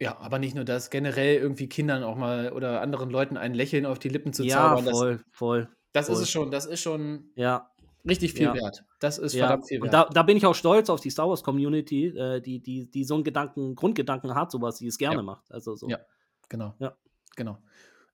Ja, 0.00 0.18
aber 0.18 0.38
nicht 0.38 0.54
nur 0.54 0.64
das, 0.64 0.90
generell 0.90 1.36
irgendwie 1.36 1.68
Kindern 1.68 2.02
auch 2.02 2.16
mal 2.16 2.52
oder 2.52 2.80
anderen 2.80 3.10
Leuten 3.10 3.36
ein 3.36 3.54
Lächeln 3.54 3.86
auf 3.86 3.98
die 3.98 4.08
Lippen 4.08 4.32
zu 4.32 4.44
Ja, 4.44 4.46
zaubern, 4.46 4.84
das 4.84 5.04
voll, 5.04 5.22
voll, 5.30 5.68
das 5.92 6.08
ist 6.08 6.20
es 6.20 6.30
voll. 6.30 6.30
schon 6.30 6.50
das 6.50 6.66
ist 6.66 6.82
schon 6.82 7.34
Ja, 7.36 7.72
richtig 8.08 8.34
viel 8.34 8.52
ja. 8.52 8.54
wert. 8.54 8.84
Das 9.00 9.18
ist 9.18 9.34
Ja, 9.34 9.36
verdammt 9.36 9.66
viel 9.68 9.82
und 9.82 9.92
wert. 9.92 9.94
da 9.94 10.06
da 10.06 10.22
bin 10.24 10.36
ich 10.36 10.46
auch 10.46 10.54
stolz 10.54 10.90
auf 10.90 11.00
die 11.00 11.10
Star 11.10 11.28
Wars 11.28 11.44
Community, 11.44 12.06
äh, 12.08 12.40
die 12.42 12.60
die 12.62 12.90
die 12.90 13.04
so 13.04 13.16
'n 13.16 13.24
Gedanken 13.24 13.76
Grundgedanken 13.76 14.34
hat, 14.34 14.52
so 14.52 14.60
was, 14.62 14.78
die 14.78 14.88
es 14.88 14.98
Ja, 15.10 15.18
gerne 15.18 15.22
macht. 15.22 15.52
Also 15.52 15.76
so, 15.76 15.96
ja, 15.96 16.00
genau, 16.48 16.76
ja. 16.80 16.96
genau. 17.36 17.58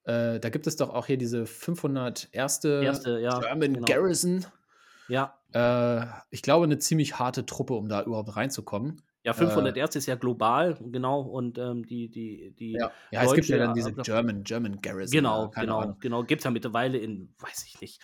Äh, 0.04 0.40
da 0.40 0.50
gibt 0.50 0.66
es 0.68 0.76
doch 0.76 0.90
auch 0.90 1.06
hier 1.06 1.18
diese 1.18 1.46
501. 1.46 2.78
Erste, 2.80 3.18
ja, 3.20 3.40
German 3.40 3.72
genau. 3.72 3.98
Garrison. 3.98 4.44
Ja. 5.08 5.38
Äh, 5.54 6.06
ich 6.30 6.42
glaube, 6.42 6.66
'ne 6.68 6.78
ziemlich 6.78 7.18
harte 7.18 7.46
Truppe, 7.46 7.74
um 7.74 7.88
da 7.88 8.02
überhaupt 8.02 8.36
reinzukommen. 8.36 9.02
Ja, 9.24 9.32
Äh, 9.34 9.72
500 9.74 9.76
ist 9.96 10.06
ja 10.06 10.14
global, 10.14 10.78
genau, 10.80 11.20
und, 11.22 11.58
ähm, 11.58 11.84
die 11.84 12.08
die 12.08 12.52
die 12.54 12.80
ja, 12.80 12.94
ja, 13.10 13.24
es 13.24 13.32
gibt 13.34 13.48
ja 13.48 13.56
dann 13.58 13.72
diese 13.72 13.94
German 13.94 14.44
German 14.44 14.80
Garrison 14.80 15.24
genau, 15.24 15.54
genau, 15.58 15.94
Ahnung. 15.94 15.98
genau. 16.00 16.24
Gibt's 16.24 16.44
ja 16.44 16.50
mittlerweile 16.52 16.98
in 16.98 17.34
weiß 17.38 17.64
ich 17.66 17.80
nicht, 17.80 18.02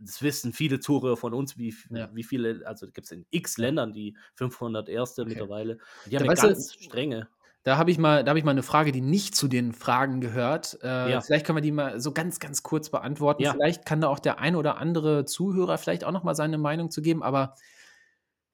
das 0.00 0.22
wissen 0.22 0.52
viele 0.54 0.80
Zuhörer 0.80 1.16
von 1.16 1.34
uns, 1.34 1.58
wie 1.58 1.74
Ja, 1.90 2.10
wie 2.14 2.24
viele 2.24 2.62
also, 2.66 2.88
gibt's 2.92 3.12
in 3.12 3.26
X 3.30 3.58
ja, 3.60 3.70
Ländern 3.70 3.92
die 3.92 4.16
500 4.34 4.88
okay. 5.22 5.44
mittlerweile. 5.44 5.78
Die 6.06 6.16
haben 6.16 6.24
'ne 6.24 6.30
weißt 6.30 6.42
du 6.44 6.48
ganz 6.48 6.74
strenge 6.74 7.30
Da 7.62 7.76
habe 7.76 7.90
ich 7.90 7.98
mal 7.98 8.24
da 8.24 8.30
habe 8.30 8.38
ich 8.38 8.44
mal 8.44 8.54
'ne 8.54 8.62
Frage, 8.62 8.90
die 8.90 9.02
nicht 9.02 9.34
zu 9.36 9.46
den 9.46 9.72
Fragen 9.74 10.20
gehört. 10.22 10.78
Äh, 10.82 10.86
ja, 11.10 11.20
vielleicht 11.20 11.44
können 11.44 11.56
wir 11.58 11.62
die 11.62 11.72
mal 11.72 12.00
so 12.00 12.12
ganz, 12.12 12.40
ganz 12.40 12.62
kurz 12.62 12.88
beantworten. 12.90 13.44
ja. 13.44 13.52
Vielleicht 13.52 13.84
kann 13.84 14.00
da 14.00 14.08
auch 14.08 14.18
der 14.18 14.38
ein 14.38 14.56
oder 14.56 14.78
andere 14.78 15.26
Zuhörer 15.26 15.76
vielleicht 15.76 16.04
auch 16.04 16.12
noch 16.12 16.24
mal 16.24 16.34
seine 16.34 16.56
Meinung 16.58 16.90
zu 16.90 17.02
geben, 17.02 17.22
aber 17.22 17.54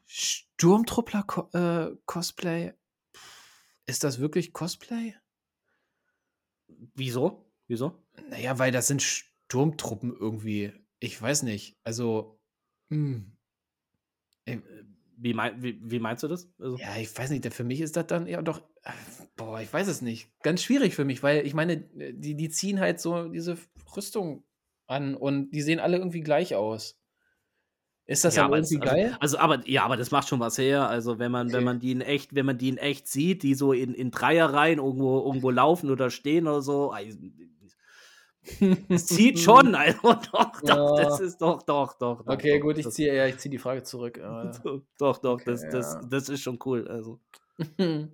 Sturmtruppler 0.08 1.22
Co 1.22 1.48
äh, 1.52 1.94
Cosplay, 2.06 2.72
ist 3.86 4.04
das 4.04 4.20
wirklich 4.20 4.52
Cosplay? 4.52 5.14
Wieso? 6.94 7.52
Wieso? 7.68 8.06
Naja, 8.28 8.58
weil 8.58 8.72
das 8.72 8.86
sind 8.88 9.02
Sturmtruppen 9.02 10.14
irgendwie. 10.14 10.72
Ich 10.98 11.20
weiß 11.20 11.42
nicht. 11.42 11.78
Also, 11.84 12.40
hm. 12.90 13.36
Wie, 15.18 15.34
mein, 15.34 15.62
wie, 15.62 15.78
wie 15.82 15.98
meinst 15.98 16.22
du 16.22 16.28
das? 16.28 16.50
Also, 16.58 16.76
ja, 16.76 16.96
ich 16.96 17.16
weiß 17.16 17.30
nicht. 17.30 17.52
Für 17.52 17.64
mich 17.64 17.80
ist 17.80 17.96
das 17.96 18.06
dann 18.06 18.26
eher 18.26 18.42
doch. 18.42 18.62
Boah, 19.36 19.60
ich 19.60 19.72
weiß 19.72 19.88
es 19.88 20.02
nicht. 20.02 20.30
Ganz 20.42 20.62
schwierig 20.62 20.94
für 20.94 21.04
mich, 21.04 21.22
weil 21.22 21.46
ich 21.46 21.54
meine, 21.54 21.78
die, 21.78 22.34
die 22.34 22.48
ziehen 22.50 22.80
halt 22.80 23.00
so 23.00 23.28
diese 23.28 23.56
Rüstung 23.96 24.44
an 24.86 25.14
und 25.14 25.50
die 25.50 25.62
sehen 25.62 25.80
alle 25.80 25.96
irgendwie 25.98 26.20
gleich 26.20 26.54
aus. 26.54 26.98
Ist 28.08 28.24
das 28.24 28.36
ja, 28.36 28.44
dann 28.44 28.52
irgendwie 28.52 28.80
also, 28.80 28.94
geil? 28.94 29.16
also, 29.18 29.38
aber 29.38 29.68
ja, 29.68 29.84
aber 29.84 29.96
das 29.96 30.12
macht 30.12 30.28
schon 30.28 30.38
was 30.38 30.58
her. 30.58 30.88
Also 30.88 31.18
wenn 31.18 31.32
man, 31.32 31.48
Okay. 31.48 31.56
wenn 31.56 31.64
man 31.64 31.80
die 31.80 31.90
in 31.90 32.00
echt, 32.00 32.34
wenn 32.36 32.46
man 32.46 32.56
die 32.56 32.68
in 32.68 32.78
echt 32.78 33.08
sieht, 33.08 33.42
die 33.42 33.54
so 33.54 33.72
in, 33.72 33.94
in 33.94 34.12
Dreierreihen 34.12 34.78
irgendwo, 34.78 35.18
irgendwo 35.24 35.50
laufen 35.50 35.90
oder 35.90 36.10
stehen 36.10 36.46
oder 36.46 36.62
so, 36.62 36.94
es 38.88 39.06
zieht 39.06 39.38
schon, 39.38 39.74
also 39.74 39.98
doch, 40.02 40.60
doch, 40.62 40.96
das 40.96 41.20
ist 41.20 41.40
doch, 41.40 41.62
doch, 41.62 41.94
doch. 41.94 42.22
doch 42.22 42.34
Okay, 42.34 42.58
doch, 42.58 42.66
gut, 42.66 42.78
ich 42.78 42.88
ziehe 42.90 43.14
ja, 43.14 43.26
ich 43.26 43.38
ziehe 43.38 43.50
die 43.50 43.58
Frage 43.58 43.82
zurück. 43.82 44.18
Doch, 44.98 45.18
doch, 45.18 45.40
Okay, 45.40 45.44
das, 45.44 45.62
das, 45.70 45.94
ja. 45.94 46.00
das 46.08 46.28
ist 46.28 46.42
schon 46.42 46.58
cool. 46.64 46.86
Also. 46.88 47.20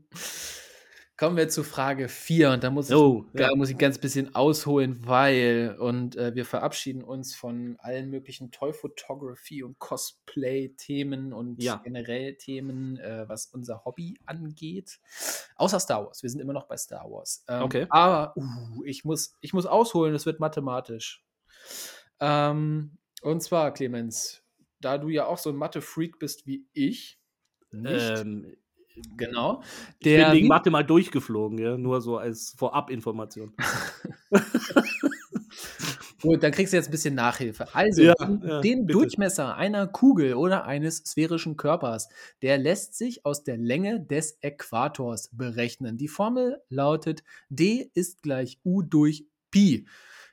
Kommen 1.23 1.37
wir 1.37 1.49
zu 1.49 1.63
Frage 1.63 2.09
4 2.09 2.51
und 2.51 2.65
da 2.65 2.71
muss 2.71 2.91
ich, 2.91 2.97
Oh, 2.97 3.25
da 3.33 3.51
ja. 3.51 3.55
muss 3.55 3.71
ich 3.71 3.79
ganz 3.79 3.97
bisschen 3.97 4.35
ausholen, 4.35 5.07
weil 5.07 5.77
und 5.79 6.17
äh, 6.17 6.35
wir 6.35 6.45
verabschieden 6.45 7.05
uns 7.05 7.37
von 7.37 7.77
allen 7.79 8.11
möglichen 8.11 8.51
Toy 8.51 8.73
Photography 8.73 9.63
und 9.63 9.79
Cosplay-Themen 9.79 11.33
und 11.33 11.63
Ja. 11.63 11.77
generell 11.85 12.35
Themen, 12.35 12.99
äh, 12.99 13.29
was 13.29 13.47
unser 13.47 13.85
Hobby 13.85 14.19
angeht. 14.27 14.99
Außer 15.55 15.79
Star 15.79 16.05
Wars. 16.05 16.25
Wir 16.25 16.31
sind 16.31 16.41
immer 16.41 16.55
noch 16.55 16.67
bei 16.67 16.77
Star 16.77 17.09
Wars. 17.09 17.45
Ähm, 17.47 17.63
Okay. 17.63 17.87
Aber 17.91 18.37
uh, 18.37 18.83
ich, 18.85 19.05
muss, 19.05 19.37
ich 19.43 19.53
muss 19.53 19.65
ausholen, 19.67 20.17
es 20.17 20.27
wird 20.27 20.41
mathematisch. 20.41 21.25
Ähm, 22.19 22.99
und 23.23 23.45
zwar, 23.45 23.73
Clemens, 23.73 24.43
da 24.81 24.99
du 24.99 25.09
ja 25.09 25.27
auch 25.27 25.39
so 25.39 25.51
ein 25.51 25.57
Mathe-Freak 25.57 26.19
bist 26.19 26.49
wie 26.49 26.67
ich, 26.73 27.21
nicht, 27.71 28.19
Ähm, 28.19 28.57
genau, 29.17 29.63
ich 29.99 30.05
bin 30.05 30.17
der 30.17 30.33
wegen 30.33 30.49
Mathe 30.49 30.71
mal 30.71 30.83
durchgeflogen, 30.83 31.59
ja? 31.59 31.77
nur 31.77 32.01
so 32.01 32.19
als 32.19 32.55
Vorab-Information. 32.57 33.53
Gut, 36.23 36.43
dann 36.43 36.53
kriegst 36.53 36.73
du 36.73 36.77
jetzt 36.77 36.87
ein 36.87 36.93
bisschen 36.93 37.17
Nachhilfe. 37.17 37.67
Also, 37.75 38.01
Ja, 38.01 38.15
den, 38.15 38.43
ja, 38.47 38.61
den 38.61 38.87
bitte. 38.87 38.99
Durchmesser 38.99 39.57
einer 39.57 39.89
Kugel 39.89 40.35
oder 40.35 40.65
eines 40.65 40.99
sphärischen 40.99 41.57
Körpers, 41.57 42.09
der 42.43 42.59
lässt 42.59 42.97
sich 42.97 43.27
aus 43.27 43.43
der 43.43 43.57
Länge 43.57 44.01
des 44.01 44.39
Äquators 44.41 45.31
berechnen. 45.33 45.99
Die 45.99 46.07
Formel 46.07 46.63
lautet 46.69 47.25
D 47.49 47.91
ist 47.95 48.23
gleich 48.23 48.61
U 48.65 48.83
durch 48.83 49.27
Pi. 49.51 49.87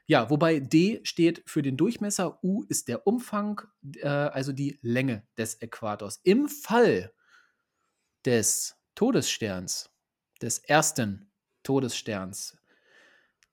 Ja, 0.06 0.30
wobei 0.30 0.60
D 0.60 1.02
steht 1.04 1.44
für 1.48 1.64
den 1.64 1.76
Durchmesser, 1.76 2.44
U 2.44 2.64
ist 2.68 2.88
der 2.88 3.08
Umfang, 3.08 3.62
äh, 3.98 4.08
also 4.08 4.54
die 4.54 4.80
Länge 4.82 5.24
des 5.38 5.56
Äquators. 5.62 6.20
Im 6.24 6.48
Fall 6.48 7.12
des 8.26 8.78
Todessterns, 8.96 9.90
des 10.42 10.60
ersten 10.60 11.32
Todessterns, 11.64 12.58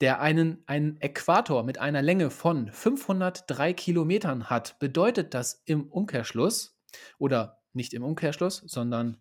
der 0.01 0.21
einen, 0.21 0.63
einen 0.67 1.01
Äquator 1.01 1.63
mit 1.63 1.79
einer 1.79 2.03
Länge 2.03 2.31
von 2.31 2.71
503 2.71 3.73
Kilometern 3.73 4.51
hat, 4.51 4.79
bedeutet 4.79 5.35
das 5.35 5.63
im 5.65 5.89
Umkehrschluss, 5.89 6.79
oder 7.19 7.63
nicht 7.73 7.95
im 7.95 8.03
Umkehrschluss, 8.03 8.63
sondern, 8.67 9.19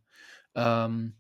ähm, 0.55 1.15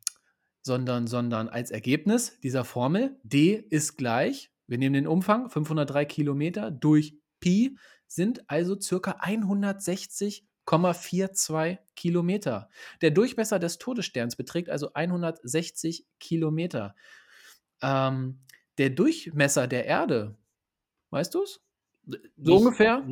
sondern, 0.61 1.07
sondern 1.07 1.47
als 1.49 1.71
Ergebnis 1.71 2.39
dieser 2.41 2.65
Formel, 2.65 3.19
d 3.23 3.53
ist 3.69 3.97
gleich, 3.97 4.51
wir 4.67 4.77
nehmen 4.77 4.93
den 4.93 5.07
Umfang, 5.07 5.49
503 5.49 6.05
Kilometer 6.05 6.71
durch 6.71 7.17
Pi, 7.39 7.77
sind 8.07 8.49
also 8.49 8.79
circa 8.79 9.17
160,42 10.65 11.77
Kilometer. 11.95 12.69
Der 13.01 13.11
Durchmesser 13.11 13.59
des 13.59 13.77
Todessterns 13.77 14.35
beträgt 14.35 14.69
also 14.69 14.93
160 14.93 16.05
Kilometer. 16.19 16.95
Ähm, 17.81 18.39
der 18.77 18.89
Durchmesser 18.89 19.67
der 19.67 19.85
Erde, 19.85 20.35
weißt 21.11 21.33
du 21.35 21.43
es? 21.43 21.61
Nicht, 22.05 22.21
ungefähr? 22.47 23.07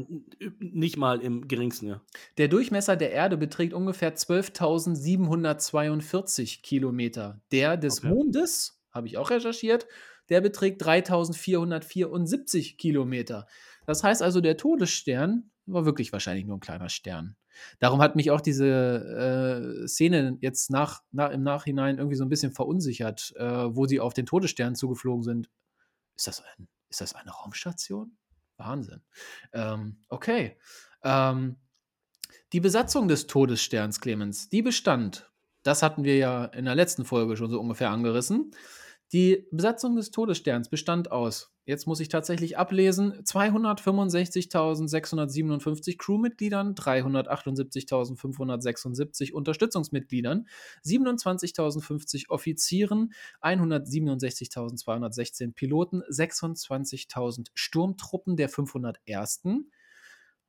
Nicht 0.59 0.97
mal 0.97 1.21
im 1.21 1.47
geringsten, 1.47 1.87
ja. 1.87 2.01
Der 2.37 2.47
Durchmesser 2.47 2.95
der 2.95 3.11
Erde 3.11 3.37
beträgt 3.37 3.73
ungefähr 3.73 4.15
12.742 4.15 6.61
Kilometer. 6.61 7.41
Der 7.51 7.77
des 7.77 7.99
Okay. 7.99 8.09
Mondes, 8.09 8.79
habe 8.91 9.07
ich 9.07 9.17
auch 9.17 9.31
recherchiert, 9.31 9.87
der 10.29 10.41
beträgt 10.41 10.83
3.474 10.83 12.77
Kilometer. 12.77 13.47
Das 13.85 14.03
heißt 14.03 14.21
also, 14.21 14.41
der 14.41 14.57
Todesstern 14.57 15.49
war 15.65 15.85
wirklich 15.85 16.13
wahrscheinlich 16.13 16.45
nur 16.45 16.57
ein 16.57 16.61
kleiner 16.61 16.89
Stern. 16.89 17.35
Darum 17.79 18.01
hat 18.01 18.15
mich 18.15 18.31
auch 18.31 18.41
diese 18.41 19.83
äh, 19.83 19.87
Szene 19.87 20.37
jetzt 20.41 20.69
nach, 20.69 21.03
nach, 21.11 21.31
im 21.31 21.43
Nachhinein 21.43 21.97
irgendwie 21.97 22.17
so 22.17 22.23
ein 22.23 22.29
bisschen 22.29 22.51
verunsichert, 22.51 23.33
äh, 23.37 23.75
wo 23.75 23.85
sie 23.85 23.99
auf 23.99 24.13
den 24.13 24.25
Todesstern 24.25 24.75
zugeflogen 24.75 25.23
sind. 25.23 25.49
Ist 26.15 26.27
das, 26.27 26.41
ein, 26.41 26.67
ist 26.89 27.01
das 27.01 27.15
eine 27.15 27.31
Raumstation? 27.31 28.17
Wahnsinn. 28.57 29.01
Ähm, 29.51 29.97
okay. 30.09 30.57
Ähm, 31.03 31.57
die 32.53 32.59
Besatzung 32.59 33.07
des 33.07 33.27
Todessterns, 33.27 33.99
Clemens, 33.99 34.49
die 34.49 34.61
bestand, 34.61 35.31
das 35.63 35.81
hatten 35.81 36.03
wir 36.03 36.17
ja 36.17 36.45
in 36.45 36.65
der 36.65 36.75
letzten 36.75 37.05
Folge 37.05 37.35
schon 37.37 37.49
so 37.49 37.59
ungefähr 37.59 37.89
angerissen. 37.89 38.51
Die 39.13 39.47
Besatzung 39.51 39.95
des 39.95 40.09
Todessterns 40.09 40.69
bestand 40.69 41.11
aus, 41.11 41.53
jetzt 41.65 41.85
muss 41.85 41.99
ich 41.99 42.09
tatsächlich 42.09 42.57
ablesen, 42.57 43.13
265.657 43.23 45.99
Crewmitgliedern, 45.99 46.73
378.576 46.73 49.31
Unterstützungsmitgliedern, 49.31 50.47
27.050 50.83 52.29
Offizieren, 52.29 53.13
167.216 53.43 55.53
Piloten, 55.53 56.01
26.000 56.01 57.49
Sturmtruppen 57.53 58.35
der 58.35 58.49
501. 58.49 59.43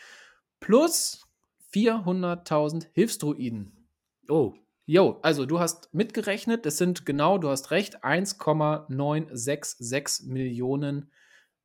plus 0.61 1.27
400.000 1.73 2.87
Hilfsdruiden. 2.93 3.73
Oh, 4.29 4.55
Jo, 4.93 5.21
also 5.23 5.47
du 5.47 5.61
hast 5.61 5.95
mitgerechnet, 5.95 6.67
das 6.67 6.77
sind 6.77 7.07
genau, 7.07 7.39
du 7.39 7.49
hast 7.49 7.71
recht, 7.71 8.03
1,966 8.03 10.27
Millionen 10.27 11.13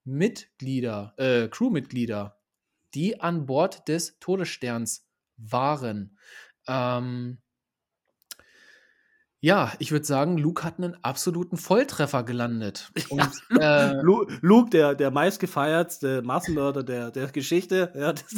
Mitglieder, 0.03 1.15
äh, 1.17 1.47
Crewmitglieder, 1.47 2.37
die 2.93 3.19
an 3.19 3.47
Bord 3.47 3.87
des 3.87 4.19
Todessterns 4.19 5.07
waren. 5.37 6.19
Ähm, 6.67 7.39
ja, 9.45 9.71
ich 9.77 9.91
würde 9.91 10.05
sagen, 10.07 10.39
Luke 10.39 10.63
hat 10.63 10.79
einen 10.79 10.95
absoluten 11.03 11.57
Volltreffer 11.57 12.23
gelandet. 12.23 12.91
Und, 13.09 13.29
äh, 13.59 13.93
Lu- 14.01 14.25
Luke, 14.41 14.71
der, 14.71 14.95
der 14.95 15.11
meistgefeiertste 15.11 16.23
Massenmörder 16.23 16.81
der, 16.81 17.11
der 17.11 17.27
Geschichte. 17.27 17.93
Ja, 17.95 18.13
das, 18.13 18.35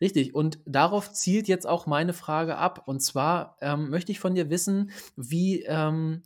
Richtig, 0.00 0.34
und 0.34 0.60
darauf 0.66 1.12
zielt 1.12 1.48
jetzt 1.48 1.66
auch 1.66 1.86
meine 1.86 2.12
Frage 2.12 2.56
ab. 2.56 2.84
Und 2.86 3.00
zwar 3.00 3.56
ähm, 3.60 3.90
möchte 3.90 4.12
ich 4.12 4.20
von 4.20 4.36
dir 4.36 4.50
wissen, 4.50 4.92
wie, 5.16 5.64
ähm, 5.64 6.22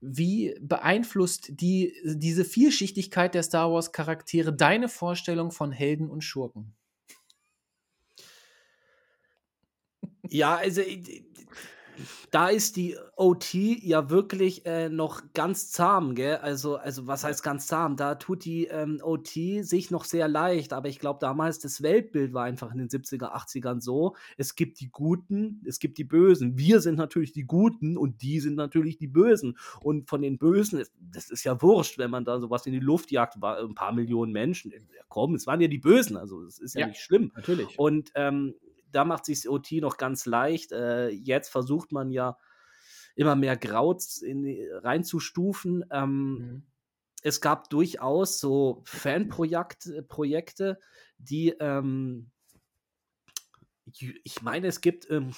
wie 0.00 0.56
beeinflusst 0.60 1.52
die, 1.60 1.94
diese 2.04 2.44
Vielschichtigkeit 2.44 3.32
der 3.32 3.44
Star 3.44 3.72
Wars-Charaktere 3.72 4.52
deine 4.52 4.88
Vorstellung 4.88 5.52
von 5.52 5.70
Helden 5.70 6.10
und 6.10 6.22
Schurken? 6.24 6.74
ja, 10.28 10.56
also 10.56 10.80
ich- 10.80 11.24
da 12.30 12.48
ist 12.48 12.76
die 12.76 12.96
OT 13.16 13.54
ja 13.54 14.10
wirklich 14.10 14.66
äh, 14.66 14.88
noch 14.88 15.22
ganz 15.34 15.70
zahm, 15.70 16.14
gell? 16.14 16.36
Also, 16.36 16.76
also 16.76 17.06
was 17.06 17.24
heißt 17.24 17.42
ganz 17.42 17.66
zahm? 17.66 17.96
Da 17.96 18.14
tut 18.16 18.44
die 18.44 18.66
ähm, 18.66 19.00
OT 19.02 19.28
sich 19.62 19.90
noch 19.90 20.04
sehr 20.04 20.28
leicht, 20.28 20.72
aber 20.72 20.88
ich 20.88 20.98
glaube, 20.98 21.18
damals 21.20 21.58
das 21.58 21.82
Weltbild 21.82 22.32
war 22.32 22.44
einfach 22.44 22.72
in 22.72 22.78
den 22.78 22.88
70er, 22.88 23.34
80ern 23.34 23.80
so. 23.80 24.14
Es 24.36 24.54
gibt 24.54 24.80
die 24.80 24.90
Guten, 24.90 25.62
es 25.66 25.78
gibt 25.78 25.98
die 25.98 26.04
Bösen. 26.04 26.56
Wir 26.58 26.80
sind 26.80 26.96
natürlich 26.96 27.32
die 27.32 27.44
Guten 27.44 27.96
und 27.96 28.22
die 28.22 28.40
sind 28.40 28.54
natürlich 28.56 28.98
die 28.98 29.08
Bösen. 29.08 29.56
Und 29.80 30.08
von 30.08 30.22
den 30.22 30.38
Bösen, 30.38 30.82
das- 31.00 31.30
ist 31.30 31.44
ja 31.44 31.60
wurscht, 31.60 31.98
wenn 31.98 32.10
man 32.10 32.24
da 32.24 32.38
sowas 32.40 32.66
in 32.66 32.72
die 32.72 32.78
Luft 32.80 33.10
jagt, 33.10 33.40
war 33.40 33.58
ein 33.58 33.74
paar 33.74 33.92
Millionen 33.92 34.32
Menschen. 34.32 34.70
Ja, 34.72 34.78
komm, 35.08 35.34
es 35.34 35.46
waren 35.46 35.60
ja 35.60 35.68
die 35.68 35.78
Bösen, 35.78 36.16
also 36.16 36.42
es 36.44 36.58
ist 36.58 36.74
ja, 36.74 36.82
Ja. 36.82 36.86
nicht 36.88 37.00
schlimm. 37.00 37.32
Natürlich. 37.34 37.78
Und 37.78 38.10
ähm, 38.14 38.54
da 38.96 39.04
macht 39.04 39.26
sich 39.26 39.48
OT 39.48 39.72
noch 39.80 39.96
ganz 39.98 40.26
leicht. 40.26 40.72
Äh, 40.72 41.08
jetzt 41.10 41.50
versucht 41.50 41.92
man 41.92 42.10
ja 42.10 42.38
immer 43.16 43.36
mehr 43.36 43.56
Grauts 43.56 44.22
in, 44.22 44.46
reinzustufen. 44.72 45.84
Ähm, 45.90 46.38
Mhm. 46.38 46.66
es 47.22 47.40
gab 47.40 47.70
durchaus 47.70 48.40
so 48.40 48.82
Fanprojekte, 48.86 50.02
Projekte, 50.02 50.78
die, 51.18 51.50
ähm, 51.60 52.30
ich 54.24 54.42
meine, 54.42 54.66
es 54.66 54.80
gibt 54.80 55.08
ähm, 55.10 55.32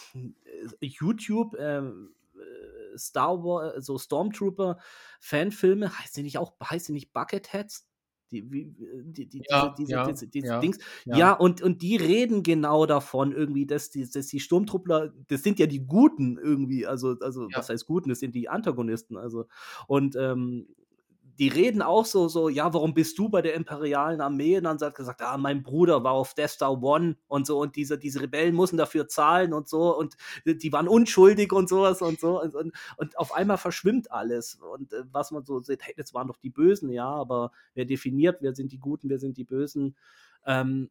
äh, 0.45 0.69
YouTube 0.81 1.55
ähm, 1.59 2.15
äh, 2.35 2.99
Star 2.99 3.43
Wars, 3.45 3.85
so 3.85 3.99
Stormtrooper-Fanfilme, 3.99 5.99
heißt 5.99 6.17
die 6.17 6.23
nicht 6.23 6.39
auch, 6.39 6.55
heißt 6.63 6.89
die 6.89 6.93
nicht 6.93 7.13
Bucketheads? 7.13 7.88
Die, 8.31 8.51
wie, 8.53 8.75
die, 9.05 9.27
die, 9.27 9.43
Ja, 9.49 9.75
diese, 9.79 9.93
ja, 9.93 10.07
diese, 10.07 10.29
diese 10.29 10.47
ja, 10.47 10.61
Dings. 10.61 10.79
ja. 11.05 11.17
Ja, 11.17 11.33
und, 11.33 11.63
und 11.63 11.81
die 11.83 11.97
reden 11.97 12.43
genau 12.43 12.85
davon, 12.87 13.33
irgendwie, 13.33 13.67
dass 13.67 13.91
die, 13.91 14.09
dass 14.09 14.27
die 14.27 14.41
Sturmtruppler, 14.41 15.13
das 15.29 15.43
sind 15.43 15.59
ja 15.59 15.67
die 15.67 15.87
Guten 15.87 16.39
irgendwie, 16.39 16.87
also, 16.87 17.17
also 17.21 17.49
was 17.55 17.69
heißt 17.71 17.87
Guten, 17.87 18.11
das 18.11 18.21
sind 18.21 18.35
die 18.35 18.49
Antagonisten, 18.49 19.17
also. 19.17 19.47
Und 19.87 20.17
ähm, 20.17 20.69
die 21.39 21.49
reden 21.49 21.83
auch 21.83 22.05
so, 22.05 22.27
so, 22.27 22.49
ja, 22.49 22.75
warum 22.75 22.95
bist 22.95 23.17
du 23.19 23.29
bei 23.29 23.43
der 23.43 23.55
imperialen 23.55 24.21
Armee? 24.21 24.57
Und 24.57 24.65
dann 24.65 24.81
hat 24.81 24.95
gesagt, 24.97 25.23
ah, 25.23 25.39
mein 25.39 25.63
Bruder 25.63 26.03
war 26.03 26.13
auf 26.13 26.35
Death 26.35 26.51
Star 26.51 26.83
One 26.83 27.17
und 27.29 27.47
so, 27.47 27.61
und 27.61 27.77
diese, 27.77 27.97
diese 27.97 28.21
Rebellen 28.21 28.55
mussten 28.55 28.77
dafür 28.77 29.07
zahlen 29.07 29.53
und 29.53 29.69
so, 29.69 29.97
und 29.97 30.17
die 30.45 30.73
waren 30.73 30.89
unschuldig 30.89 31.53
und 31.53 31.69
sowas 31.69 32.03
und 32.03 32.19
so. 32.19 32.43
Und, 32.43 32.55
und, 32.57 32.73
und 32.97 33.19
auf 33.19 33.33
einmal 33.33 33.59
verschwimmt 33.59 34.11
alles. 34.11 34.57
Und 34.57 34.93
äh, 34.93 35.05
was 35.13 35.31
man 35.31 35.45
so 35.45 35.61
sieht, 35.61 35.83
hey, 35.83 35.95
das 35.97 36.13
waren 36.13 36.27
doch 36.27 36.39
die 36.39 36.51
Bösen, 36.51 36.91
ja, 36.91 37.09
aber 37.09 37.53
wer 37.75 37.85
definiert, 37.85 38.39
wer 38.41 38.55
sind 38.55 38.73
die 38.73 38.81
Guten, 38.81 39.09
wer 39.09 39.21
sind 39.21 39.37
die 39.37 39.45
Bösen? 39.45 39.97
Ähm, 40.45 40.91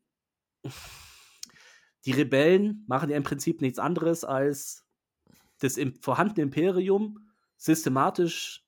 die 2.06 2.12
Rebellen 2.12 2.86
machen 2.88 3.10
ja 3.10 3.18
im 3.18 3.24
Prinzip 3.24 3.60
nichts 3.62 3.80
anderes 3.80 4.24
als 4.24 4.86
das 5.60 5.78
im 5.78 5.96
vorhandene 5.96 6.44
Imperium 6.44 7.28
systematisch 7.58 8.67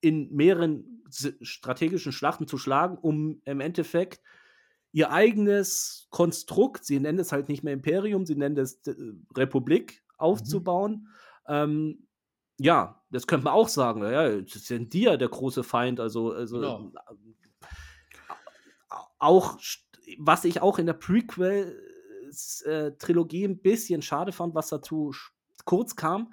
in 0.00 0.32
mehreren 0.34 1.02
strategischen 1.40 2.12
Schlachten 2.12 2.46
zu 2.46 2.58
schlagen, 2.58 2.98
um 2.98 3.40
im 3.44 3.60
Endeffekt 3.60 4.20
ihr 4.92 5.10
eigenes 5.10 6.06
Konstrukt, 6.10 6.84
sie 6.84 7.00
nennen 7.00 7.18
es 7.18 7.32
halt 7.32 7.48
nicht 7.48 7.62
mehr 7.62 7.74
Imperium, 7.74 8.26
sie 8.26 8.36
nennen 8.36 8.56
es 8.56 8.80
äh, 8.86 8.94
Republik, 9.36 10.04
aufzubauen. 10.16 11.08
Ähm, 11.46 12.06
ja, 12.58 13.02
das 13.10 13.26
könnte 13.26 13.44
man 13.44 13.54
auch 13.54 13.68
sagen, 13.68 14.02
ja, 14.02 14.40
das 14.40 14.64
sind 14.64 14.92
die 14.92 15.02
ja 15.02 15.16
der 15.16 15.28
große 15.28 15.62
Feind, 15.62 16.00
also, 16.00 16.32
also 16.32 16.56
Genau. 16.56 16.92
auch, 19.18 19.58
st- 19.58 19.84
was 20.18 20.44
ich 20.44 20.62
auch 20.62 20.78
in 20.78 20.86
der 20.86 20.94
Prequel-Trilogie 20.94 23.44
ein 23.44 23.60
bisschen 23.60 24.02
schade 24.02 24.32
fand, 24.32 24.54
was 24.54 24.68
dazu 24.68 25.12
kurz 25.64 25.96
kam, 25.96 26.32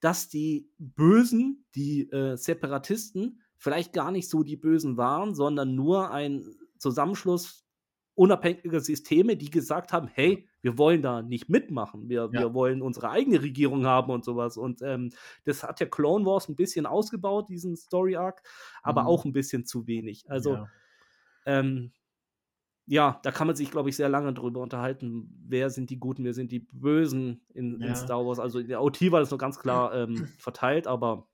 dass 0.00 0.28
die 0.28 0.70
Bösen, 0.78 1.66
die 1.74 2.10
äh, 2.10 2.36
Separatisten, 2.36 3.40
vielleicht 3.56 3.92
gar 3.92 4.10
nicht 4.12 4.28
so 4.28 4.42
die 4.42 4.56
Bösen 4.56 4.96
waren, 4.96 5.34
sondern 5.34 5.74
nur 5.74 6.10
ein 6.12 6.44
Zusammenschluss 6.78 7.64
unabhängiger 8.14 8.80
Systeme, 8.80 9.36
die 9.36 9.48
gesagt 9.50 9.92
haben, 9.92 10.08
hey, 10.08 10.48
wir 10.60 10.76
wollen 10.76 11.02
da 11.02 11.22
nicht 11.22 11.48
mitmachen, 11.48 12.08
wir, 12.08 12.28
Ja. 12.32 12.40
wir 12.40 12.54
wollen 12.54 12.82
unsere 12.82 13.10
eigene 13.10 13.40
Regierung 13.42 13.86
haben 13.86 14.10
und 14.12 14.24
sowas. 14.24 14.56
Und 14.56 14.82
ähm, 14.82 15.10
das 15.44 15.62
hat 15.62 15.78
ja 15.78 15.86
Clone 15.86 16.24
Wars 16.26 16.48
ein 16.48 16.56
bisschen 16.56 16.84
ausgebaut, 16.86 17.48
diesen 17.48 17.76
Story 17.76 18.16
Arc, 18.16 18.42
aber 18.82 19.02
Mhm. 19.02 19.06
auch 19.08 19.24
ein 19.24 19.32
bisschen 19.32 19.66
zu 19.66 19.86
wenig. 19.86 20.28
Also 20.28 20.54
ja. 20.54 20.68
ähm, 21.46 21.92
ja, 22.88 23.20
da 23.22 23.30
kann 23.30 23.46
man 23.46 23.54
sich, 23.56 23.70
glaube 23.70 23.90
ich, 23.90 23.96
sehr 23.96 24.08
lange 24.08 24.32
drüber 24.32 24.60
unterhalten, 24.60 25.28
wer 25.46 25.70
sind 25.70 25.90
die 25.90 25.98
Guten, 25.98 26.24
wer 26.24 26.34
sind 26.34 26.50
die 26.52 26.60
Bösen 26.72 27.42
in, 27.54 27.80
Ja. 27.80 27.88
in 27.88 27.94
Star 27.96 28.24
Wars. 28.26 28.38
Also 28.38 28.58
in 28.60 28.68
der 28.68 28.82
OT 28.82 29.12
war 29.12 29.20
das 29.20 29.30
noch 29.30 29.38
ganz 29.38 29.58
klar 29.58 29.94
ähm, 29.94 30.26
verteilt, 30.38 30.86
aber 30.86 31.28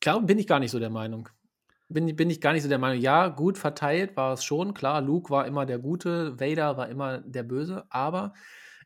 Klar, 0.00 0.20
bin 0.22 0.38
ich 0.38 0.46
gar 0.48 0.58
nicht 0.58 0.72
so 0.72 0.78
der 0.80 0.90
Meinung. 0.90 1.28
Bin, 1.88 2.16
bin 2.16 2.28
ich 2.30 2.40
gar 2.40 2.52
nicht 2.54 2.62
so 2.64 2.68
der 2.68 2.78
Meinung. 2.78 3.00
Ja, 3.00 3.28
gut 3.28 3.56
verteilt 3.56 4.16
war 4.16 4.32
es 4.32 4.44
schon. 4.44 4.74
Klar, 4.74 5.00
Luke 5.00 5.30
war 5.30 5.46
immer 5.46 5.64
der 5.64 5.78
Gute, 5.78 6.40
Vader 6.40 6.76
war 6.76 6.88
immer 6.88 7.18
der 7.18 7.42
Böse. 7.44 7.84
Aber 7.88 8.32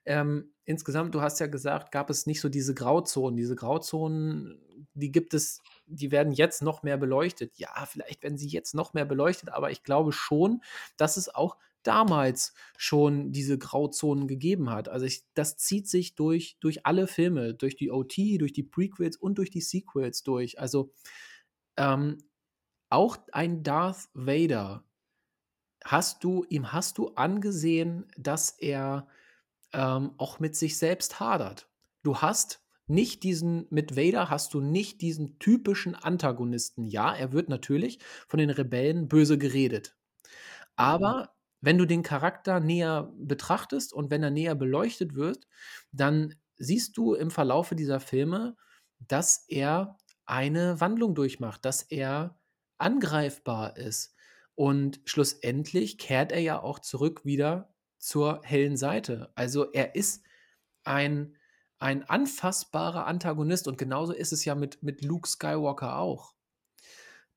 ähm, 0.04 0.52
insgesamt, 0.64 1.14
du 1.14 1.22
hast 1.22 1.40
ja 1.40 1.46
gesagt, 1.46 1.90
gab 1.90 2.11
es 2.11 2.26
nicht 2.26 2.40
so 2.40 2.48
diese 2.48 2.74
Grauzonen. 2.74 3.36
Diese 3.36 3.57
Grauzonen, 3.57 4.61
die 4.94 5.11
gibt 5.11 5.32
es, 5.34 5.62
die 5.86 6.11
werden 6.11 6.32
jetzt 6.32 6.62
noch 6.62 6.82
mehr 6.82 6.98
beleuchtet. 6.98 7.57
Ja, 7.57 7.70
vielleicht 7.86 8.22
werden 8.22 8.36
sie 8.38 8.48
jetzt 8.48 8.74
noch 8.74 8.92
mehr 8.92 9.04
beleuchtet, 9.07 9.48
aber 9.50 9.70
ich 9.70 9.82
glaube 9.84 10.12
schon, 10.12 10.61
dass 10.98 11.16
es 11.16 11.34
auch 11.34 11.57
damals 11.87 12.55
schon 12.76 13.32
diese 13.32 13.59
Grauzonen 13.59 14.28
gegeben 14.28 14.70
hat. 14.70 14.89
Also 14.89 15.07
ich, 15.07 15.24
das 15.34 15.57
zieht 15.57 15.89
sich 15.89 16.14
durch, 16.14 16.57
durch 16.61 16.87
alle 16.87 17.07
Filme, 17.07 17.55
durch 17.55 17.76
die 17.76 17.91
OT, 17.91 18.16
durch 18.39 18.53
die 18.53 18.62
Prequels 18.62 19.16
und 19.16 19.39
durch 19.39 19.51
die 19.51 19.61
Sequels 19.61 20.22
durch. 20.22 20.59
Also 20.59 20.93
ähm, 21.76 22.18
auch 22.91 23.18
ein 23.32 23.62
Darth 23.62 24.09
Vader 24.14 24.84
hast 25.84 26.24
du, 26.24 26.45
ihm 26.49 26.72
hast 26.72 26.99
du 26.99 27.09
angesehen, 27.14 28.07
dass 28.16 28.51
er 28.51 29.09
ähm, 29.72 30.12
auch 30.18 30.41
mit 30.41 30.57
sich 30.57 30.78
selbst 30.78 31.20
hadert. 31.20 31.68
Du 32.03 32.18
hast 32.18 32.62
nicht 32.89 33.24
diesen, 33.24 33.66
mit 33.70 33.97
Vader 33.97 34.30
hast 34.30 34.55
du 34.55 34.61
nicht 34.61 35.01
diesen 35.01 35.39
typischen 35.39 35.95
Antagonisten. 35.95 36.84
Ja, 36.84 37.14
er 37.14 37.32
wird 37.32 37.49
natürlich 37.49 37.99
von 38.28 38.39
den 38.39 38.51
Rebellen 38.51 39.09
böse 39.09 39.39
geredet. 39.39 39.97
Aber 40.76 41.36
wenn 41.67 41.79
du 41.79 41.85
den 41.85 42.05
Charakter 42.05 42.61
näher 42.61 43.12
betrachtest 43.19 43.93
und 43.93 44.09
wenn 44.09 44.23
er 44.23 44.31
näher 44.31 44.55
beleuchtet 44.55 45.17
wird, 45.17 45.49
dann 45.91 46.37
siehst 46.59 46.97
du 46.97 47.14
im 47.14 47.33
Verlaufe 47.33 47.75
dieser 47.75 47.99
Filme, 47.99 48.55
dass 49.01 49.47
er 49.49 49.99
eine 50.27 50.81
Wandlung 50.81 51.17
durchmacht, 51.17 51.64
dass 51.64 51.83
er 51.83 52.39
angreifbar 52.79 53.77
ist. 53.77 54.14
Und 54.55 55.01
schlussendlich 55.07 55.99
kehrt 55.99 56.31
er 56.31 56.39
ja 56.39 56.62
auch 56.62 56.79
zurück 56.79 57.25
wieder 57.25 57.75
zur 57.99 58.43
hellen 58.45 58.77
Seite. 58.77 59.33
Also 59.35 59.73
er 59.73 59.97
ist 59.97 60.23
ein, 60.85 61.37
ein 61.81 62.05
anfassbarer 62.09 63.09
Antagonist 63.09 63.67
und 63.67 63.77
genauso 63.77 64.12
ist 64.12 64.33
es 64.33 64.45
ja 64.45 64.55
mit, 64.55 64.85
mit 64.85 65.03
Luke 65.03 65.29
Skywalker 65.29 65.99
auch. 65.99 66.36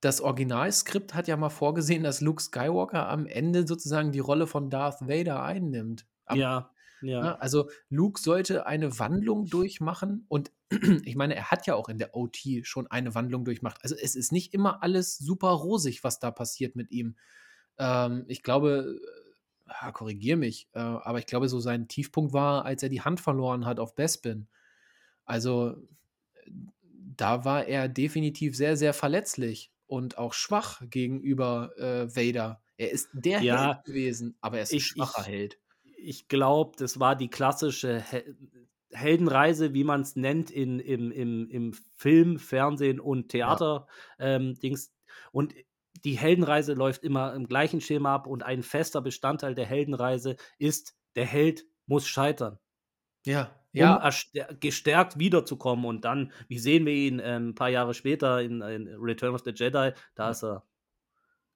Das 0.01 0.21
Originalskript 0.21 1.13
hat 1.13 1.27
ja 1.27 1.35
mal 1.35 1.49
vorgesehen, 1.49 2.03
dass 2.03 2.21
Luke 2.21 2.41
Skywalker 2.41 3.09
am 3.09 3.25
Ende 3.25 3.67
sozusagen 3.67 4.11
die 4.11 4.19
Rolle 4.19 4.47
von 4.47 4.69
Darth 4.69 5.01
Vader 5.01 5.43
einnimmt. 5.43 6.05
Am 6.25 6.37
ja, 6.37 6.71
ja. 7.01 7.21
Ne? 7.21 7.41
Also 7.41 7.69
Luke 7.89 8.19
sollte 8.19 8.65
eine 8.65 8.99
Wandlung 8.99 9.45
durchmachen 9.47 10.25
und 10.27 10.51
ich 11.03 11.15
meine, 11.15 11.35
er 11.35 11.51
hat 11.51 11.67
ja 11.67 11.75
auch 11.75 11.89
in 11.89 11.97
der 11.97 12.15
OT 12.15 12.37
schon 12.63 12.87
eine 12.87 13.15
Wandlung 13.15 13.45
durchmacht. 13.45 13.79
Also 13.83 13.95
es 13.95 14.15
ist 14.15 14.31
nicht 14.31 14.53
immer 14.53 14.83
alles 14.83 15.17
super 15.17 15.49
rosig, 15.49 16.03
was 16.03 16.19
da 16.19 16.31
passiert 16.31 16.75
mit 16.75 16.91
ihm. 16.91 17.15
Ähm, 17.77 18.25
ich 18.27 18.43
glaube, 18.43 18.99
äh, 19.67 19.91
korrigier 19.91 20.37
mich, 20.37 20.69
äh, 20.73 20.79
aber 20.79 21.19
ich 21.19 21.25
glaube, 21.25 21.49
so 21.49 21.59
sein 21.59 21.87
Tiefpunkt 21.87 22.33
war, 22.33 22.65
als 22.65 22.83
er 22.83 22.89
die 22.89 23.01
Hand 23.01 23.19
verloren 23.19 23.65
hat 23.65 23.79
auf 23.79 23.95
Bespin. 23.95 24.47
Also 25.25 25.75
äh, 26.45 26.51
da 27.17 27.45
war 27.45 27.65
er 27.65 27.89
definitiv 27.89 28.55
sehr, 28.55 28.77
sehr 28.77 28.93
verletzlich 28.93 29.71
und 29.89 30.17
auch 30.17 30.33
schwach 30.33 30.81
gegenüber 30.89 31.71
äh, 31.77 32.15
Vader. 32.15 32.61
Er 32.77 32.91
ist 32.91 33.09
der 33.13 33.41
Ja, 33.41 33.73
Held 33.73 33.85
gewesen, 33.85 34.37
aber 34.41 34.57
er 34.57 34.63
ist 34.63 34.71
ein 34.71 34.77
ich- 34.77 34.85
schwacher 34.87 35.21
ich- 35.21 35.27
Held. 35.27 35.59
ich 35.97 36.27
glaube, 36.27 36.77
das 36.77 36.99
war 36.99 37.15
die 37.15 37.27
klassische 37.29 37.99
Hel 37.99 38.37
Heldenreise, 38.91 39.75
wie 39.75 39.83
man 39.83 40.01
es 40.01 40.15
nennt, 40.15 40.49
in, 40.49 40.79
im, 40.79 41.11
im, 41.11 41.47
im 41.51 41.73
Film, 41.95 42.39
Fernsehen 42.39 42.99
und 42.99 43.29
Theater. 43.29 43.85
Ähm, 44.17 44.55
Dings. 44.55 44.91
Und 45.31 45.53
die 46.03 46.17
Heldenreise 46.17 46.73
läuft 46.73 47.03
immer 47.03 47.35
im 47.35 47.45
gleichen 47.47 47.81
Schema 47.81 48.15
ab 48.15 48.25
und 48.25 48.41
ein 48.41 48.63
fester 48.63 49.01
Bestandteil 49.01 49.53
der 49.53 49.67
Heldenreise 49.67 50.37
ist, 50.57 50.95
der 51.15 51.25
Held 51.27 51.65
muss 51.85 52.07
scheitern, 52.07 52.57
Ja, 53.27 53.58
ja, 53.71 54.03
erst- 54.03 54.31
gestärkt 54.59 55.19
wiederzukommen. 55.19 55.85
Und 55.85 56.05
dann, 56.05 56.31
wie 56.47 56.59
sehen 56.59 56.85
wir 56.85 56.93
ihn 56.93 57.21
ähm, 57.23 57.49
ein 57.49 57.55
paar 57.55 57.69
Jahre 57.69 57.93
später 57.93 58.41
in, 58.41 58.61
in 58.61 58.87
Return 58.99 59.33
of 59.35 59.41
the 59.45 59.51
Jedi, 59.53 59.91
da 60.15 60.29
ist 60.29 60.43
er 60.43 60.63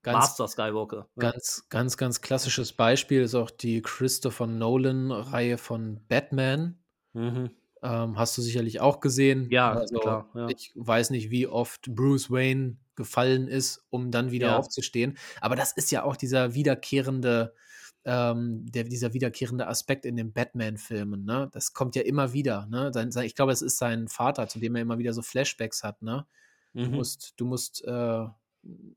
ganz, 0.04 0.16
Master 0.16 0.48
Skywalker. 0.48 1.10
Ja. 1.16 1.32
Ganz, 1.32 1.68
ganz, 1.70 1.98
ganz 1.98 2.22
klassisches 2.22 2.74
Beispiel 2.74 3.22
ist 3.22 3.36
auch 3.36 3.50
die 3.50 3.82
Christopher 3.82 4.48
Nolan-Reihe 4.48 5.58
von 5.58 6.02
Batman. 6.08 6.78
Mhm. 7.14 7.52
Ähm, 7.82 8.18
hast 8.18 8.38
du 8.38 8.42
sicherlich 8.42 8.80
auch 8.80 9.02
gesehen. 9.02 9.50
Ja, 9.50 9.74
also, 9.74 10.00
klar, 10.00 10.30
ja. 10.36 10.48
Ich 10.50 10.72
weiß 10.76 11.10
nicht, 11.10 11.32
wie 11.32 11.48
oft 11.48 11.94
Bruce 11.94 12.32
Wayne 12.32 12.78
gefallen 12.96 13.48
ist, 13.48 13.86
um 13.90 14.12
dann 14.12 14.32
wieder 14.32 14.48
Ja. 14.50 14.58
aufzustehen. 14.58 15.18
Aber 15.42 15.56
das 15.56 15.74
ist 15.74 15.92
ja 15.92 16.04
auch 16.04 16.16
dieser 16.16 16.54
wiederkehrende, 16.54 17.54
ähm, 18.06 18.66
der, 18.72 18.84
dieser 18.86 19.14
wiederkehrende 19.14 19.68
Aspekt 19.68 20.06
in 20.06 20.16
den 20.16 20.34
Batman-Filmen. 20.34 21.24
Ne? 21.26 21.50
Das 21.54 21.74
kommt 21.74 21.96
ja 21.96 22.02
immer 22.04 22.34
wieder. 22.34 22.66
Ne? 22.68 22.92
Sein, 22.94 23.12
sein, 23.12 23.26
ich 23.26 23.36
glaube, 23.36 23.52
es 23.54 23.62
ist 23.62 23.78
sein 23.78 24.08
Vater, 24.08 24.48
zu 24.48 24.60
dem 24.60 24.76
er 24.76 24.82
immer 24.82 24.98
wieder 25.00 25.14
so 25.14 25.22
Flashbacks 25.22 25.84
hat. 25.84 26.02
Ne? 26.02 26.26
Du 26.74 26.90
Mhm. 26.90 26.92
musst, 26.92 27.34
du 27.38 27.46
musst, 27.46 27.84
äh, 27.86 28.26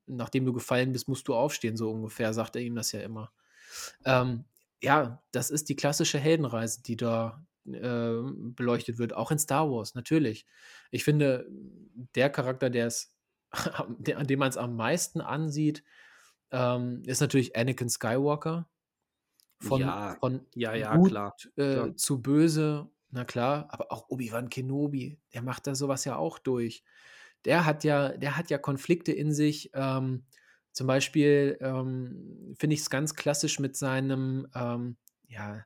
nachdem 0.07 0.45
du 0.47 0.53
gefallen 0.53 0.93
bist, 0.93 1.09
musst 1.09 1.29
du 1.29 1.35
aufstehen, 1.35 1.77
so 1.77 1.91
ungefähr, 1.91 2.33
sagt 2.35 2.57
er 2.57 2.63
ihm 2.63 2.75
das 2.75 2.93
ja 2.93 3.01
immer. 3.01 3.33
Ähm, 4.05 4.45
ja, 4.83 5.23
das 5.33 5.51
ist 5.51 5.69
die 5.69 5.77
klassische 5.77 6.19
Heldenreise, 6.19 6.83
die 6.83 6.97
da 6.97 7.45
äh, 7.67 8.13
beleuchtet 8.55 8.99
wird, 8.99 9.13
auch 9.15 9.31
in 9.31 9.39
Star 9.39 9.71
Wars, 9.71 9.95
natürlich. 9.95 10.47
Ich 10.91 11.05
finde, 11.05 11.49
der 12.15 12.31
Charakter, 12.31 12.71
der 12.71 12.87
es 12.87 13.13
an 13.53 14.27
dem 14.27 14.39
man 14.39 14.49
es 14.49 14.57
am 14.57 14.77
meisten 14.77 15.21
ansieht, 15.21 15.83
ähm, 16.51 17.03
ist 17.07 17.21
natürlich 17.21 17.57
Anakin 17.57 17.89
Skywalker. 17.89 18.69
Von, 19.59 19.81
Ja, 19.81 20.17
von 20.21 20.47
ja, 20.55 20.75
ja, 20.75 20.97
gut 20.97 21.11
klar, 21.11 21.35
äh, 21.57 21.73
klar. 21.73 21.97
zu 21.97 22.21
böse, 22.21 22.91
na 23.11 23.25
klar, 23.25 23.67
aber 23.71 23.91
auch 23.91 24.09
Obi-Wan 24.09 24.51
Kenobi, 24.51 25.19
der 25.33 25.43
macht 25.43 25.67
da 25.67 25.75
sowas 25.75 26.05
ja 26.05 26.17
auch 26.17 26.39
durch. 26.39 26.85
Der 27.45 27.65
hat 27.65 27.85
ja, 27.85 28.11
der 28.17 28.37
hat 28.37 28.51
ja 28.51 28.59
Konflikte 28.59 29.13
in 29.13 29.33
sich. 29.33 29.71
Ähm, 29.75 30.25
zum 30.73 30.87
Beispiel 30.87 31.57
ähm, 31.61 32.55
finde 32.59 32.75
ich 32.75 32.81
es 32.81 32.91
ganz 32.91 33.15
klassisch 33.15 33.59
mit 33.61 33.77
seinem, 33.77 34.47
ähm, 34.55 34.99
ja, 35.29 35.65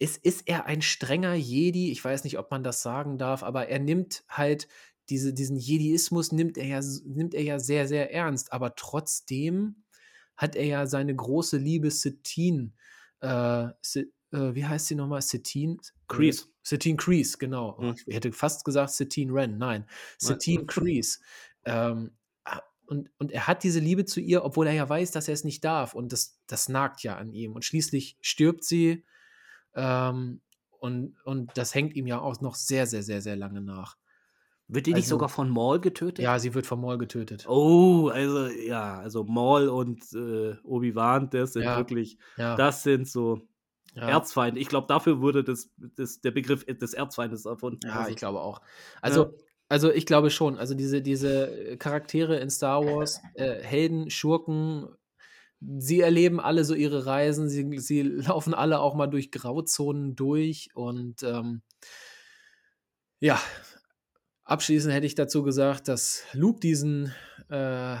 ist, 0.00 0.24
ist 0.24 0.48
er 0.48 0.66
ein 0.66 0.82
strenger 0.82 1.34
Jedi? 1.34 1.92
Ich 1.92 2.04
weiß 2.04 2.24
nicht, 2.24 2.38
ob 2.38 2.50
man 2.50 2.64
das 2.64 2.82
sagen 2.82 3.18
darf, 3.18 3.44
aber 3.44 3.68
er 3.68 3.78
nimmt 3.78 4.24
halt 4.28 4.66
diese, 5.10 5.32
diesen 5.32 5.56
Jediismus 5.56 6.32
nimmt 6.32 6.58
er 6.58 6.66
ja, 6.66 6.80
nimmt 7.04 7.34
er 7.34 7.42
ja 7.42 7.58
sehr, 7.60 7.86
sehr 7.86 8.12
ernst. 8.12 8.52
Aber 8.52 8.74
trotzdem 8.74 9.84
hat 10.36 10.56
er 10.56 10.64
ja 10.64 10.86
seine 10.86 11.14
große 11.14 11.56
Liebe 11.58 11.90
Satine. 11.90 12.72
Äh, 13.22 13.68
äh, 14.32 14.54
wie 14.54 14.66
heißt 14.66 14.86
sie 14.86 14.94
nochmal? 14.94 15.22
Satine? 15.22 15.74
Äh, 15.74 15.78
Kreese. 16.08 16.46
Satine 16.62 16.96
Kreese, 16.96 17.38
genau. 17.38 17.76
Oh, 17.78 17.82
Hm. 17.82 17.94
Ich 18.06 18.14
hätte 18.14 18.32
fast 18.32 18.64
gesagt 18.64 18.90
Satine 18.90 19.32
Wren. 19.32 19.58
Nein, 19.58 19.86
Satine 20.18 20.66
Kreese. 20.66 21.20
Ähm, 21.64 22.12
ah, 22.44 22.62
und, 22.86 23.10
und 23.18 23.32
er 23.32 23.46
hat 23.46 23.62
diese 23.62 23.80
Liebe 23.80 24.04
zu 24.04 24.20
ihr, 24.20 24.44
obwohl 24.44 24.66
er 24.66 24.74
ja 24.74 24.88
weiß, 24.88 25.12
dass 25.12 25.28
er 25.28 25.34
es 25.34 25.44
nicht 25.44 25.64
darf. 25.64 25.94
Und 25.94 26.12
das, 26.12 26.40
das 26.46 26.68
nagt 26.68 27.02
ja 27.02 27.16
an 27.16 27.32
ihm. 27.32 27.54
Und 27.54 27.64
schließlich 27.64 28.16
stirbt 28.20 28.64
sie. 28.64 29.04
Ähm, 29.74 30.40
und, 30.78 31.16
und 31.24 31.52
das 31.56 31.74
hängt 31.74 31.94
ihm 31.94 32.08
ja 32.08 32.20
auch 32.20 32.40
noch 32.40 32.56
sehr, 32.56 32.86
sehr, 32.86 33.04
sehr, 33.04 33.22
sehr 33.22 33.36
lange 33.36 33.60
nach. 33.60 33.96
Wird 34.74 34.86
die 34.86 34.94
nicht 34.94 35.04
Also- 35.04 35.16
sogar 35.16 35.28
von 35.28 35.50
Maul 35.50 35.80
getötet? 35.80 36.24
Ja, 36.24 36.38
sie 36.38 36.54
wird 36.54 36.66
vom 36.66 36.80
Maul 36.80 36.96
getötet. 36.96 37.46
Oh, 37.46 38.08
also 38.08 38.46
ja, 38.46 38.98
also 39.00 39.22
Maul 39.24 39.68
und 39.68 40.02
äh, 40.14 40.56
Obi-Wan, 40.64 41.28
das 41.28 41.52
sind 41.52 41.64
Ja, 41.64 41.76
wirklich, 41.76 42.16
Ja, 42.38 42.56
das 42.56 42.82
sind 42.82 43.06
so 43.06 43.42
ja. 43.94 44.08
Erzfeinde. 44.08 44.58
Ich 44.60 44.68
glaube, 44.68 44.86
dafür 44.86 45.20
wurde 45.20 45.44
das, 45.44 45.70
das, 45.76 46.22
der 46.22 46.30
Begriff 46.30 46.64
des 46.64 46.94
Erzfeindes 46.94 47.44
erfunden. 47.44 47.86
Ja, 47.86 47.96
also, 48.00 48.10
ich 48.10 48.16
glaube 48.16 48.40
auch. 48.40 48.62
Also, 49.02 49.34
also 49.68 49.92
ich 49.92 50.06
glaube 50.06 50.30
schon. 50.30 50.56
Also 50.56 50.74
diese, 50.74 51.02
diese 51.02 51.76
Charaktere 51.78 52.38
in 52.38 52.48
Star 52.48 52.82
Wars, 52.84 53.20
äh, 53.34 53.62
Helden, 53.62 54.08
Schurken, 54.08 54.88
sie 55.60 56.00
erleben 56.00 56.40
alle 56.40 56.64
so 56.64 56.74
ihre 56.74 57.04
Reisen, 57.04 57.50
sie, 57.50 57.78
sie 57.78 58.02
laufen 58.40 58.54
alle 58.54 58.80
auch 58.80 58.94
mal 58.94 59.06
durch 59.08 59.30
Grauzonen 59.30 60.16
durch 60.16 60.70
und 60.74 61.22
ähm, 61.22 61.60
ja, 63.20 63.38
abschließend 64.44 64.92
hätte 64.92 65.06
ich 65.06 65.14
dazu 65.14 65.42
gesagt, 65.42 65.88
dass 65.88 66.24
Luke 66.32 66.60
diesen 66.60 67.12
äh, 67.48 67.96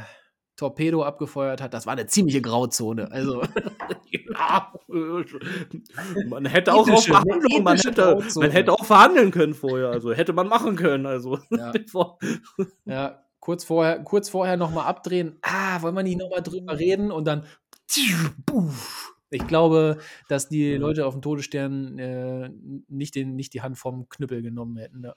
Torpedo 0.56 1.02
abgefeuert 1.02 1.60
hat. 1.60 1.74
Das 1.74 1.86
war 1.86 1.94
eine 1.94 2.06
ziemliche 2.06 2.42
Grauzone. 2.42 3.10
Also 3.10 3.42
ja, 4.10 4.72
äh, 4.88 6.24
man 6.28 6.44
hätte 6.44 6.74
auch, 6.74 6.80
auch 6.80 6.88
Ethische, 6.88 7.10
Verhandlungen, 7.10 7.64
man 7.64 7.78
hätte, 7.78 8.22
man 8.36 8.50
hätte 8.50 8.72
auch 8.72 8.84
verhandeln 8.84 9.30
können 9.30 9.54
vorher. 9.54 9.88
Also 9.88 10.12
hätte 10.12 10.32
man 10.32 10.48
machen 10.48 10.76
können. 10.76 11.06
Also 11.06 11.38
Ja. 11.50 11.72
Ja, 12.84 13.24
kurz 13.40 13.64
vorher, 13.64 14.02
kurz 14.04 14.28
vorher 14.28 14.56
nochmal 14.56 14.86
abdrehen. 14.86 15.38
Ah, 15.42 15.80
wollen 15.82 15.94
wir 15.94 16.02
nicht 16.02 16.18
nochmal 16.18 16.42
drüber 16.42 16.78
reden? 16.78 17.10
Und 17.10 17.26
dann. 17.26 17.44
Ich 19.30 19.46
glaube, 19.46 19.98
dass 20.28 20.48
die 20.48 20.74
Leute 20.76 21.06
auf 21.06 21.14
dem 21.14 21.22
Todesstern 21.22 21.98
äh, 21.98 22.50
nicht, 22.88 23.14
den, 23.14 23.34
nicht 23.34 23.54
die 23.54 23.62
Hand 23.62 23.78
vom 23.78 24.08
Knüppel 24.10 24.42
genommen 24.42 24.76
hätten. 24.76 25.00
Ne? 25.00 25.14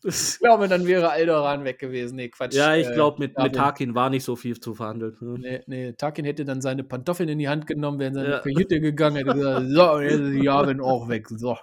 Ich 0.04 0.38
glaube, 0.38 0.68
dann 0.68 0.86
wäre 0.86 1.10
Alderan 1.10 1.64
weg 1.64 1.78
gewesen. 1.78 2.16
Nee, 2.16 2.28
Quatsch. 2.28 2.54
ja, 2.54 2.74
ich 2.76 2.88
äh, 2.88 2.94
glaube, 2.94 3.18
mit, 3.18 3.30
mit 3.30 3.38
Darwin. 3.38 3.52
Tarkin 3.52 3.94
war 3.94 4.10
nicht 4.10 4.24
so 4.24 4.36
viel 4.36 4.58
zu 4.60 4.74
verhandeln. 4.74 5.16
ne? 5.20 5.38
Nee, 5.38 5.60
nee, 5.66 5.92
Tarkin 5.92 6.24
hätte 6.24 6.44
dann 6.44 6.60
seine 6.60 6.84
Pantoffeln 6.84 7.28
in 7.28 7.38
die 7.38 7.48
Hand 7.48 7.66
genommen, 7.66 7.98
wäre 7.98 8.08
in 8.08 8.14
seine 8.14 8.30
Ja. 8.30 8.38
Kajüte 8.38 8.80
gegangen, 8.80 9.16
hätte 9.16 9.34
gesagt, 9.34 9.66
so, 9.68 9.98
ist 9.98 10.42
Yavin 10.42 10.80
auch 10.80 11.08
weg. 11.08 11.28
So. 11.28 11.56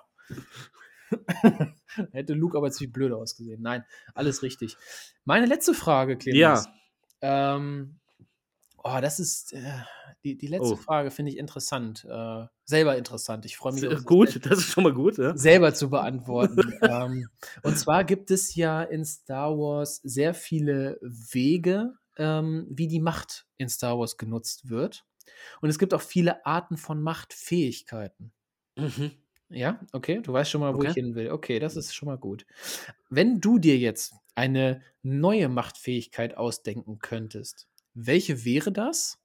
hätte 2.11 2.33
Luke 2.33 2.57
aber 2.57 2.71
ziemlich 2.71 2.93
blöd 2.93 3.13
ausgesehen. 3.13 3.61
Nein, 3.61 3.83
alles 4.13 4.43
richtig. 4.43 4.75
Meine 5.23 5.45
letzte 5.45 5.73
Frage, 5.73 6.17
Clemens. 6.17 6.67
Ja. 7.21 7.55
Ähm, 7.55 7.99
oh, 8.83 8.97
das 9.01 9.19
ist 9.19 9.53
äh, 9.53 9.61
die, 10.25 10.37
die 10.37 10.47
letzte 10.47 10.75
Oh. 10.75 10.77
Frage, 10.77 11.11
finde 11.11 11.31
ich 11.31 11.37
interessant. 11.37 12.05
Äh, 12.09 12.47
selber 12.65 12.97
interessant. 12.97 13.45
Ich 13.45 13.57
freue 13.57 13.73
mich, 13.73 13.87
das 13.87 14.05
Gut, 14.05 14.45
das 14.45 14.59
ist 14.59 14.71
schon 14.71 14.83
mal 14.83 14.93
gut. 14.93 15.17
Ja? 15.17 15.37
selber 15.37 15.73
zu 15.73 15.89
beantworten. 15.89 16.73
ähm, 16.81 17.29
und 17.61 17.77
zwar 17.77 18.03
gibt 18.03 18.31
es 18.31 18.55
ja 18.55 18.83
in 18.83 19.05
Star 19.05 19.57
Wars 19.57 19.97
sehr 20.03 20.33
viele 20.33 20.97
Wege, 21.01 21.95
ähm, 22.17 22.67
wie 22.69 22.87
die 22.87 22.99
Macht 23.01 23.45
in 23.57 23.69
Star 23.69 23.99
Wars 23.99 24.17
genutzt 24.17 24.69
wird. 24.69 25.05
Und 25.61 25.69
es 25.69 25.79
gibt 25.79 25.93
auch 25.93 26.01
viele 26.01 26.45
Arten 26.45 26.77
von 26.77 27.01
Machtfähigkeiten. 27.01 28.33
Mhm. 28.77 29.11
Ja, 29.49 29.79
okay, 29.93 30.21
du 30.21 30.33
weißt 30.33 30.49
schon 30.51 30.61
mal, 30.61 30.75
wo 30.75 30.83
Okay. 30.83 30.83
ich 30.83 30.93
hin 30.93 31.13
will. 31.15 31.29
Okay, 31.31 31.59
das 31.59 31.75
ist 31.75 31.93
schon 31.93 32.07
mal 32.07 32.17
gut. 32.17 32.45
Wenn 33.09 33.39
du 33.41 33.59
dir 33.59 33.77
jetzt 33.77 34.13
eine 34.35 34.81
neue 35.03 35.49
Machtfähigkeit 35.49 36.35
ausdenken 36.35 36.99
könntest, 36.99 37.67
welche 37.93 38.43
wäre 38.43 38.71
das? 38.71 39.19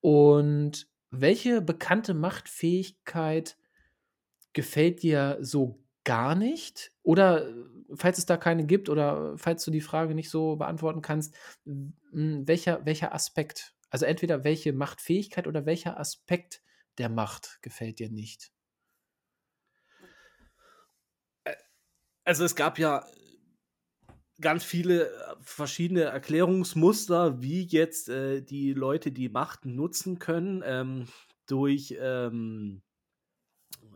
Und 0.00 0.88
welche 1.10 1.60
bekannte 1.62 2.14
Machtfähigkeit 2.14 3.56
gefällt 4.52 5.02
dir 5.02 5.38
so 5.40 5.82
gar 6.04 6.34
nicht? 6.34 6.92
Oder 7.02 7.48
äh, 7.48 7.54
falls 7.94 8.18
es 8.18 8.26
da 8.26 8.36
keine 8.36 8.66
gibt 8.66 8.88
oder 8.88 9.36
falls 9.38 9.64
du 9.64 9.70
die 9.70 9.80
Frage 9.80 10.14
nicht 10.14 10.30
so 10.30 10.56
beantworten 10.56 11.02
kannst, 11.02 11.34
m- 11.66 11.94
welcher, 12.46 12.84
welcher 12.86 13.14
Aspekt, 13.14 13.74
also 13.90 14.06
entweder 14.06 14.44
welche 14.44 14.72
Machtfähigkeit 14.72 15.46
oder 15.46 15.66
welcher 15.66 15.98
Aspekt 15.98 16.62
der 16.98 17.08
Macht 17.08 17.58
gefällt 17.62 17.98
dir 17.98 18.10
nicht? 18.10 18.52
Also 22.24 22.44
es 22.44 22.54
gab 22.54 22.78
ja 22.78 23.06
ganz 24.40 24.64
viele 24.64 25.08
äh, 25.08 25.36
verschiedene 25.40 26.02
Erklärungsmuster, 26.02 27.42
wie 27.42 27.62
jetzt 27.64 28.08
äh, 28.08 28.42
die 28.42 28.72
Leute 28.72 29.12
die 29.12 29.28
Macht 29.28 29.64
nutzen 29.64 30.18
können 30.18 30.62
ähm, 30.64 31.06
durch 31.46 31.96
ähm, 32.00 32.82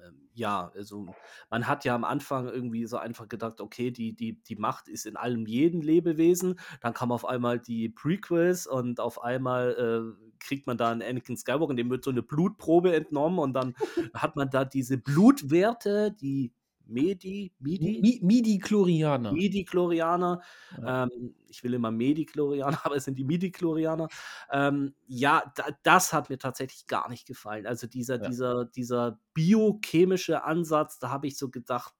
ähm, 0.04 0.28
ja, 0.34 0.72
also 0.74 1.06
man 1.50 1.66
hat 1.66 1.84
ja 1.84 1.94
am 1.94 2.04
Anfang 2.04 2.48
irgendwie 2.48 2.86
so 2.86 2.96
einfach 2.96 3.28
gedacht, 3.28 3.60
okay, 3.60 3.90
die, 3.90 4.14
die, 4.14 4.42
die 4.42 4.56
Macht 4.56 4.88
ist 4.88 5.06
in 5.06 5.16
allem 5.16 5.46
jeden 5.46 5.82
Lebewesen. 5.82 6.58
Dann 6.80 6.94
kam 6.94 7.12
auf 7.12 7.24
einmal 7.24 7.58
die 7.58 7.88
Prequels 7.88 8.66
und 8.66 9.00
auf 9.00 9.22
einmal 9.22 10.16
äh, 10.18 10.34
kriegt 10.40 10.66
man 10.66 10.76
da 10.76 10.90
einen 10.90 11.02
Anakin 11.02 11.36
Skywalker, 11.36 11.74
dem 11.74 11.90
wird 11.90 12.04
so 12.04 12.10
eine 12.10 12.22
Blutprobe 12.22 12.94
entnommen 12.94 13.38
und 13.38 13.52
dann 13.52 13.74
hat 14.14 14.36
man 14.36 14.50
da 14.50 14.64
diese 14.64 14.98
Blutwerte, 14.98 16.12
die 16.12 16.52
Medi, 16.92 17.52
Midi, 17.58 18.00
Mi 18.00 18.20
Midi-Chlorianer. 18.22 19.32
Midi-Chlorianer. 19.32 20.40
Ja. 20.80 21.04
Ähm, 21.04 21.34
ich 21.48 21.62
will 21.64 21.74
immer 21.74 21.90
Medi-Chlorianer, 21.90 22.78
aber 22.86 22.96
es 22.96 23.04
sind 23.04 23.18
die 23.18 23.24
Midi-Chlorianer. 23.24 24.08
Ähm, 24.50 24.94
ja, 25.06 25.42
da, 25.56 25.64
das 25.82 26.12
hat 26.12 26.30
mir 26.30 26.38
tatsächlich 26.38 26.86
gar 26.86 27.08
nicht 27.08 27.26
gefallen. 27.26 27.66
Also 27.66 27.86
dieser, 27.86 28.16
Ja. 28.22 28.28
dieser, 28.28 28.64
dieser 28.66 29.20
biochemische 29.34 30.44
Ansatz, 30.44 30.98
da 30.98 31.10
habe 31.10 31.26
ich 31.26 31.36
so 31.38 31.50
gedacht, 31.50 31.94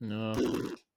Ja. 0.00 0.32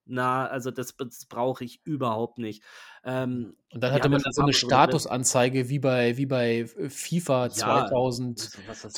Na, 0.05 0.45
also 0.47 0.71
das, 0.71 0.95
das 0.97 1.25
brauche 1.25 1.63
ich 1.63 1.81
überhaupt 1.85 2.37
nicht. 2.37 2.63
Ähm, 3.03 3.55
Und 3.73 3.83
dann 3.83 3.93
hatte 3.93 4.09
man 4.09 4.19
so 4.19 4.27
ein 4.27 4.33
eine 4.43 4.51
geredet. 4.51 4.55
Statusanzeige 4.55 5.69
wie 5.69 5.79
bei, 5.79 6.17
wie 6.17 6.25
bei 6.25 6.59
äh, 6.59 6.89
FIFA 6.89 7.45
Ja, 7.45 7.49
2000, 7.51 8.39
also 8.39 8.57
was 8.67 8.67
weiß 8.67 8.77
ich, 8.77 8.85
als 8.85 8.85
ob 8.85 8.91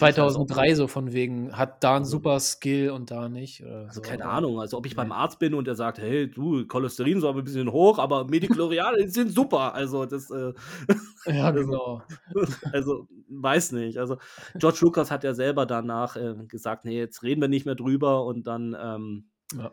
2003, 0.49 0.75
so 0.75 0.87
von 0.87 1.13
wegen, 1.13 1.55
hat 1.57 1.83
da 1.83 1.91
einen 1.91 1.99
Also- 1.99 2.11
super 2.11 2.39
Skill 2.39 2.89
und 2.91 3.11
da 3.11 3.29
nicht. 3.29 3.63
Also 3.63 3.95
so. 3.95 4.01
keine 4.01 4.25
Ahnung, 4.25 4.59
also 4.59 4.77
ob 4.77 4.85
ich 4.85 4.95
beim. 4.95 5.11
Arzt 5.11 5.39
bin 5.39 5.53
und 5.53 5.67
der 5.67 5.75
sagt, 5.75 5.99
hey, 5.99 6.29
du, 6.29 6.65
Cholesterin 6.65 7.21
so 7.21 7.29
aber 7.29 7.39
ein 7.39 7.43
bisschen 7.45 7.71
hoch, 7.71 7.99
aber 7.99 8.25
Medichloriane 8.25 9.07
sind 9.09 9.31
super. 9.31 9.73
Also 9.75 10.05
das, 10.05 10.29
äh, 10.31 10.53
Ja, 11.27 11.45
Also- 11.51 11.59
genau. 11.65 12.01
also 12.73 13.07
weiß 13.29 13.71
nicht. 13.73 13.97
Also 13.99 14.17
George 14.55 14.79
Lucas 14.81 15.11
hat 15.11 15.23
ja 15.23 15.33
selber 15.33 15.65
danach 15.65 16.15
äh, 16.17 16.33
gesagt, 16.47 16.85
nee, 16.85 16.97
jetzt 16.97 17.23
reden 17.23 17.39
wir 17.41 17.47
nicht 17.47 17.65
mehr 17.65 17.75
drüber 17.75 18.25
und 18.25 18.47
dann 18.47 18.75
ähm, 18.79 19.29
Ja. 19.57 19.71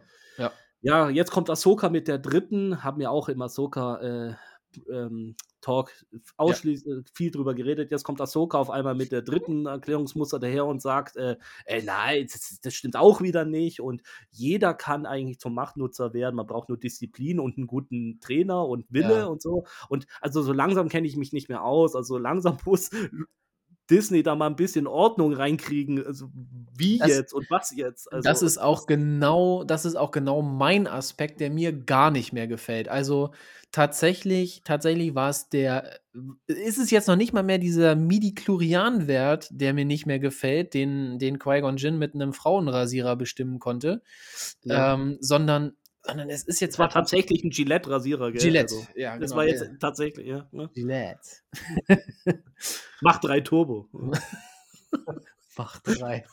Ja. 0.83 1.09
ja, 1.09 1.11
jetzt 1.11 1.31
kommt 1.31 1.51
Ahsoka 1.51 1.89
mit 1.89 2.09
der 2.09 2.19
dritten, 2.19 2.83
haben 2.85 3.01
ja 3.01 3.11
auch 3.11 3.29
im 3.29 3.43
Ahsoka 3.43 4.01
äh, 4.01 4.35
ähm, 4.91 5.37
Talk 5.61 5.93
ausschließlich 6.39 7.05
viel 7.13 7.31
drüber 7.31 7.55
geredet. 7.55 7.91
Jetzt 7.91 8.05
kommt 8.05 8.21
Ahsoka 8.21 8.59
auf 8.59 8.71
einmal 8.71 8.95
mit 8.95 9.13
der 9.13 9.21
dritten 9.23 9.67
Erklärungsmuster 9.67 10.39
daher 10.39 10.65
und 10.65 10.81
sagt, 10.81 11.17
äh, 11.17 11.37
äh, 11.67 11.83
nein, 11.83 12.27
das, 12.33 12.61
das 12.63 12.73
stimmt 12.75 12.97
auch 12.97 13.21
wieder 13.21 13.45
nicht 13.45 13.81
und 13.81 14.03
jeder 14.31 14.73
kann 14.73 15.05
eigentlich 15.07 15.39
zum 15.39 15.55
Machtnutzer 15.55 16.15
werden. 16.15 16.37
Man 16.37 16.47
braucht 16.47 16.69
nur 16.71 16.79
Disziplin 16.79 17.41
und 17.41 17.59
einen 17.59 17.67
guten 17.67 18.21
Trainer 18.21 18.67
und 18.67 18.87
Wille 18.91 19.19
Ja. 19.21 19.25
und 19.27 19.43
so. 19.43 19.65
Und 19.91 20.07
also 20.23 20.41
so 20.43 20.53
langsam 20.53 20.89
kenne 20.89 21.07
ich 21.07 21.17
mich 21.17 21.33
nicht 21.33 21.49
mehr 21.51 21.63
aus. 21.65 21.95
Also 21.95 22.15
so 22.15 22.19
langsam 22.19 22.57
muss 22.65 22.91
Disney 23.91 24.23
da 24.23 24.35
mal 24.35 24.47
ein 24.47 24.57
bisschen 24.57 24.87
Ordnung 24.87 25.33
reinkriegen. 25.33 26.05
Also 26.07 26.31
wie 26.77 26.99
Das- 26.99 27.09
jetzt 27.09 27.33
und 27.35 27.51
was 27.51 27.75
jetzt? 27.75 28.11
Also, 28.13 28.29
das 28.29 28.43
ist 28.43 28.59
auch 28.59 28.87
genau, 28.87 29.65
das 29.65 29.85
ist 29.85 29.97
auch 29.97 30.11
genau 30.13 30.43
mein 30.43 30.87
Aspekt, 30.87 31.41
der 31.41 31.51
mir 31.51 31.73
gar 31.73 32.11
nicht 32.11 32.33
mehr 32.33 32.47
gefällt. 32.47 32.89
Also 32.89 33.33
tatsächlich, 33.73 34.63
tatsächlich 34.65 35.15
war 35.15 35.31
es 35.31 35.49
der, 35.49 36.01
ist 36.47 36.79
es 36.79 36.91
jetzt 36.91 37.07
noch 37.09 37.17
nicht 37.17 37.33
mal 37.33 37.43
mehr 37.45 37.59
dieser 37.59 37.95
Midi-Chlorian-Wert, 37.95 39.49
der 39.53 39.75
mir 39.75 39.85
nicht 39.85 40.07
mehr 40.07 40.19
gefällt, 40.19 40.75
den, 40.75 41.19
den 41.19 41.39
Qui-Gon 41.39 41.77
Jinn 41.77 41.99
mit 41.99 42.15
einem 42.15 42.33
Frauenrasierer 42.33 43.17
bestimmen 43.17 43.59
konnte, 43.59 44.03
Ja. 44.65 44.95
ähm, 44.95 45.19
sondern, 45.21 45.73
sondern 46.03 46.31
es 46.31 46.45
ist 46.45 46.61
jetzt 46.61 46.75
Es 46.75 46.79
war 46.79 46.89
tatsächlich 46.89 47.45
ein 47.45 47.51
Gillette-Rasierer, 47.51 48.33
gell? 48.33 48.41
Gillette. 48.41 48.75
Also, 48.75 48.87
ja, 48.95 49.19
das 49.19 49.31
genau, 49.31 49.37
war 49.37 49.47
jetzt 49.47 49.63
ja. 49.63 49.77
tatsächlich, 49.81 50.27
ja. 50.27 50.49
Ne? 50.53 50.71
Gillette. 50.75 51.21
Mach 53.01 53.21
drei 53.21 53.41
Turbo. 53.41 53.89
Mach 55.57 55.79
drei. 55.81 56.25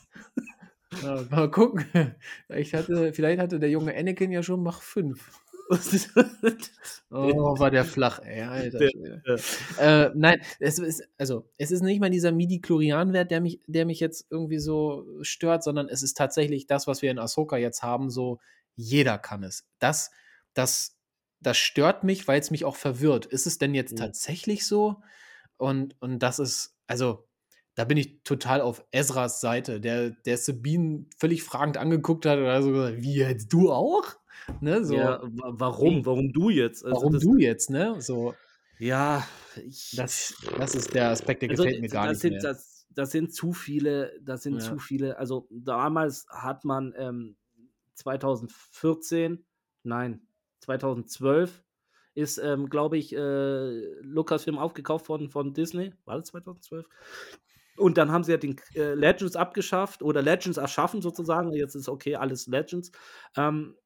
Ja, 1.02 1.22
mal 1.30 1.50
gucken. 1.50 2.14
Vielleicht 2.46 2.72
hatte, 2.72 3.12
vielleicht 3.12 3.40
hatte 3.40 3.58
der 3.58 3.70
junge 3.70 3.94
Anakin 3.94 4.32
ja 4.32 4.42
schon 4.42 4.62
Mach 4.62 4.80
5. 4.80 5.42
Oh, 7.10 7.58
war 7.58 7.70
der 7.70 7.84
flach, 7.84 8.20
ey, 8.22 8.42
alter 8.42 8.78
Der-. 8.78 9.38
Äh, 9.78 10.10
nein, 10.14 10.40
es 10.60 10.78
ist, 10.78 11.02
also, 11.16 11.44
es 11.56 11.70
ist 11.70 11.82
nicht 11.82 12.00
mal 12.00 12.10
dieser 12.10 12.32
Midi-Chlorian-Wert, 12.32 13.30
der 13.30 13.40
mich, 13.40 13.60
der 13.66 13.86
mich 13.86 14.00
jetzt 14.00 14.26
irgendwie 14.30 14.58
so 14.58 15.06
stört, 15.22 15.62
sondern 15.62 15.88
es 15.88 16.02
ist 16.02 16.16
tatsächlich 16.16 16.66
das, 16.66 16.86
was 16.86 17.02
wir 17.02 17.10
in 17.10 17.18
Ahsoka 17.18 17.56
jetzt 17.56 17.82
haben, 17.82 18.10
so, 18.10 18.40
jeder 18.78 19.18
kann 19.18 19.42
es. 19.44 19.68
Das, 19.80 20.10
das, 20.54 20.98
das 21.40 21.56
stört 21.58 22.04
mich, 22.04 22.28
weil 22.28 22.40
es 22.40 22.50
mich 22.50 22.64
auch 22.64 22.76
verwirrt. 22.76 23.26
Ist 23.26 23.46
es 23.46 23.58
denn 23.58 23.74
jetzt 23.74 23.96
Mhm. 23.96 23.98
tatsächlich 23.98 24.66
so? 24.66 25.02
Und, 25.56 26.00
und 26.02 26.20
das 26.20 26.38
ist, 26.38 26.76
also, 26.86 27.28
da 27.74 27.84
bin 27.84 27.96
ich 27.98 28.22
total 28.24 28.60
auf 28.60 28.84
Ezras 28.92 29.40
Seite, 29.40 29.80
der, 29.80 30.10
der 30.10 30.38
Sabine 30.38 31.06
völlig 31.18 31.42
fragend 31.44 31.76
angeguckt 31.78 32.26
hat 32.26 32.38
oder 32.38 32.62
so 32.62 32.72
gesagt, 32.72 33.02
wie 33.02 33.16
jetzt, 33.16 33.52
du 33.52 33.72
auch? 33.72 34.16
Ne, 34.60 34.84
so, 34.84 34.96
ja, 34.96 35.20
wa- 35.22 35.52
warum? 35.58 36.06
Warum 36.06 36.32
du 36.32 36.50
jetzt? 36.50 36.84
Also 36.84 37.06
warum 37.06 37.18
du 37.18 37.36
jetzt, 37.38 37.70
ne? 37.70 38.00
So, 38.00 38.38
Ja, 38.78 39.26
ich, 39.56 39.92
das, 39.92 40.34
das 40.56 40.74
ist 40.74 40.94
der 40.94 41.10
Aspekt, 41.10 41.42
der 41.42 41.48
also, 41.48 41.66
gefällt 41.66 41.80
mir 41.80 41.88
gar 41.88 42.06
das 42.06 42.20
nicht 42.20 42.20
sind, 42.20 42.28
mehr. 42.28 42.44
Das, 42.44 42.86
das 42.90 43.10
sind 43.10 43.34
zu 43.34 43.52
viele, 43.52 44.18
das 44.22 44.42
sind 44.42 44.60
Ja. 44.60 44.62
zu 44.62 44.78
viele. 44.78 45.18
Also 45.18 45.48
damals 45.50 46.26
hat 46.28 46.64
man 46.64 46.92
ähm, 46.96 47.36
2014, 47.98 49.44
nein, 49.82 50.26
2012 50.60 51.62
ist, 52.14 52.38
ähm, 52.38 52.68
glaube 52.68 52.98
ich, 52.98 53.14
äh, 53.14 54.00
Lucasfilm 54.00 54.58
aufgekauft 54.58 55.08
worden 55.08 55.28
von 55.28 55.54
Disney. 55.54 55.92
War 56.04 56.16
das 56.16 56.28
2012? 56.28 56.86
Und 57.76 57.96
dann 57.96 58.10
haben 58.10 58.24
sie 58.24 58.32
ja 58.32 58.38
den 58.38 58.56
äh, 58.74 58.94
Legends 58.94 59.36
abgeschafft 59.36 60.02
oder 60.02 60.20
Legends 60.20 60.58
erschaffen 60.58 61.00
sozusagen. 61.00 61.52
Jetzt 61.52 61.76
ist 61.76 61.88
okay, 61.88 62.16
alles 62.16 62.48
Legends. 62.48 62.90
Ähm, 63.36 63.76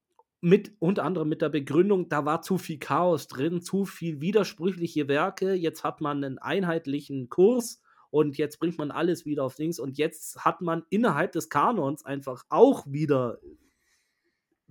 mit 0.40 0.72
unter 0.80 1.04
anderem 1.04 1.28
mit 1.28 1.40
der 1.40 1.50
Begründung, 1.50 2.08
da 2.08 2.24
war 2.24 2.42
zu 2.42 2.58
viel 2.58 2.78
Chaos 2.78 3.28
drin, 3.28 3.60
zu 3.62 3.84
viel 3.84 4.20
widersprüchliche 4.20 5.08
Werke. 5.08 5.52
Jetzt 5.52 5.84
hat 5.84 6.00
man 6.00 6.24
einen 6.24 6.38
einheitlichen 6.38 7.28
Kurs 7.28 7.80
und 8.10 8.36
jetzt 8.38 8.58
bringt 8.58 8.76
man 8.76 8.90
alles 8.90 9.24
wieder 9.24 9.44
auf 9.44 9.54
Dings 9.54 9.78
und 9.78 9.98
jetzt 9.98 10.44
hat 10.44 10.60
man 10.62 10.84
innerhalb 10.90 11.32
des 11.32 11.48
Kanons 11.48 12.04
einfach 12.04 12.44
auch 12.48 12.84
wieder 12.86 13.38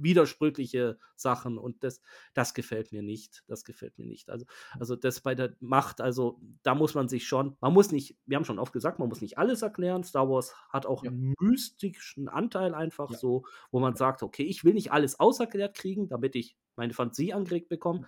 widersprüchliche 0.04 0.97
Sachen 1.16 1.58
und 1.58 1.84
das, 1.84 2.02
das 2.34 2.54
gefällt 2.54 2.91
mir 2.91 3.02
nicht. 3.04 3.43
Das 3.47 3.64
gefällt 3.64 3.97
mir 3.97 4.06
nicht. 4.06 4.30
Also, 4.30 4.45
also 4.80 4.95
das 4.95 5.22
bei 5.22 5.36
der 5.36 5.56
Macht, 5.60 6.02
also 6.02 6.41
da 6.64 6.76
muss 6.76 6.93
man 6.95 7.08
sich 7.10 7.28
schon, 7.28 7.58
man 7.62 7.74
muss 7.74 7.91
nicht, 7.91 8.18
wir 8.26 8.38
haben 8.38 8.45
schon 8.45 8.60
oft 8.60 8.74
gesagt, 8.74 8.99
man 8.99 9.10
muss 9.10 9.22
nicht 9.22 9.38
alles 9.38 9.62
erklären. 9.62 10.04
Star 10.04 10.30
Wars 10.30 10.54
hat 10.70 10.86
auch 10.86 11.04
Ja. 11.04 11.12
einen 11.12 11.34
mystischen 11.39 12.28
Anteil 12.30 12.74
einfach 12.74 13.12
Ja. 13.12 13.16
so, 13.16 13.45
wo 13.72 13.80
man 13.80 13.95
sagt, 13.95 14.24
okay, 14.24 14.43
ich 14.43 14.64
will 14.64 14.74
nicht 14.74 14.91
alles 14.91 15.20
auserklärt 15.20 15.76
kriegen, 15.76 16.08
damit 16.08 16.36
ich 16.36 16.58
meine 16.76 16.93
Fantasie 16.93 17.34
angeregt 17.34 17.70
bekomme. 17.70 18.02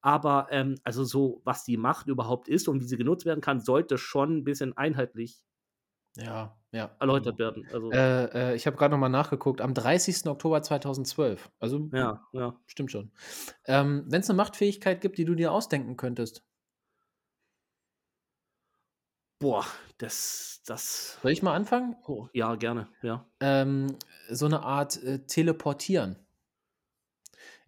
Aber 0.00 0.48
ähm, 0.50 0.76
also 0.84 1.04
so, 1.04 1.40
was 1.44 1.64
die 1.64 1.76
Macht 1.76 2.06
überhaupt 2.08 2.48
ist 2.48 2.68
und 2.68 2.80
wie 2.80 2.86
sie 2.86 2.96
genutzt 2.96 3.24
werden 3.26 3.40
kann, 3.40 3.60
sollte 3.60 3.98
schon 3.98 4.38
ein 4.38 4.44
bisschen 4.44 4.76
einheitlich 4.76 5.42
Ja, 6.16 6.57
ja. 6.72 6.90
erläutert 7.00 7.38
werden. 7.38 7.66
Also, 7.72 7.90
Äh, 7.90 8.24
äh, 8.24 8.54
ich 8.54 8.66
habe 8.66 8.76
gerade 8.76 8.92
nochmal 8.92 9.10
nachgeguckt, 9.10 9.60
am 9.60 9.74
30. 9.74 10.26
Oktober 10.26 10.62
2012. 10.62 11.50
Also, 11.58 11.88
ja, 11.92 12.26
ja. 12.32 12.54
stimmt 12.66 12.90
schon. 12.90 13.10
Ähm, 13.66 14.04
Wenn 14.06 14.20
es 14.20 14.30
eine 14.30 14.36
Machtfähigkeit 14.36 15.00
gibt, 15.00 15.18
die 15.18 15.24
du 15.24 15.34
dir 15.34 15.52
ausdenken 15.52 15.96
könntest, 15.96 16.44
Boah, 19.40 19.64
das, 19.98 20.62
das, 20.66 21.16
soll 21.22 21.30
ich 21.30 21.42
mal 21.42 21.54
anfangen? 21.54 21.94
oh, 22.06 22.26
ja, 22.32 22.56
gerne, 22.56 22.88
ja. 23.02 23.24
ähm, 23.38 23.96
so 24.28 24.46
eine 24.46 24.64
Art 24.64 25.00
äh, 25.04 25.20
Teleportieren. 25.20 26.16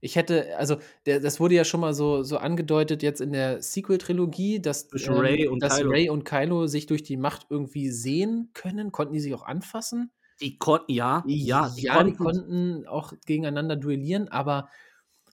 Ich 0.00 0.16
hätte, 0.16 0.56
also, 0.56 0.78
der, 1.06 1.20
das 1.20 1.40
wurde 1.40 1.54
ja 1.54 1.64
schon 1.64 1.80
mal 1.80 1.92
so, 1.92 2.22
so 2.22 2.38
angedeutet 2.38 3.02
jetzt 3.02 3.20
in 3.20 3.32
der 3.32 3.62
Sequel-Trilogie, 3.62 4.60
dass, 4.60 4.88
Zwischen 4.88 5.14
Rey 5.14 5.46
und 5.46 5.62
dass 5.62 5.76
Kylo. 5.76 5.90
Rey 5.90 6.08
und 6.08 6.24
Kylo 6.24 6.66
sich 6.66 6.86
durch 6.86 7.02
die 7.02 7.16
Macht 7.16 7.46
irgendwie 7.50 7.90
sehen 7.90 8.50
können. 8.54 8.92
Konnten 8.92 9.12
die 9.12 9.20
sich 9.20 9.34
auch 9.34 9.42
anfassen? 9.42 10.10
Die 10.40 10.58
konnten, 10.58 10.90
ja, 10.92 11.22
ja, 11.26 11.68
die 11.68 11.82
ja, 11.82 12.02
die 12.02 12.14
konnten, 12.14 12.16
konnten 12.16 12.86
auch 12.86 13.12
gegeneinander 13.26 13.76
duellieren, 13.76 14.28
aber 14.28 14.70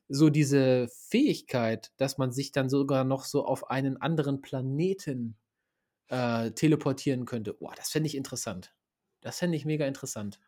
so 0.09 0.29
diese 0.29 0.89
Fähigkeit, 0.89 1.91
dass 1.97 2.17
man 2.17 2.31
sich 2.31 2.51
dann 2.51 2.69
sogar 2.69 3.03
noch 3.03 3.23
so 3.23 3.45
auf 3.45 3.69
einen 3.69 4.01
anderen 4.01 4.41
Planeten 4.41 5.37
äh, 6.09 6.51
teleportieren 6.51 7.25
könnte, 7.25 7.53
boah, 7.53 7.73
das 7.75 7.89
fände 7.89 8.07
ich 8.07 8.15
interessant. 8.15 8.73
Das 9.21 9.39
fände 9.39 9.57
ich 9.57 9.65
mega 9.65 9.85
interessant. 9.85 10.39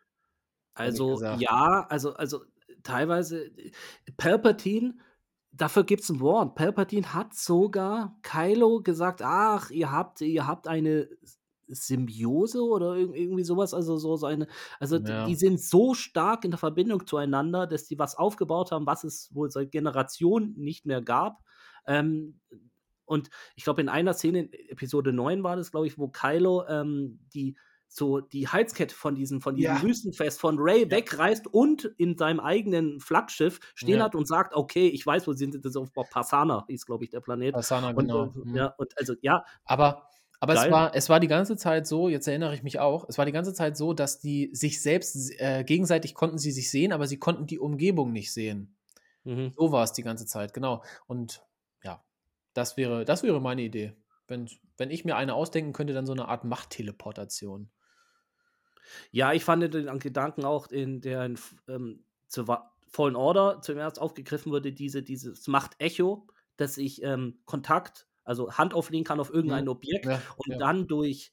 also, 0.74 1.20
ja, 1.38 1.86
also, 1.88 2.14
also 2.14 2.44
teilweise, 2.82 3.50
Palpatine, 4.16 4.96
dafür 5.52 5.84
gibt 5.84 6.02
es 6.02 6.08
ein 6.10 6.20
Wort. 6.20 6.54
Palpatine 6.54 7.12
hat 7.14 7.34
sogar 7.34 8.16
Kylo 8.22 8.82
gesagt, 8.82 9.20
ach, 9.22 9.70
ihr 9.70 9.90
habt, 9.92 10.20
ihr 10.20 10.46
habt 10.46 10.68
eine 10.68 11.08
Symbiose 11.72 12.62
oder 12.64 12.92
irg- 12.94 13.14
irgendwie 13.14 13.44
sowas, 13.44 13.74
also 13.74 13.96
so, 13.96 14.16
so 14.16 14.26
eine, 14.26 14.48
also 14.80 14.96
Ja. 14.98 15.26
die 15.26 15.36
sind 15.36 15.60
so 15.60 15.94
stark 15.94 16.44
in 16.44 16.50
der 16.50 16.58
Verbindung 16.58 17.06
zueinander, 17.06 17.66
dass 17.66 17.84
die 17.86 17.98
was 17.98 18.16
aufgebaut 18.16 18.72
haben, 18.72 18.86
was 18.86 19.04
es 19.04 19.32
wohl 19.34 19.50
seit 19.50 19.70
Generationen 19.70 20.54
nicht 20.56 20.84
mehr 20.86 21.00
gab. 21.00 21.44
Ähm, 21.86 22.40
und 23.04 23.30
ich 23.56 23.64
glaube, 23.64 23.80
in 23.80 23.88
einer 23.88 24.14
Szene, 24.14 24.40
in 24.42 24.52
Episode 24.68 25.12
9 25.12 25.42
war 25.42 25.56
das, 25.56 25.70
glaube 25.70 25.86
ich, 25.86 25.98
wo 25.98 26.08
Kylo 26.08 26.64
ähm, 26.68 27.20
die 27.34 27.56
so 27.92 28.20
die 28.20 28.46
Heizkette 28.48 28.94
von 28.94 29.14
diesem, 29.16 29.40
von 29.40 29.56
diesem 29.56 29.76
Ja. 29.76 29.82
Wüstenfest 29.82 30.40
von 30.40 30.56
Ray 30.60 30.84
Ja. 30.84 30.90
wegreißt 30.90 31.48
und 31.48 31.84
in 31.98 32.16
seinem 32.16 32.40
eigenen 32.40 33.00
Flaggschiff 33.00 33.60
stehen 33.74 33.98
Ja. 33.98 34.04
hat 34.04 34.14
und 34.14 34.26
sagt, 34.28 34.54
okay, 34.54 34.88
ich 34.88 35.04
weiß, 35.04 35.26
wo 35.26 35.32
sind 35.32 35.54
das 35.56 35.72
ist 35.74 35.76
auf 35.76 35.92
Passana, 36.10 36.64
hieß, 36.68 36.86
glaube 36.86 37.04
ich, 37.04 37.10
der 37.10 37.20
Planet. 37.20 37.60
Und, 37.92 38.06
genau. 38.08 38.26
äh, 38.26 38.30
Mhm. 38.44 38.54
ja, 38.56 38.66
und 38.78 38.96
also, 38.98 39.14
ja, 39.22 39.44
Aber, 39.64 40.08
aber 40.40 40.54
es, 40.54 40.60
Geil. 40.62 40.70
war, 40.70 40.94
es 40.94 41.08
war 41.08 41.20
die 41.20 41.26
ganze 41.28 41.56
Zeit 41.56 41.86
so, 41.86 42.08
jetzt 42.08 42.26
erinnere 42.28 42.54
ich 42.54 42.62
mich 42.62 42.78
auch, 42.78 43.06
es 43.08 43.18
war 43.18 43.26
die 43.26 43.32
ganze 43.32 43.52
Zeit 43.54 43.76
so, 43.76 43.92
dass 43.92 44.20
die 44.20 44.50
sich 44.54 44.80
selbst, 44.82 45.32
äh, 45.40 45.64
gegenseitig 45.64 46.14
konnten 46.14 46.38
sie 46.38 46.52
sich 46.52 46.70
sehen, 46.70 46.92
aber 46.92 47.06
sie 47.08 47.18
konnten 47.18 47.46
die 47.46 47.58
Umgebung 47.58 48.12
nicht 48.12 48.32
sehen. 48.32 48.76
mhm. 49.24 49.52
So 49.56 49.72
war 49.72 49.84
es 49.84 49.92
die 49.92 50.02
ganze 50.02 50.26
Zeit, 50.26 50.54
genau. 50.54 50.82
Und 51.06 51.44
ja, 51.84 52.04
das 52.54 52.76
wäre, 52.76 53.04
das 53.04 53.22
wäre 53.22 53.40
meine 53.40 53.62
Idee. 53.62 53.94
Wenn, 54.28 54.48
wenn 54.78 54.90
ich 54.90 55.04
mir 55.04 55.16
eine 55.16 55.34
ausdenken 55.34 55.72
könnte, 55.72 55.92
dann 55.92 56.06
so 56.06 56.12
eine 56.12 56.28
Art 56.28 56.44
Machtteleportation. 56.44 57.70
Ja, 59.10 59.32
ich 59.32 59.44
fand 59.44 59.62
den 59.74 59.98
Gedanken 59.98 60.44
auch, 60.44 60.68
in 60.68 61.00
der 61.00 61.30
ähm, 61.68 62.04
zur 62.28 62.46
Fallen 62.88 63.16
Order 63.16 63.60
zuerst 63.62 64.00
aufgegriffen 64.00 64.52
wurde, 64.52 64.72
diese, 64.72 65.02
dieses 65.02 65.46
Macht-Echo, 65.48 66.26
dass 66.56 66.76
ich 66.76 67.02
ähm, 67.02 67.40
Kontakt, 67.44 68.08
also 68.24 68.52
Hand 68.52 68.74
auflegen 68.74 69.04
kann 69.04 69.20
auf 69.20 69.32
irgendein 69.32 69.64
Mhm. 69.64 69.68
Objekt 69.68 70.08
Ja, 70.08 70.22
und 70.36 70.54
ja. 70.54 70.60
dann 70.60 70.86
durch, 70.88 71.32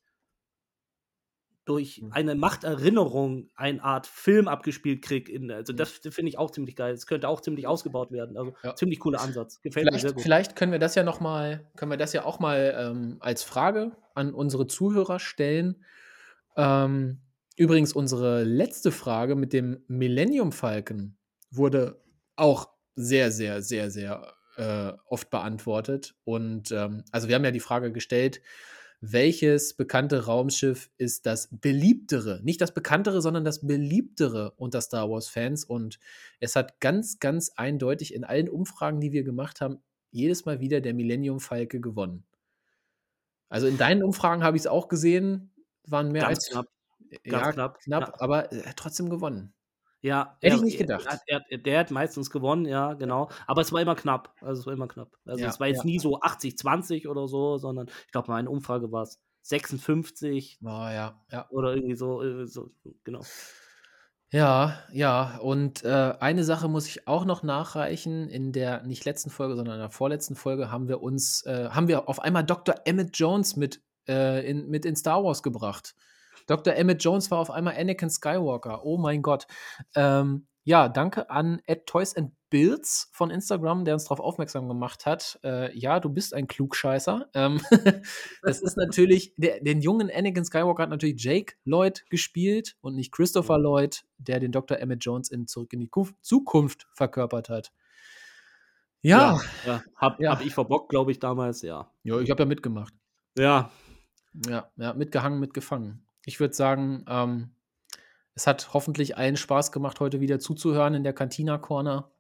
durch 1.66 2.02
Mhm. 2.02 2.12
eine 2.12 2.36
Machterinnerung 2.36 3.50
eine 3.56 3.84
Art 3.84 4.08
Film 4.08 4.48
abgespielt 4.48 5.02
kriege. 5.04 5.32
In, 5.32 5.52
also 5.52 5.74
Mhm. 5.74 5.74
das 5.74 5.92
finde 5.92 6.30
ich 6.30 6.38
auch 6.38 6.52
ziemlich 6.52 6.76
geil. 6.76 6.94
Das 6.94 7.08
könnte 7.08 7.28
auch 7.28 7.42
ziemlich 7.42 7.68
ausgebaut 7.68 8.12
werden. 8.12 8.38
Also 8.38 8.56
Ja. 8.64 8.76
ziemlich 8.76 9.00
cooler 9.00 9.22
Ansatz. 9.22 9.62
Gefällt 9.62 9.92
mir 9.92 10.00
sehr 10.00 10.14
Vielleicht, 10.14 10.14
gut. 10.14 10.30
vielleicht 10.30 10.56
können 10.56 10.72
wir 10.72 10.80
das 10.80 10.96
ja 10.96 11.04
noch 11.04 11.20
mal, 11.20 11.70
können 11.76 11.92
wir 11.92 11.98
das 11.98 12.14
ja 12.14 12.24
auch 12.26 12.40
mal 12.40 12.74
ähm, 12.78 13.18
als 13.20 13.44
Frage 13.44 13.92
an 14.16 14.34
unsere 14.34 14.68
Zuhörer 14.68 15.20
stellen. 15.20 15.84
Ähm, 16.58 17.22
übrigens, 17.58 17.92
unsere 17.94 18.44
letzte 18.44 18.92
Frage 18.92 19.36
mit 19.36 19.52
dem 19.52 19.84
Millennium 19.88 20.52
Falcon 20.54 21.18
wurde 21.52 22.02
auch 22.36 22.70
sehr, 22.96 23.32
sehr, 23.32 23.62
sehr, 23.62 23.92
sehr 23.92 24.34
äh, 24.56 24.94
oft 25.08 25.30
beantwortet. 25.30 26.16
Und 26.24 26.72
ähm, 26.72 27.04
also 27.12 27.28
wir 27.28 27.36
haben 27.36 27.46
ja 27.46 27.52
die 27.52 27.60
Frage 27.60 27.92
gestellt, 27.92 28.42
welches 29.00 29.76
bekannte 29.76 30.26
Raumschiff 30.26 30.90
ist 30.98 31.26
das 31.28 31.50
beliebtere? 31.52 32.42
Nicht 32.44 32.62
das 32.62 32.74
bekanntere, 32.74 33.22
sondern 33.22 33.46
das 33.46 33.66
beliebtere 33.66 34.54
unter 34.58 34.82
Star 34.82 35.10
Wars-Fans. 35.10 35.66
Und 35.66 36.00
es 36.40 36.56
hat 36.56 36.80
ganz, 36.80 37.20
ganz 37.20 37.52
eindeutig 37.56 38.14
in 38.14 38.24
allen 38.24 38.50
Umfragen, 38.50 39.00
die 39.00 39.12
wir 39.12 39.24
gemacht 39.24 39.62
haben, 39.62 39.78
jedes 40.10 40.46
Mal 40.46 40.60
wieder 40.60 40.82
der 40.82 40.96
Millennium 40.96 41.40
Falke 41.40 41.80
gewonnen. 41.80 42.26
Also 43.50 43.68
in 43.68 43.78
deinen 43.78 44.04
Umfragen 44.04 44.44
habe 44.44 44.58
ich 44.58 44.64
es 44.64 44.68
auch 44.68 44.88
gesehen. 44.88 45.52
waren 45.86 46.12
mehr 46.12 46.24
Ganz 46.24 46.38
als 46.38 46.50
knapp. 46.50 46.68
Ja, 47.24 47.42
Ganz 47.42 47.56
knapp. 47.56 47.80
knapp, 47.80 48.08
Ja. 48.10 48.14
aber 48.20 48.52
er 48.52 48.70
hat 48.70 48.78
trotzdem 48.78 49.10
gewonnen. 49.10 49.54
Ja, 50.02 50.38
Hätte 50.42 50.56
ich 50.56 50.62
er 50.62 50.66
nicht 50.66 50.80
er 50.80 50.86
gedacht. 50.86 51.20
er 51.28 51.36
hat 51.38 51.66
der 51.66 51.80
hat 51.80 51.92
meistens 51.92 52.30
gewonnen, 52.30 52.66
ja, 52.66 52.94
genau. 52.94 53.30
Aber 53.48 53.62
es 53.62 53.72
war 53.74 53.82
immer 53.82 53.96
knapp. 53.96 54.36
Also, 54.42 54.62
es 54.62 54.66
war 54.68 54.74
immer 54.74 54.88
knapp. 54.88 55.18
Also, 55.26 55.44
Ja, 55.44 55.50
es 55.50 55.60
war 55.60 55.68
jetzt 55.68 55.80
ja. 55.80 55.86
nie 55.86 56.00
so 56.00 56.22
80, 56.22 56.58
20 56.58 57.08
oder 57.08 57.28
so, 57.28 57.58
sondern 57.58 57.88
ich 58.06 58.12
glaube, 58.12 58.32
meine 58.32 58.50
Umfrage 58.50 58.92
war's 58.92 59.20
56 59.42 60.60
Oh, 60.64 60.68
ja, 60.68 61.20
ja. 61.32 61.48
oder 61.50 61.74
irgendwie 61.76 61.96
so 61.96 62.22
äh, 62.22 62.46
so, 62.46 62.70
genau. 63.04 63.22
Ja, 64.30 64.78
ja, 64.92 65.38
und, 65.38 65.86
äh, 65.86 66.14
eine 66.20 66.44
Sache 66.44 66.68
muss 66.68 66.86
ich 66.88 67.08
auch 67.08 67.24
noch 67.24 67.44
nachreichen. 67.44 68.28
In 68.30 68.52
der 68.52 68.84
nicht 68.84 69.06
letzten 69.06 69.30
Folge, 69.30 69.56
sondern 69.56 69.76
in 69.76 69.80
der 69.82 69.90
vorletzten 69.90 70.36
Folge 70.36 70.70
haben 70.70 70.90
wir 70.90 71.02
uns 71.02 71.44
äh, 71.46 71.70
haben 71.70 71.88
wir 71.88 72.10
auf 72.10 72.20
einmal 72.20 72.44
Dr. 72.44 72.76
Emmett 72.86 73.18
Jones 73.18 73.56
mit, 73.56 73.82
äh, 74.08 74.46
in 74.50 74.68
mit 74.70 74.84
in 74.86 74.98
Star 74.98 75.24
Wars 75.24 75.44
gebracht. 75.44 75.96
Dr. 76.48 76.74
Emmett 76.76 77.04
Jones 77.04 77.30
war 77.30 77.40
auf 77.40 77.52
einmal 77.52 77.76
Anakin 77.78 78.10
Skywalker. 78.10 78.84
Oh 78.84 78.98
mein 78.98 79.22
Gott. 79.22 79.46
Ähm, 79.96 80.48
ja, 80.64 80.90
danke 80.90 81.30
an 81.30 81.62
@toysandbuilds 81.86 83.10
von 83.14 83.30
Instagram, 83.32 83.86
der 83.86 83.94
uns 83.94 84.04
darauf 84.04 84.20
aufmerksam 84.20 84.68
gemacht 84.68 85.06
hat. 85.06 85.40
Äh, 85.42 85.74
ja, 85.78 86.02
du 86.02 86.10
bist 86.10 86.34
ein 86.34 86.48
Klugscheißer. 86.48 87.30
Ähm, 87.34 87.62
das 88.42 88.62
ist 88.62 88.76
natürlich 88.76 89.34
der 89.38 89.62
den 89.62 89.80
jungen 89.80 90.12
Anakin 90.12 90.44
Skywalker 90.44 90.84
hat 90.84 90.90
natürlich 90.90 91.24
Jake 91.24 91.54
Lloyd 91.64 92.04
gespielt 92.10 92.76
und 92.82 92.96
nicht 92.96 93.14
Christopher. 93.14 93.58
Lloyd, 93.58 94.04
der 94.18 94.40
den 94.42 94.52
Dr. 94.52 94.78
Emmett 94.80 95.06
Jones 95.06 95.30
in 95.32 95.48
Zurück 95.48 95.72
in 95.72 95.80
die 95.80 95.88
Kuf 95.88 96.14
Zukunft 96.22 96.88
verkörpert 96.94 97.48
hat. 97.48 97.72
Ja, 99.02 99.40
ja, 99.66 99.84
habe 99.96 100.22
Ja. 100.24 100.32
habe 100.32 100.44
ich 100.44 100.54
verbockt, 100.54 100.90
glaube 100.90 101.12
ich, 101.12 101.20
damals, 101.20 101.62
ja. 101.62 101.90
ja, 102.04 102.20
ich 102.20 102.30
habe 102.30 102.44
ja 102.44 102.46
mitgemacht. 102.46 102.94
Ja, 103.38 103.72
Ja, 104.48 104.70
ja, 104.76 104.94
mitgehangen, 104.94 105.40
mitgefangen. 105.40 106.07
Ich 106.28 106.42
würde 106.42 106.54
sagen, 106.54 107.06
ähm, 107.08 107.52
es 108.34 108.48
hat 108.48 108.74
hoffentlich 108.74 109.16
allen 109.16 109.38
Spaß 109.38 109.72
gemacht, 109.72 110.02
heute 110.02 110.20
wieder 110.20 110.40
zuzuhören 110.40 110.94
in 110.94 111.06
der 111.06 111.14
Cantina 111.14 111.58
Corner. 111.58 112.12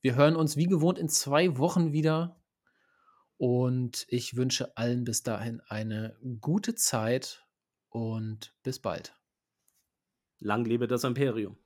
Wir 0.00 0.14
hören 0.14 0.36
uns 0.36 0.56
wie 0.56 0.66
gewohnt 0.66 0.96
in 0.96 1.08
2 1.08 1.58
Wochen 1.58 1.92
wieder 1.92 2.40
und 3.36 4.06
ich 4.10 4.36
wünsche 4.36 4.76
allen 4.76 5.02
bis 5.02 5.24
dahin 5.24 5.60
eine 5.66 6.16
gute 6.40 6.76
Zeit 6.76 7.44
und 7.88 8.54
bis 8.62 8.78
bald. 8.78 9.16
lang 10.38 10.64
lebe 10.64 10.86
das 10.86 11.04
Imperium. 11.04 11.58